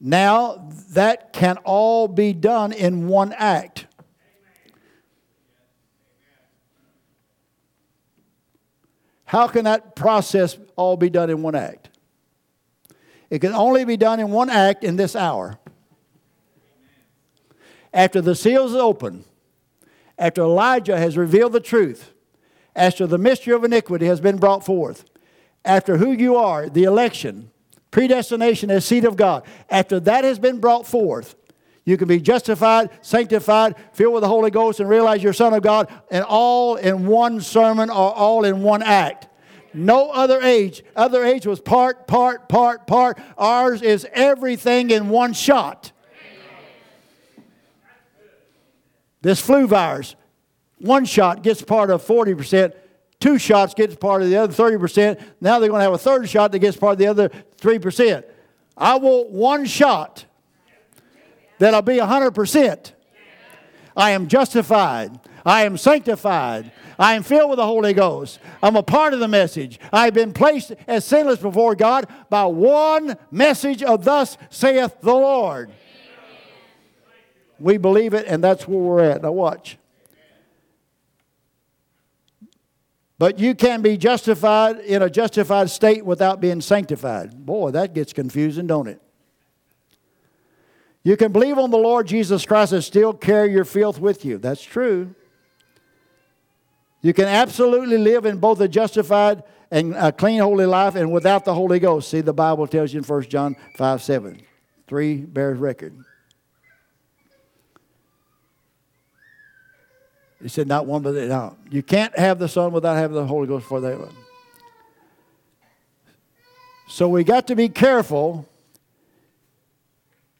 Now, 0.00 0.68
that 0.90 1.32
can 1.32 1.58
all 1.58 2.08
be 2.08 2.32
done 2.32 2.72
in 2.72 3.08
one 3.08 3.32
act. 3.32 3.86
How 9.24 9.48
can 9.48 9.64
that 9.64 9.96
process 9.96 10.58
all 10.76 10.96
be 10.96 11.08
done 11.08 11.30
in 11.30 11.42
one 11.42 11.54
act? 11.54 11.88
It 13.30 13.38
can 13.38 13.54
only 13.54 13.86
be 13.86 13.96
done 13.96 14.20
in 14.20 14.30
one 14.30 14.50
act 14.50 14.84
in 14.84 14.96
this 14.96 15.16
hour. 15.16 15.58
After 17.94 18.20
the 18.20 18.34
seals 18.34 18.74
are 18.74 18.82
open, 18.82 19.24
after 20.18 20.42
Elijah 20.42 20.98
has 20.98 21.16
revealed 21.16 21.52
the 21.52 21.60
truth, 21.60 22.11
after 22.74 23.06
the 23.06 23.18
mystery 23.18 23.54
of 23.54 23.64
iniquity 23.64 24.06
has 24.06 24.20
been 24.20 24.36
brought 24.36 24.64
forth, 24.64 25.04
after 25.64 25.96
who 25.98 26.12
you 26.12 26.36
are, 26.36 26.68
the 26.68 26.84
election, 26.84 27.50
predestination 27.90 28.70
as 28.70 28.84
seed 28.84 29.04
of 29.04 29.16
God, 29.16 29.44
after 29.68 30.00
that 30.00 30.24
has 30.24 30.38
been 30.38 30.60
brought 30.60 30.86
forth, 30.86 31.34
you 31.84 31.96
can 31.96 32.06
be 32.06 32.20
justified, 32.20 32.90
sanctified, 33.00 33.74
filled 33.92 34.14
with 34.14 34.22
the 34.22 34.28
Holy 34.28 34.50
Ghost, 34.50 34.78
and 34.80 34.88
realize 34.88 35.22
you're 35.22 35.32
Son 35.32 35.52
of 35.52 35.62
God, 35.62 35.92
and 36.10 36.24
all 36.24 36.76
in 36.76 37.06
one 37.06 37.40
sermon 37.40 37.90
or 37.90 38.14
all 38.14 38.44
in 38.44 38.62
one 38.62 38.82
act. 38.82 39.28
No 39.74 40.10
other 40.10 40.40
age. 40.40 40.84
Other 40.94 41.24
age 41.24 41.46
was 41.46 41.60
part, 41.60 42.06
part, 42.06 42.48
part, 42.48 42.86
part. 42.86 43.18
Ours 43.36 43.82
is 43.82 44.06
everything 44.12 44.90
in 44.90 45.08
one 45.08 45.32
shot. 45.32 45.92
This 49.22 49.40
flu 49.40 49.66
virus, 49.66 50.14
one 50.82 51.04
shot 51.04 51.42
gets 51.42 51.62
part 51.62 51.90
of 51.90 52.04
40%, 52.04 52.74
two 53.20 53.38
shots 53.38 53.72
gets 53.72 53.94
part 53.94 54.20
of 54.22 54.28
the 54.28 54.36
other 54.36 54.52
30%. 54.52 55.20
Now 55.40 55.58
they're 55.58 55.68
going 55.68 55.78
to 55.78 55.84
have 55.84 55.92
a 55.92 55.98
third 55.98 56.28
shot 56.28 56.52
that 56.52 56.58
gets 56.58 56.76
part 56.76 56.94
of 56.94 56.98
the 56.98 57.06
other 57.06 57.30
3%. 57.58 58.24
I 58.76 58.96
want 58.96 59.30
one 59.30 59.64
shot 59.64 60.24
that'll 61.58 61.82
be 61.82 61.98
100%. 61.98 62.92
I 63.96 64.10
am 64.10 64.26
justified. 64.26 65.20
I 65.44 65.64
am 65.64 65.76
sanctified. 65.76 66.72
I 66.98 67.14
am 67.14 67.22
filled 67.22 67.50
with 67.50 67.58
the 67.58 67.66
Holy 67.66 67.92
Ghost. 67.92 68.38
I'm 68.62 68.76
a 68.76 68.82
part 68.82 69.12
of 69.14 69.20
the 69.20 69.28
message. 69.28 69.78
I've 69.92 70.14
been 70.14 70.32
placed 70.32 70.72
as 70.86 71.04
sinless 71.04 71.38
before 71.38 71.74
God 71.74 72.06
by 72.28 72.46
one 72.46 73.16
message 73.30 73.82
of 73.82 74.04
thus 74.04 74.36
saith 74.50 75.00
the 75.00 75.14
Lord. 75.14 75.70
We 77.58 77.76
believe 77.76 78.14
it, 78.14 78.26
and 78.26 78.42
that's 78.42 78.66
where 78.66 78.78
we're 78.78 79.04
at. 79.04 79.22
Now, 79.22 79.32
watch. 79.32 79.78
But 83.22 83.38
you 83.38 83.54
can 83.54 83.82
be 83.82 83.96
justified 83.96 84.80
in 84.80 85.00
a 85.00 85.08
justified 85.08 85.70
state 85.70 86.04
without 86.04 86.40
being 86.40 86.60
sanctified. 86.60 87.46
Boy, 87.46 87.70
that 87.70 87.94
gets 87.94 88.12
confusing, 88.12 88.66
don't 88.66 88.88
it? 88.88 89.00
You 91.04 91.16
can 91.16 91.30
believe 91.30 91.56
on 91.56 91.70
the 91.70 91.78
Lord 91.78 92.08
Jesus 92.08 92.44
Christ 92.44 92.72
and 92.72 92.82
still 92.82 93.12
carry 93.12 93.52
your 93.52 93.64
filth 93.64 94.00
with 94.00 94.24
you. 94.24 94.38
That's 94.38 94.60
true. 94.60 95.14
You 97.00 97.14
can 97.14 97.26
absolutely 97.26 97.96
live 97.96 98.26
in 98.26 98.38
both 98.38 98.60
a 98.60 98.66
justified 98.66 99.44
and 99.70 99.94
a 99.94 100.10
clean, 100.10 100.40
holy 100.40 100.66
life 100.66 100.96
and 100.96 101.12
without 101.12 101.44
the 101.44 101.54
Holy 101.54 101.78
Ghost. 101.78 102.10
See, 102.10 102.22
the 102.22 102.34
Bible 102.34 102.66
tells 102.66 102.92
you 102.92 102.98
in 102.98 103.04
1 103.04 103.22
John 103.28 103.54
5 103.78 104.02
7. 104.02 104.42
3 104.88 105.16
bears 105.18 105.60
record. 105.60 105.94
He 110.42 110.48
said, 110.48 110.66
not 110.66 110.86
one, 110.86 111.02
but 111.02 111.14
no. 111.14 111.56
You 111.70 111.82
can't 111.82 112.16
have 112.18 112.40
the 112.40 112.48
Son 112.48 112.72
without 112.72 112.96
having 112.96 113.14
the 113.14 113.26
Holy 113.26 113.46
Ghost 113.46 113.64
for 113.64 113.80
that 113.80 113.98
one. 113.98 114.14
So 116.88 117.08
we 117.08 117.22
got 117.22 117.46
to 117.46 117.54
be 117.54 117.68
careful 117.68 118.48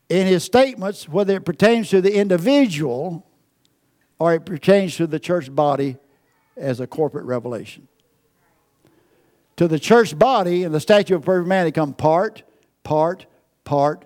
in 0.09 0.27
his 0.27 0.43
statements, 0.43 1.09
whether 1.09 1.37
it 1.37 1.45
pertains 1.45 1.89
to 1.91 2.01
the 2.01 2.15
individual 2.15 3.25
or 4.19 4.35
it 4.35 4.45
pertains 4.45 4.97
to 4.97 5.07
the 5.07 5.19
church 5.21 5.55
body 5.55 5.97
as 6.57 6.81
a 6.81 6.87
corporate 6.87 7.25
revelation. 7.25 7.89
To 9.57 9.69
the 9.69 9.79
church 9.79 10.19
body 10.19 10.65
and 10.65 10.75
the 10.75 10.81
statue 10.81 11.15
of 11.15 11.25
perfect 11.25 11.49
man, 11.49 11.65
they 11.65 11.73
come 11.73 11.95
part, 11.95 12.43
part, 12.83 13.27
part. 13.65 14.05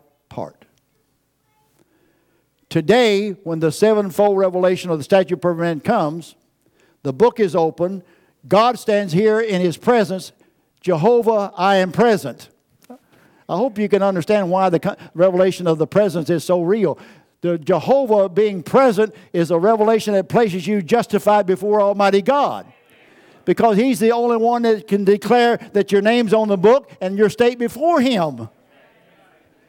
Today, 2.76 3.30
when 3.30 3.60
the 3.60 3.72
sevenfold 3.72 4.36
revelation 4.36 4.90
of 4.90 4.98
the 4.98 5.02
statue 5.02 5.38
of 5.42 5.56
man 5.56 5.80
comes, 5.80 6.34
the 7.04 7.12
book 7.14 7.40
is 7.40 7.56
open. 7.56 8.02
God 8.46 8.78
stands 8.78 9.14
here 9.14 9.40
in 9.40 9.62
his 9.62 9.78
presence. 9.78 10.32
Jehovah, 10.82 11.54
I 11.56 11.76
am 11.76 11.90
present. 11.90 12.50
I 12.90 13.56
hope 13.56 13.78
you 13.78 13.88
can 13.88 14.02
understand 14.02 14.50
why 14.50 14.68
the 14.68 14.94
revelation 15.14 15.66
of 15.66 15.78
the 15.78 15.86
presence 15.86 16.28
is 16.28 16.44
so 16.44 16.60
real. 16.60 16.98
The 17.40 17.56
Jehovah 17.56 18.28
being 18.28 18.62
present 18.62 19.14
is 19.32 19.50
a 19.50 19.58
revelation 19.58 20.12
that 20.12 20.28
places 20.28 20.66
you 20.66 20.82
justified 20.82 21.46
before 21.46 21.80
Almighty 21.80 22.20
God. 22.20 22.70
Because 23.46 23.78
He's 23.78 24.00
the 24.00 24.12
only 24.12 24.36
one 24.36 24.60
that 24.64 24.86
can 24.86 25.02
declare 25.02 25.56
that 25.72 25.92
your 25.92 26.02
name's 26.02 26.34
on 26.34 26.48
the 26.48 26.58
book 26.58 26.92
and 27.00 27.16
your 27.16 27.30
state 27.30 27.58
before 27.58 28.02
Him. 28.02 28.50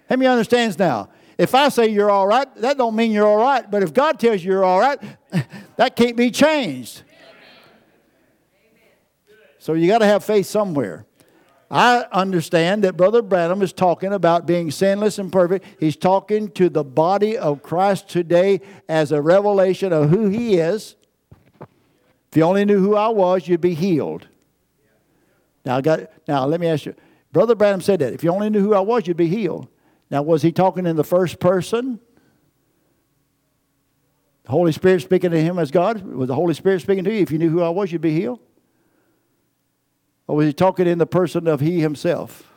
How 0.09 0.17
many 0.17 0.27
understands 0.27 0.77
now? 0.77 1.07
If 1.37 1.53
I 1.53 1.69
say 1.69 1.87
you're 1.87 2.09
all 2.09 2.25
right, 2.25 2.53
that 2.57 2.77
don't 2.77 2.95
mean 2.95 3.11
you're 3.11 3.27
all 3.27 3.37
right. 3.37 3.69
But 3.69 3.83
if 3.83 3.93
God 3.93 4.19
tells 4.19 4.43
you 4.43 4.53
you're 4.53 4.65
all 4.65 4.79
right, 4.79 4.99
that 5.75 5.95
can't 5.95 6.17
be 6.17 6.31
changed. 6.31 7.03
So 9.59 9.73
you 9.73 9.87
got 9.87 9.99
to 9.99 10.05
have 10.05 10.23
faith 10.23 10.47
somewhere. 10.47 11.05
I 11.69 12.05
understand 12.13 12.85
that 12.85 12.95
Brother 12.95 13.21
Branham 13.21 13.61
is 13.61 13.73
talking 13.73 14.13
about 14.13 14.45
being 14.45 14.71
sinless 14.71 15.19
and 15.19 15.31
perfect. 15.31 15.65
He's 15.79 15.97
talking 15.97 16.49
to 16.51 16.69
the 16.69 16.83
body 16.83 17.37
of 17.37 17.61
Christ 17.61 18.07
today 18.07 18.61
as 18.87 19.11
a 19.11 19.21
revelation 19.21 19.91
of 19.91 20.09
who 20.09 20.29
He 20.29 20.55
is. 20.55 20.95
If 21.59 22.37
you 22.37 22.43
only 22.43 22.63
knew 22.63 22.79
who 22.79 22.95
I 22.95 23.09
was, 23.09 23.47
you'd 23.47 23.61
be 23.61 23.73
healed. 23.73 24.27
Now, 25.65 25.77
I 25.77 25.81
got, 25.81 25.99
now 26.27 26.45
let 26.45 26.61
me 26.61 26.67
ask 26.67 26.85
you. 26.85 26.95
Brother 27.33 27.55
Branham 27.55 27.81
said 27.81 27.99
that. 27.99 28.13
If 28.13 28.23
you 28.23 28.31
only 28.31 28.49
knew 28.49 28.61
who 28.61 28.73
I 28.73 28.79
was, 28.79 29.05
you'd 29.05 29.17
be 29.17 29.27
healed. 29.27 29.67
Now, 30.09 30.21
was 30.21 30.41
he 30.41 30.51
talking 30.51 30.85
in 30.85 30.95
the 30.95 31.03
first 31.03 31.39
person? 31.39 31.99
The 34.43 34.51
Holy 34.51 34.71
Spirit 34.71 35.01
speaking 35.01 35.31
to 35.31 35.41
him 35.41 35.59
as 35.59 35.71
God? 35.71 36.01
Was 36.05 36.27
the 36.27 36.35
Holy 36.35 36.53
Spirit 36.53 36.81
speaking 36.81 37.03
to 37.03 37.13
you? 37.13 37.21
If 37.21 37.31
you 37.31 37.37
knew 37.37 37.49
who 37.49 37.61
I 37.61 37.69
was, 37.69 37.91
you'd 37.91 38.01
be 38.01 38.13
healed? 38.13 38.39
Or 40.27 40.37
was 40.37 40.47
he 40.47 40.53
talking 40.53 40.87
in 40.87 40.97
the 40.97 41.05
person 41.05 41.47
of 41.47 41.59
he 41.59 41.81
himself? 41.81 42.49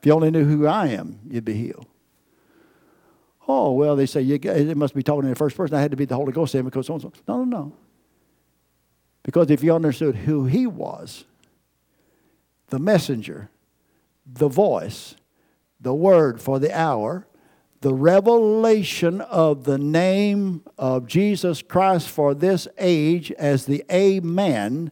If 0.00 0.06
you 0.06 0.12
only 0.12 0.30
knew 0.30 0.44
who 0.44 0.66
I 0.66 0.88
am, 0.88 1.20
you'd 1.28 1.44
be 1.44 1.54
healed. 1.54 1.86
Oh, 3.46 3.72
well, 3.72 3.96
they 3.96 4.06
say 4.06 4.22
it 4.22 4.76
must 4.76 4.94
be 4.94 5.02
talking 5.02 5.24
in 5.24 5.30
the 5.30 5.36
first 5.36 5.56
person. 5.56 5.76
I 5.76 5.80
had 5.80 5.90
to 5.90 5.96
be 5.96 6.04
the 6.04 6.14
Holy 6.14 6.32
Ghost 6.32 6.52
saying 6.52 6.64
because 6.64 6.86
so 6.86 6.94
and 6.94 7.02
so. 7.02 7.12
No, 7.26 7.44
no, 7.44 7.44
no. 7.44 7.72
Because 9.22 9.50
if 9.50 9.62
you 9.62 9.74
understood 9.74 10.14
who 10.14 10.46
he 10.46 10.66
was, 10.66 11.24
the 12.68 12.78
messenger, 12.78 13.50
the 14.26 14.48
voice, 14.48 15.14
the 15.80 15.94
word 15.94 16.40
for 16.40 16.58
the 16.58 16.76
hour, 16.76 17.26
the 17.80 17.94
revelation 17.94 19.20
of 19.20 19.64
the 19.64 19.78
name 19.78 20.62
of 20.76 21.06
Jesus 21.06 21.62
Christ 21.62 22.08
for 22.08 22.34
this 22.34 22.66
age 22.78 23.30
as 23.32 23.66
the 23.66 23.84
Amen 23.90 24.90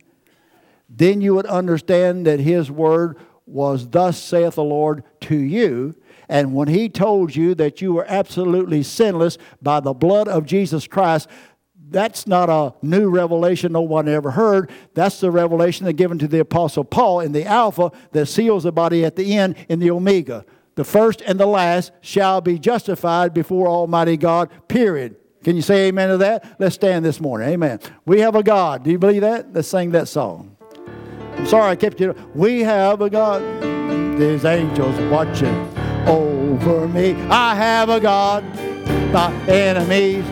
then 0.89 1.21
you 1.21 1.35
would 1.35 1.47
understand 1.47 2.27
that 2.27 2.41
his 2.41 2.71
word 2.71 3.19
was, 3.47 3.89
Thus 3.89 4.19
saith 4.19 4.55
the 4.55 4.65
Lord 4.65 5.05
to 5.23 5.37
you. 5.37 5.95
And 6.29 6.55
when 6.55 6.69
he 6.69 6.89
told 6.89 7.37
you 7.37 7.55
that 7.55 7.81
you 7.81 7.93
were 7.93 8.07
absolutely 8.09 8.83
sinless 8.83 9.39
by 9.63 9.81
the 9.81 9.95
blood 9.95 10.27
of 10.27 10.47
Jesus 10.47 10.87
Christ, 10.89 11.29
that's 11.89 12.27
not 12.27 12.51
a 12.51 12.75
new 12.83 13.09
revelation 13.09 13.73
no 13.73 13.83
one 13.83 14.09
ever 14.09 14.33
heard. 14.33 14.71
That's 14.95 15.21
the 15.21 15.31
revelation 15.31 15.87
that 15.87 15.93
given 15.93 16.19
to 16.19 16.27
the 16.27 16.41
Apostle 16.41 16.83
Paul 16.83 17.21
in 17.21 17.31
the 17.31 17.45
Alpha 17.45 17.93
that 18.11 18.27
seals 18.27 18.65
the 18.65 18.73
body 18.73 19.05
at 19.05 19.15
the 19.15 19.37
end 19.37 19.55
in 19.69 19.79
the 19.79 19.93
Omega. 19.93 20.45
The 20.77 20.85
first 20.85 21.23
and 21.23 21.41
the 21.41 21.47
last 21.47 21.91
shall 22.03 22.41
be 22.41 22.59
justified 22.59 23.33
before 23.33 23.67
Almighty 23.67 24.17
God, 24.19 24.51
period. 24.69 25.17
Can 25.43 25.57
you 25.57 25.63
say 25.63 25.89
amen 25.89 26.11
to 26.11 26.19
that? 26.19 26.57
Let's 26.59 26.75
stand 26.75 27.05
this 27.05 27.19
morning. 27.19 27.49
Amen. 27.49 27.81
We 28.05 28.21
have 28.21 28.35
a 28.35 28.43
God. 28.43 28.85
Do 28.85 28.91
you 28.91 28.99
believe 28.99 29.23
that? 29.23 29.53
Let's 29.55 29.69
sing 29.69 29.93
that 29.93 30.07
song. 30.07 30.57
I'm 31.37 31.47
sorry 31.47 31.71
I 31.71 31.77
kept 31.77 31.99
you. 32.01 32.15
We 32.35 32.61
have 32.61 33.01
a 33.01 33.09
God. 33.09 33.41
There's 34.19 34.45
angels 34.45 34.99
watching 35.11 35.55
over 36.07 36.87
me. 36.89 37.13
I 37.31 37.55
have 37.55 37.89
a 37.89 37.99
God. 37.99 38.45
My 39.13 39.33
enemies 39.49 40.25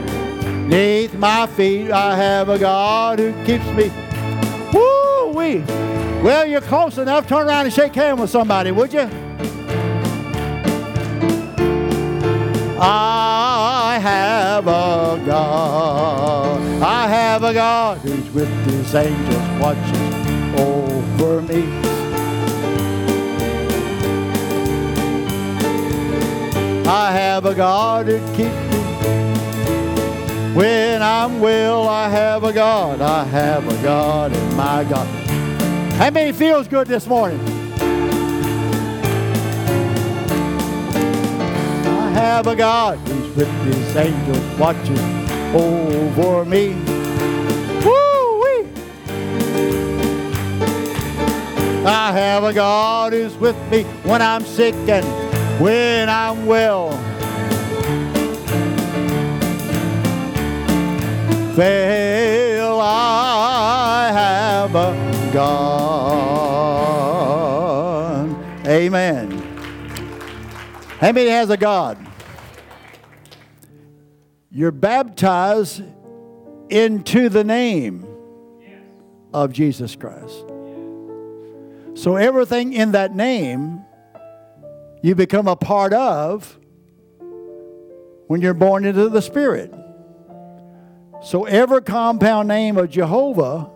neath 0.68 1.14
my 1.14 1.46
feet. 1.46 1.90
I 1.90 2.16
have 2.16 2.50
a 2.50 2.58
God 2.58 3.18
who 3.18 3.32
keeps 3.44 3.66
me. 3.68 3.90
Woo 4.74 5.32
wee. 5.32 5.60
Well, 6.22 6.44
you're 6.44 6.60
close 6.60 6.98
enough. 6.98 7.26
Turn 7.26 7.46
around 7.46 7.66
and 7.66 7.74
shake 7.74 7.94
hands 7.94 8.20
with 8.20 8.30
somebody, 8.30 8.72
would 8.72 8.92
you? 8.92 9.08
I 12.86 13.98
have 13.98 14.66
a 14.66 15.22
God. 15.24 16.60
I 16.82 17.08
have 17.08 17.42
a 17.42 17.54
God 17.54 17.96
who's 18.00 18.30
with 18.30 18.50
his 18.66 18.94
angels 18.94 19.48
watching 19.58 20.12
over 20.60 21.40
me. 21.40 21.64
I 26.86 27.10
have 27.10 27.46
a 27.46 27.54
God 27.54 28.04
that 28.04 28.20
keeps 28.36 28.52
me. 28.52 28.84
When 30.54 31.00
I'm 31.00 31.40
well, 31.40 31.88
I 31.88 32.10
have 32.10 32.44
a 32.44 32.52
God. 32.52 33.00
I 33.00 33.24
have 33.24 33.66
a 33.66 33.82
God 33.82 34.36
and 34.36 34.56
my 34.58 34.84
God. 34.84 35.06
How 35.94 36.10
many 36.10 36.32
feels 36.32 36.68
good 36.68 36.86
this 36.86 37.06
morning? 37.06 37.63
Have 42.24 42.46
a 42.46 42.56
God 42.56 42.98
who's 43.00 43.36
with 43.36 43.50
his 43.66 43.96
angels 43.96 44.58
watching 44.58 44.98
over 45.54 46.46
me. 46.46 46.68
Woo-wee! 47.84 48.66
I 51.84 52.12
have 52.12 52.44
a 52.44 52.54
God 52.54 53.12
who's 53.12 53.36
with 53.36 53.56
me 53.70 53.82
when 54.08 54.22
I'm 54.22 54.42
sick 54.42 54.74
and 54.88 55.04
when 55.60 56.08
I'm 56.08 56.46
well. 56.46 56.98
Well, 61.58 62.80
I 62.80 64.10
have 64.12 64.74
a 64.74 65.30
God. 65.30 65.84
Amen. 68.66 69.30
How 71.00 71.12
many 71.12 71.28
has 71.28 71.50
a 71.50 71.56
God? 71.58 72.13
You're 74.56 74.70
baptized 74.70 75.82
into 76.70 77.28
the 77.28 77.42
name 77.42 78.06
of 79.32 79.52
Jesus 79.52 79.96
Christ. 79.96 80.44
So 81.94 82.14
everything 82.14 82.72
in 82.72 82.92
that 82.92 83.16
name 83.16 83.84
you 85.02 85.16
become 85.16 85.48
a 85.48 85.56
part 85.56 85.92
of 85.92 86.56
when 88.28 88.40
you're 88.40 88.54
born 88.54 88.84
into 88.84 89.08
the 89.08 89.20
Spirit. 89.20 89.74
So 91.20 91.46
every 91.46 91.82
compound 91.82 92.46
name 92.46 92.76
of 92.76 92.90
Jehovah 92.90 93.68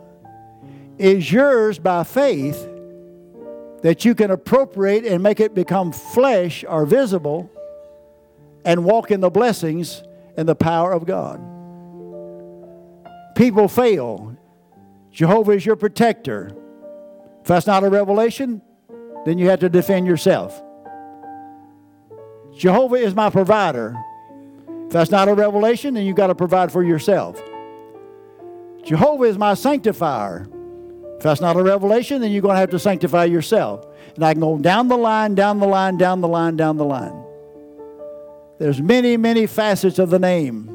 is 0.97 1.33
yours 1.33 1.81
by 1.81 2.05
faith 2.05 2.68
that 3.83 4.05
you 4.05 4.14
can 4.14 4.31
appropriate 4.31 5.05
and 5.05 5.24
make 5.24 5.41
it 5.41 5.57
become 5.57 5.91
flesh 5.91 6.64
or 6.68 6.87
visible 6.87 7.51
and 8.64 8.85
walk 8.85 9.11
in 9.11 9.20
the 9.20 9.31
blessings 9.31 10.05
and 10.39 10.49
the 10.49 10.55
power 10.55 10.93
of 10.93 11.05
God. 11.05 11.41
People 13.34 13.66
fail. 13.66 14.36
Jehovah 15.11 15.51
is 15.51 15.66
your 15.66 15.74
protector. 15.74 16.53
If 17.41 17.49
that's 17.49 17.66
not 17.66 17.82
a 17.82 17.91
revelation, 17.91 18.62
then 19.26 19.39
you 19.39 19.49
have 19.51 19.59
to 19.61 19.68
defend 19.68 20.07
yourself. 20.07 20.62
Jehovah 22.57 22.97
is 22.97 23.16
my 23.16 23.30
provider. 23.30 23.97
If 24.86 24.93
that's 24.93 25.11
not 25.11 25.28
a 25.28 25.35
revelation, 25.35 25.94
then 25.94 26.06
you've 26.06 26.16
got 26.16 26.28
to 26.28 26.36
provide 26.36 26.70
for 26.70 26.85
yourself. 26.85 27.43
Jehovah 28.85 29.24
is 29.24 29.36
my 29.36 29.55
sanctifier. 29.55 30.48
If 31.16 31.24
that's 31.24 31.40
not 31.40 31.56
a 31.56 31.62
revelation, 31.65 32.20
then 32.20 32.31
you're 32.31 32.43
going 32.43 32.55
to 32.55 32.60
have 32.60 32.70
to 32.70 32.78
sanctify 32.78 33.24
yourself. 33.24 33.85
And 34.15 34.24
I 34.24 34.35
can 34.35 34.40
go 34.40 34.56
down 34.56 34.86
the 34.86 34.97
line, 34.97 35.35
down 35.35 35.59
the 35.59 35.66
line, 35.66 35.97
down 35.97 36.20
the 36.20 36.28
line, 36.28 36.56
down 36.56 36.77
the 36.77 36.85
line. 36.85 37.24
There's 38.59 38.80
many, 38.80 39.16
many 39.16 39.47
facets 39.47 39.98
of 39.98 40.10
the 40.10 40.18
name 40.18 40.68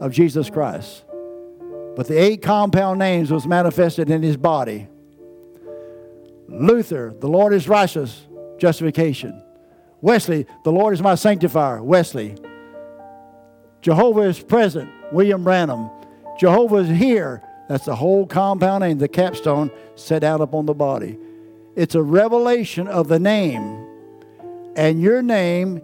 of 0.00 0.12
Jesus 0.12 0.50
Christ. 0.50 1.04
But 1.96 2.08
the 2.08 2.18
eight 2.18 2.42
compound 2.42 2.98
names 2.98 3.30
was 3.30 3.46
manifested 3.46 4.10
in 4.10 4.22
his 4.22 4.36
body. 4.36 4.88
Luther, 6.48 7.14
the 7.18 7.28
Lord 7.28 7.54
is 7.54 7.68
righteous, 7.68 8.26
justification. 8.58 9.42
Wesley, 10.00 10.46
the 10.64 10.72
Lord 10.72 10.92
is 10.92 11.00
my 11.00 11.14
sanctifier, 11.14 11.82
Wesley. 11.82 12.34
Jehovah 13.80 14.22
is 14.22 14.40
present, 14.40 14.90
William 15.12 15.44
Branham. 15.44 15.88
Jehovah 16.38 16.76
is 16.76 16.88
here, 16.90 17.42
that's 17.68 17.86
the 17.86 17.96
whole 17.96 18.26
compound 18.26 18.82
name, 18.82 18.98
the 18.98 19.08
capstone 19.08 19.70
set 19.94 20.22
out 20.22 20.42
upon 20.42 20.66
the 20.66 20.74
body. 20.74 21.16
It's 21.76 21.94
a 21.94 22.02
revelation 22.02 22.86
of 22.86 23.08
the 23.08 23.18
name, 23.18 23.86
and 24.76 25.00
your 25.00 25.22
name 25.22 25.80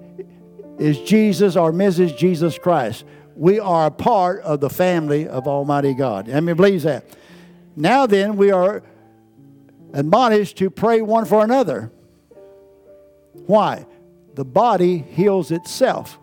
is 0.80 0.98
Jesus 0.98 1.56
or 1.56 1.72
Mrs. 1.72 2.16
Jesus 2.16 2.58
Christ. 2.58 3.04
We 3.36 3.60
are 3.60 3.86
a 3.86 3.90
part 3.90 4.40
of 4.40 4.60
the 4.60 4.70
family 4.70 5.28
of 5.28 5.46
Almighty 5.46 5.92
God. 5.92 6.26
Let 6.26 6.42
me 6.42 6.54
believe 6.54 6.82
that. 6.82 7.04
Now 7.76 8.06
then, 8.06 8.36
we 8.36 8.50
are 8.50 8.82
admonished 9.92 10.56
to 10.56 10.70
pray 10.70 11.02
one 11.02 11.26
for 11.26 11.44
another. 11.44 11.92
Why? 13.46 13.86
The 14.34 14.44
body 14.44 14.98
heals 14.98 15.50
itself. 15.50 16.18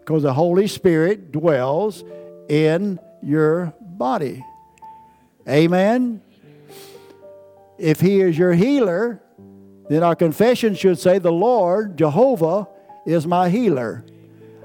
Because 0.00 0.24
the 0.24 0.34
Holy 0.34 0.66
Spirit 0.66 1.30
dwells 1.30 2.02
in 2.48 2.98
your 3.22 3.74
body. 3.80 4.44
Amen? 5.48 6.20
If 7.78 8.00
He 8.00 8.20
is 8.20 8.36
your 8.36 8.54
healer, 8.54 9.22
then 9.88 10.02
our 10.02 10.14
confession 10.14 10.74
should 10.74 10.98
say, 10.98 11.18
The 11.18 11.32
Lord, 11.32 11.96
Jehovah, 11.96 12.68
is 13.06 13.26
my 13.26 13.48
healer. 13.48 14.04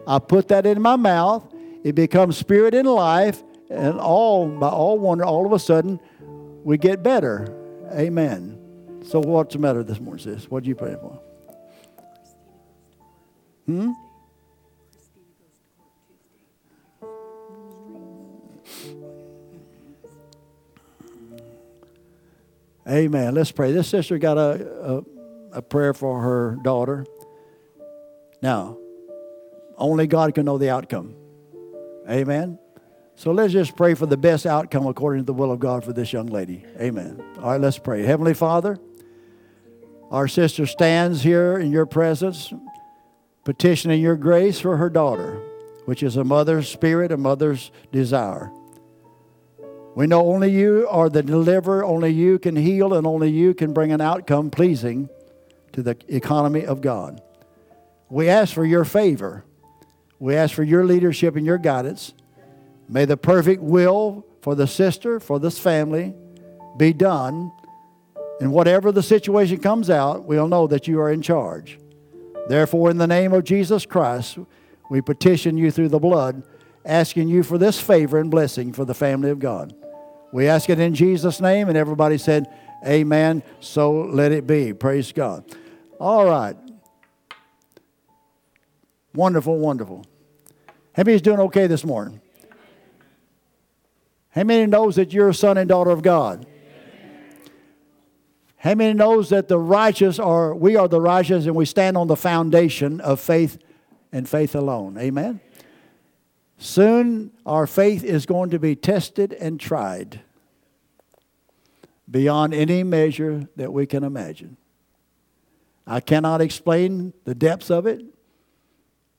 I 0.05 0.19
put 0.19 0.49
that 0.49 0.65
in 0.65 0.81
my 0.81 0.97
mouth, 0.97 1.45
it 1.83 1.95
becomes 1.95 2.37
spirit 2.37 2.73
and 2.73 2.87
life, 2.87 3.41
and 3.69 3.99
all 3.99 4.47
by 4.47 4.69
all 4.69 4.99
wonder, 4.99 5.23
all 5.23 5.45
of 5.45 5.53
a 5.53 5.59
sudden, 5.59 5.99
we 6.63 6.77
get 6.77 7.03
better. 7.03 7.47
Amen. 7.91 8.59
So 9.05 9.19
what's 9.19 9.53
the 9.53 9.59
matter 9.59 9.83
this 9.83 9.99
morning, 9.99 10.23
sis? 10.23 10.49
What 10.49 10.63
are 10.63 10.67
you 10.67 10.75
praying 10.75 10.97
for? 10.97 11.19
Hmm? 13.65 13.91
Amen. 22.87 23.33
Let's 23.33 23.51
pray. 23.51 23.71
This 23.71 23.87
sister 23.87 24.17
got 24.17 24.37
a, 24.37 24.97
a, 24.97 25.03
a, 25.53 25.61
prayer 25.61 25.93
for 25.93 26.21
her 26.21 26.57
daughter. 26.63 27.05
Now, 28.41 28.77
only 29.77 30.07
God 30.07 30.35
can 30.35 30.45
know 30.45 30.57
the 30.57 30.69
outcome. 30.69 31.15
Amen. 32.09 32.59
So 33.15 33.31
let's 33.31 33.53
just 33.53 33.75
pray 33.77 33.93
for 33.93 34.05
the 34.05 34.17
best 34.17 34.45
outcome 34.45 34.87
according 34.87 35.21
to 35.21 35.25
the 35.25 35.33
will 35.33 35.51
of 35.51 35.59
God 35.59 35.83
for 35.83 35.93
this 35.93 36.11
young 36.11 36.27
lady. 36.27 36.65
Amen. 36.79 37.23
All 37.37 37.51
right, 37.51 37.61
let's 37.61 37.77
pray. 37.77 38.03
Heavenly 38.03 38.33
Father, 38.33 38.79
our 40.09 40.27
sister 40.27 40.65
stands 40.65 41.23
here 41.23 41.57
in 41.57 41.71
your 41.71 41.85
presence, 41.85 42.51
petitioning 43.43 44.01
your 44.01 44.15
grace 44.15 44.59
for 44.59 44.77
her 44.77 44.89
daughter, 44.89 45.41
which 45.85 46.03
is 46.03 46.17
a 46.17 46.23
mother's 46.23 46.67
spirit, 46.67 47.11
a 47.11 47.17
mother's 47.17 47.71
desire. 47.91 48.51
We 49.95 50.07
know 50.07 50.27
only 50.27 50.51
you 50.51 50.87
are 50.89 51.07
the 51.07 51.21
deliverer, 51.21 51.85
only 51.85 52.09
you 52.09 52.39
can 52.39 52.55
heal, 52.55 52.95
and 52.95 53.05
only 53.05 53.29
you 53.29 53.53
can 53.53 53.73
bring 53.73 53.91
an 53.91 54.01
outcome 54.01 54.49
pleasing 54.49 55.07
to 55.73 55.83
the 55.83 55.97
economy 56.07 56.65
of 56.65 56.81
God. 56.81 57.21
We 58.09 58.29
ask 58.29 58.53
for 58.53 58.65
your 58.65 58.85
favor. 58.85 59.43
We 60.19 60.35
ask 60.35 60.53
for 60.55 60.63
your 60.63 60.85
leadership 60.85 61.35
and 61.35 61.45
your 61.45 61.57
guidance. 61.57 62.13
May 62.87 63.05
the 63.05 63.17
perfect 63.17 63.61
will 63.61 64.25
for 64.41 64.55
the 64.55 64.67
sister, 64.67 65.19
for 65.19 65.39
this 65.39 65.57
family, 65.57 66.13
be 66.77 66.93
done. 66.93 67.51
And 68.39 68.51
whatever 68.51 68.91
the 68.91 69.03
situation 69.03 69.59
comes 69.59 69.89
out, 69.89 70.25
we'll 70.25 70.47
know 70.47 70.67
that 70.67 70.87
you 70.87 70.99
are 70.99 71.11
in 71.11 71.21
charge. 71.21 71.79
Therefore, 72.49 72.91
in 72.91 72.97
the 72.97 73.07
name 73.07 73.33
of 73.33 73.45
Jesus 73.45 73.85
Christ, 73.85 74.37
we 74.89 75.01
petition 75.01 75.57
you 75.57 75.71
through 75.71 75.89
the 75.89 75.99
blood, 75.99 76.43
asking 76.85 77.29
you 77.29 77.41
for 77.41 77.57
this 77.57 77.79
favor 77.79 78.19
and 78.19 78.29
blessing 78.29 78.73
for 78.73 78.85
the 78.85 78.93
family 78.93 79.29
of 79.29 79.39
God. 79.39 79.73
We 80.33 80.47
ask 80.47 80.69
it 80.69 80.79
in 80.79 80.93
Jesus' 80.93 81.39
name, 81.39 81.69
and 81.69 81.77
everybody 81.77 82.17
said, 82.17 82.51
Amen. 82.85 83.43
So 83.59 83.91
let 83.91 84.31
it 84.31 84.45
be. 84.45 84.73
Praise 84.73 85.13
God. 85.13 85.45
All 85.99 86.25
right. 86.25 86.55
Wonderful, 89.13 89.57
wonderful. 89.57 90.05
How 90.93 91.03
many's 91.03 91.21
doing 91.21 91.39
okay 91.39 91.67
this 91.67 91.85
morning? 91.85 92.21
How 94.29 94.43
many 94.43 94.65
knows 94.65 94.95
that 94.95 95.13
you're 95.13 95.29
a 95.29 95.33
son 95.33 95.57
and 95.57 95.69
daughter 95.69 95.91
of 95.91 96.01
God? 96.01 96.47
How 98.57 98.75
many 98.75 98.93
knows 98.93 99.29
that 99.29 99.47
the 99.47 99.59
righteous 99.59 100.19
are, 100.19 100.55
we 100.55 100.75
are 100.75 100.87
the 100.87 101.01
righteous 101.01 101.45
and 101.45 101.55
we 101.55 101.65
stand 101.65 101.97
on 101.97 102.07
the 102.07 102.15
foundation 102.15 103.01
of 103.01 103.19
faith 103.19 103.59
and 104.11 104.27
faith 104.27 104.55
alone? 104.55 104.97
Amen? 104.97 105.41
Soon 106.57 107.31
our 107.45 107.67
faith 107.67 108.03
is 108.03 108.25
going 108.25 108.49
to 108.51 108.59
be 108.59 108.75
tested 108.75 109.33
and 109.33 109.59
tried 109.59 110.21
beyond 112.09 112.53
any 112.53 112.83
measure 112.83 113.49
that 113.55 113.73
we 113.73 113.85
can 113.85 114.03
imagine. 114.03 114.57
I 115.85 115.99
cannot 115.99 116.41
explain 116.41 117.13
the 117.25 117.35
depths 117.35 117.69
of 117.69 117.85
it 117.85 118.03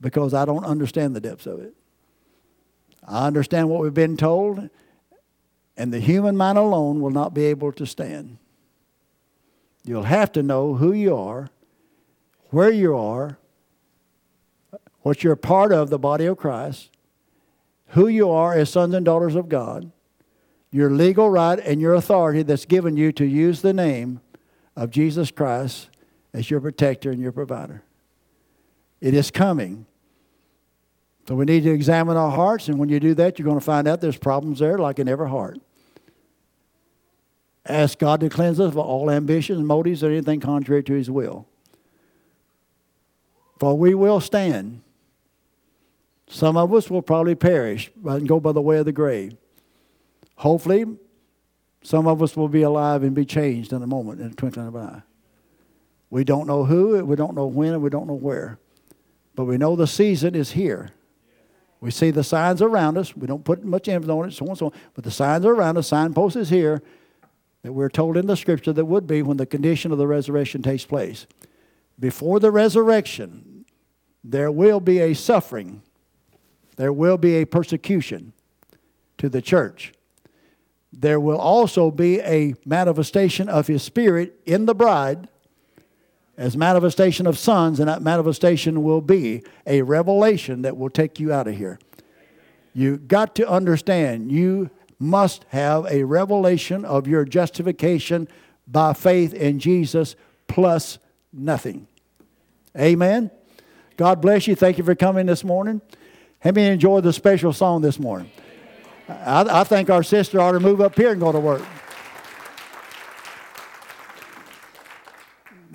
because 0.01 0.33
I 0.33 0.45
don't 0.45 0.65
understand 0.65 1.15
the 1.15 1.21
depths 1.21 1.45
of 1.45 1.59
it. 1.59 1.73
I 3.07 3.27
understand 3.27 3.69
what 3.69 3.81
we've 3.81 3.93
been 3.93 4.17
told, 4.17 4.69
and 5.77 5.93
the 5.93 5.99
human 5.99 6.35
mind 6.35 6.57
alone 6.57 7.01
will 7.01 7.11
not 7.11 7.33
be 7.33 7.45
able 7.45 7.71
to 7.73 7.85
stand. 7.85 8.37
You'll 9.83 10.03
have 10.03 10.31
to 10.31 10.41
know 10.41 10.75
who 10.75 10.91
you 10.91 11.15
are, 11.15 11.49
where 12.49 12.71
you 12.71 12.97
are, 12.97 13.37
what 15.01 15.23
you're 15.23 15.35
part 15.35 15.71
of 15.71 15.91
the 15.91 15.99
body 15.99 16.25
of 16.25 16.37
Christ, 16.37 16.89
who 17.89 18.07
you 18.07 18.31
are 18.31 18.53
as 18.55 18.71
sons 18.71 18.95
and 18.95 19.05
daughters 19.05 19.35
of 19.35 19.49
God, 19.49 19.91
your 20.71 20.89
legal 20.89 21.29
right 21.29 21.59
and 21.59 21.79
your 21.79 21.93
authority 21.93 22.41
that's 22.41 22.65
given 22.65 22.97
you 22.97 23.11
to 23.11 23.25
use 23.25 23.61
the 23.61 23.73
name 23.73 24.19
of 24.75 24.89
Jesus 24.89 25.29
Christ 25.29 25.89
as 26.35 26.51
your 26.51 26.59
protector 26.59 27.11
and 27.11 27.21
your 27.21 27.31
provider. 27.31 27.81
It 28.99 29.13
is 29.13 29.31
coming. 29.31 29.85
So 31.27 31.35
we 31.35 31.45
need 31.45 31.63
to 31.63 31.71
examine 31.71 32.17
our 32.17 32.29
hearts, 32.29 32.67
and 32.67 32.77
when 32.77 32.89
you 32.89 32.99
do 32.99 33.13
that, 33.15 33.39
you're 33.39 33.45
going 33.45 33.57
to 33.57 33.65
find 33.65 33.87
out 33.87 34.01
there's 34.01 34.17
problems 34.17 34.59
there, 34.59 34.77
like 34.77 34.99
in 34.99 35.07
every 35.07 35.29
heart. 35.29 35.59
Ask 37.65 37.97
God 37.97 38.19
to 38.19 38.29
cleanse 38.29 38.59
us 38.59 38.67
of 38.67 38.77
all 38.77 39.09
ambitions, 39.09 39.61
motives, 39.61 40.03
or 40.03 40.11
anything 40.11 40.41
contrary 40.41 40.83
to 40.83 40.93
His 40.93 41.09
will. 41.09 41.47
For 43.59 43.75
we 43.75 43.95
will 43.95 44.19
stand. 44.19 44.81
Some 46.27 46.57
of 46.57 46.73
us 46.73 46.89
will 46.89 47.01
probably 47.01 47.35
perish 47.35 47.91
and 48.05 48.27
go 48.27 48.39
by 48.41 48.51
the 48.51 48.61
way 48.61 48.77
of 48.77 48.85
the 48.85 48.91
grave. 48.91 49.35
Hopefully, 50.35 50.85
some 51.81 52.07
of 52.07 52.21
us 52.21 52.35
will 52.35 52.49
be 52.49 52.61
alive 52.61 53.03
and 53.03 53.15
be 53.15 53.25
changed 53.25 53.71
in 53.71 53.81
a 53.81 53.87
moment, 53.87 54.19
in 54.19 54.27
a 54.27 54.33
twinkling 54.33 54.67
of 54.67 54.75
an 54.75 54.81
eye. 54.81 55.01
We 56.15 56.23
don't 56.23 56.47
know 56.47 56.63
who, 56.63 57.03
we 57.03 57.17
don't 57.17 57.35
know 57.35 57.45
when, 57.45 57.73
and 57.73 57.81
we 57.81 57.89
don't 57.89 58.07
know 58.07 58.13
where. 58.13 58.57
But 59.35 59.43
we 59.43 59.57
know 59.57 59.75
the 59.75 59.85
season 59.85 60.33
is 60.33 60.51
here. 60.51 60.91
We 61.81 61.91
see 61.91 62.09
the 62.09 62.23
signs 62.23 62.61
around 62.61 62.97
us. 62.97 63.17
We 63.17 63.27
don't 63.27 63.43
put 63.43 63.65
much 63.65 63.89
emphasis 63.89 64.09
on 64.09 64.29
it, 64.29 64.31
so 64.31 64.45
on 64.45 64.51
and 64.51 64.57
so 64.57 64.65
on. 64.67 64.71
But 64.93 65.03
the 65.03 65.11
signs 65.11 65.43
are 65.45 65.51
around 65.51 65.77
us. 65.77 65.89
Signpost 65.89 66.37
is 66.37 66.47
here 66.47 66.81
that 67.63 67.73
we're 67.73 67.89
told 67.89 68.15
in 68.15 68.27
the 68.27 68.37
scripture 68.37 68.71
that 68.71 68.85
would 68.85 69.05
be 69.05 69.23
when 69.23 69.35
the 69.35 69.45
condition 69.45 69.91
of 69.91 69.97
the 69.97 70.07
resurrection 70.07 70.61
takes 70.61 70.85
place. 70.85 71.27
Before 71.99 72.39
the 72.39 72.49
resurrection, 72.49 73.65
there 74.23 74.53
will 74.53 74.79
be 74.79 74.99
a 74.99 75.15
suffering, 75.15 75.81
there 76.77 76.93
will 76.93 77.17
be 77.17 77.35
a 77.35 77.45
persecution 77.45 78.31
to 79.17 79.27
the 79.27 79.41
church. 79.41 79.91
There 80.93 81.19
will 81.19 81.39
also 81.39 81.91
be 81.91 82.21
a 82.21 82.55
manifestation 82.63 83.49
of 83.49 83.67
His 83.67 83.83
Spirit 83.83 84.39
in 84.45 84.65
the 84.65 84.73
bride 84.73 85.27
as 86.37 86.57
manifestation 86.57 87.27
of 87.27 87.37
sons, 87.37 87.79
and 87.79 87.87
that 87.87 88.01
manifestation 88.01 88.83
will 88.83 89.01
be 89.01 89.43
a 89.65 89.81
revelation 89.81 90.63
that 90.63 90.75
will 90.75 90.89
take 90.89 91.19
you 91.19 91.31
out 91.31 91.47
of 91.47 91.55
here. 91.55 91.79
You 92.73 92.97
got 92.97 93.35
to 93.35 93.49
understand 93.49 94.31
you 94.31 94.69
must 94.99 95.45
have 95.49 95.85
a 95.85 96.03
revelation 96.03 96.83
of 96.83 97.07
your 97.07 97.25
justification 97.25 98.27
by 98.67 98.93
faith 98.93 99.33
in 99.33 99.59
Jesus 99.59 100.15
plus 100.47 100.97
nothing. 101.31 101.87
Amen. 102.77 103.31
God 103.95 104.21
bless 104.21 104.47
you. 104.47 104.55
Thank 104.55 104.77
you 104.77 104.83
for 104.83 104.95
coming 104.95 105.25
this 105.25 105.43
morning. 105.43 105.81
Have 106.39 106.55
me 106.55 106.67
enjoy 106.67 106.99
the 107.01 107.13
special 107.13 107.53
song 107.53 107.81
this 107.81 107.97
morning. 107.97 108.29
I, 109.07 109.61
I 109.61 109.63
think 109.63 109.89
our 109.89 110.03
sister 110.03 110.41
ought 110.41 110.51
to 110.51 110.59
move 110.59 110.81
up 110.81 110.95
here 110.95 111.11
and 111.11 111.19
go 111.19 111.31
to 111.31 111.39
work. 111.39 111.61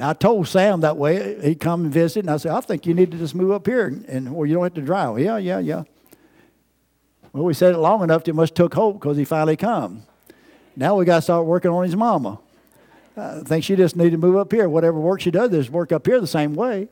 I 0.03 0.13
told 0.13 0.49
Sam 0.49 0.81
that 0.81 0.97
way. 0.97 1.41
He'd 1.43 1.61
come 1.61 1.85
and 1.85 1.93
visit, 1.93 2.21
and 2.21 2.31
I 2.31 2.37
said, 2.37 2.53
I 2.53 2.61
think 2.61 2.87
you 2.87 2.95
need 2.95 3.11
to 3.11 3.19
just 3.19 3.35
move 3.35 3.51
up 3.51 3.67
here 3.67 3.87
and, 3.87 4.05
and 4.07 4.29
or 4.29 4.47
you 4.47 4.55
don't 4.55 4.65
have 4.65 4.75
to 4.75 4.83
drive. 4.83 5.19
Yeah, 5.19 5.37
yeah, 5.37 5.59
yeah. 5.59 5.85
Well, 7.33 7.45
we 7.45 7.55
said 7.55 7.75
it 7.75 7.79
long 7.79 8.03
enough, 8.03 8.27
it 8.27 8.35
must 8.35 8.55
took 8.55 8.75
hope 8.75 9.01
because 9.01 9.17
he 9.17 9.25
finally 9.25 9.57
come. 9.57 10.03
Now 10.77 10.97
we 10.97 11.05
got 11.05 11.17
to 11.17 11.23
start 11.23 11.47
working 11.47 11.71
on 11.71 11.85
his 11.85 11.95
mama. 11.95 12.41
I 13.17 13.41
think 13.41 13.65
she 13.65 13.77
just 13.77 13.97
needed 13.97 14.13
to 14.13 14.19
move 14.19 14.37
up 14.37 14.51
here. 14.53 14.69
Whatever 14.69 14.99
work 14.99 15.21
she 15.21 15.31
does, 15.31 15.51
there's 15.51 15.71
work 15.71 15.93
up 15.93 16.07
here 16.07 16.21
the 16.21 16.27
same 16.27 16.55
way. 16.55 16.89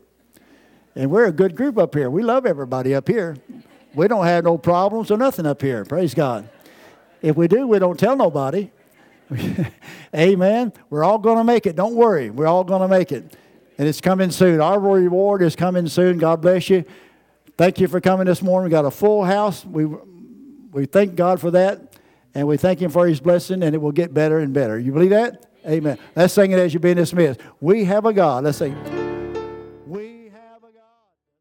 And 0.95 1.11
we're 1.11 1.27
a 1.27 1.33
good 1.33 1.57
group 1.57 1.79
up 1.79 1.95
here. 1.95 2.11
We 2.11 2.23
love 2.23 2.45
everybody 2.45 2.95
up 2.95 3.09
here. 3.09 3.37
We 3.95 4.09
don't 4.09 4.25
have 4.27 4.45
no 4.45 4.59
problems 4.59 5.11
or 5.11 5.17
nothing 5.17 5.47
up 5.47 5.63
here. 5.63 5.85
Praise 5.85 6.15
God. 6.15 6.49
If 7.23 7.37
we 7.37 7.49
do, 7.49 7.67
we 7.67 7.79
don't 7.79 7.99
tell 7.99 8.17
nobody. 8.17 8.71
Amen. 10.15 10.73
We're 10.91 11.05
all 11.05 11.19
going 11.19 11.39
to 11.39 11.45
make 11.45 11.67
it. 11.67 11.77
Don't 11.77 11.95
worry. 11.95 12.31
We're 12.31 12.47
all 12.47 12.65
going 12.65 12.83
to 12.83 12.89
make 12.89 13.13
it. 13.13 13.37
And 13.77 13.87
it's 13.87 14.01
coming 14.01 14.31
soon. 14.31 14.61
Our 14.61 14.81
reward 14.81 15.43
is 15.43 15.55
coming 15.55 15.87
soon. 15.87 16.19
God 16.19 16.41
bless 16.41 16.69
you. 16.69 16.85
Thank 17.57 17.81
you 17.81 17.89
for 17.89 18.01
coming 18.01 18.27
this 18.27 18.43
morning. 18.43 18.65
We 18.65 18.71
got 18.71 18.85
a 18.85 18.91
full 18.91 19.25
house. 19.25 19.65
We 19.65 19.87
we 20.73 20.87
thank 20.87 21.17
God 21.17 21.41
for 21.41 21.51
that, 21.53 21.97
and 22.35 22.47
we 22.47 22.57
thank 22.57 22.81
Him 22.81 22.91
for 22.91 23.07
His 23.07 23.21
blessing, 23.21 23.63
and 23.63 23.75
it 23.75 23.79
will 23.79 23.93
get 23.93 24.13
better 24.15 24.39
and 24.39 24.53
better. 24.53 24.79
You 24.79 24.93
believe 24.93 25.11
that? 25.11 25.47
Amen. 25.67 25.99
Let's 26.15 26.35
sing 26.35 26.53
it 26.53 26.59
as 26.59 26.73
you're 26.73 26.81
being 26.81 26.97
dismissed. 26.97 27.41
We 27.61 27.85
have 27.85 28.07
a 28.07 28.13
God. 28.13 28.45
Let's 28.45 28.59
sing. 28.59 29.08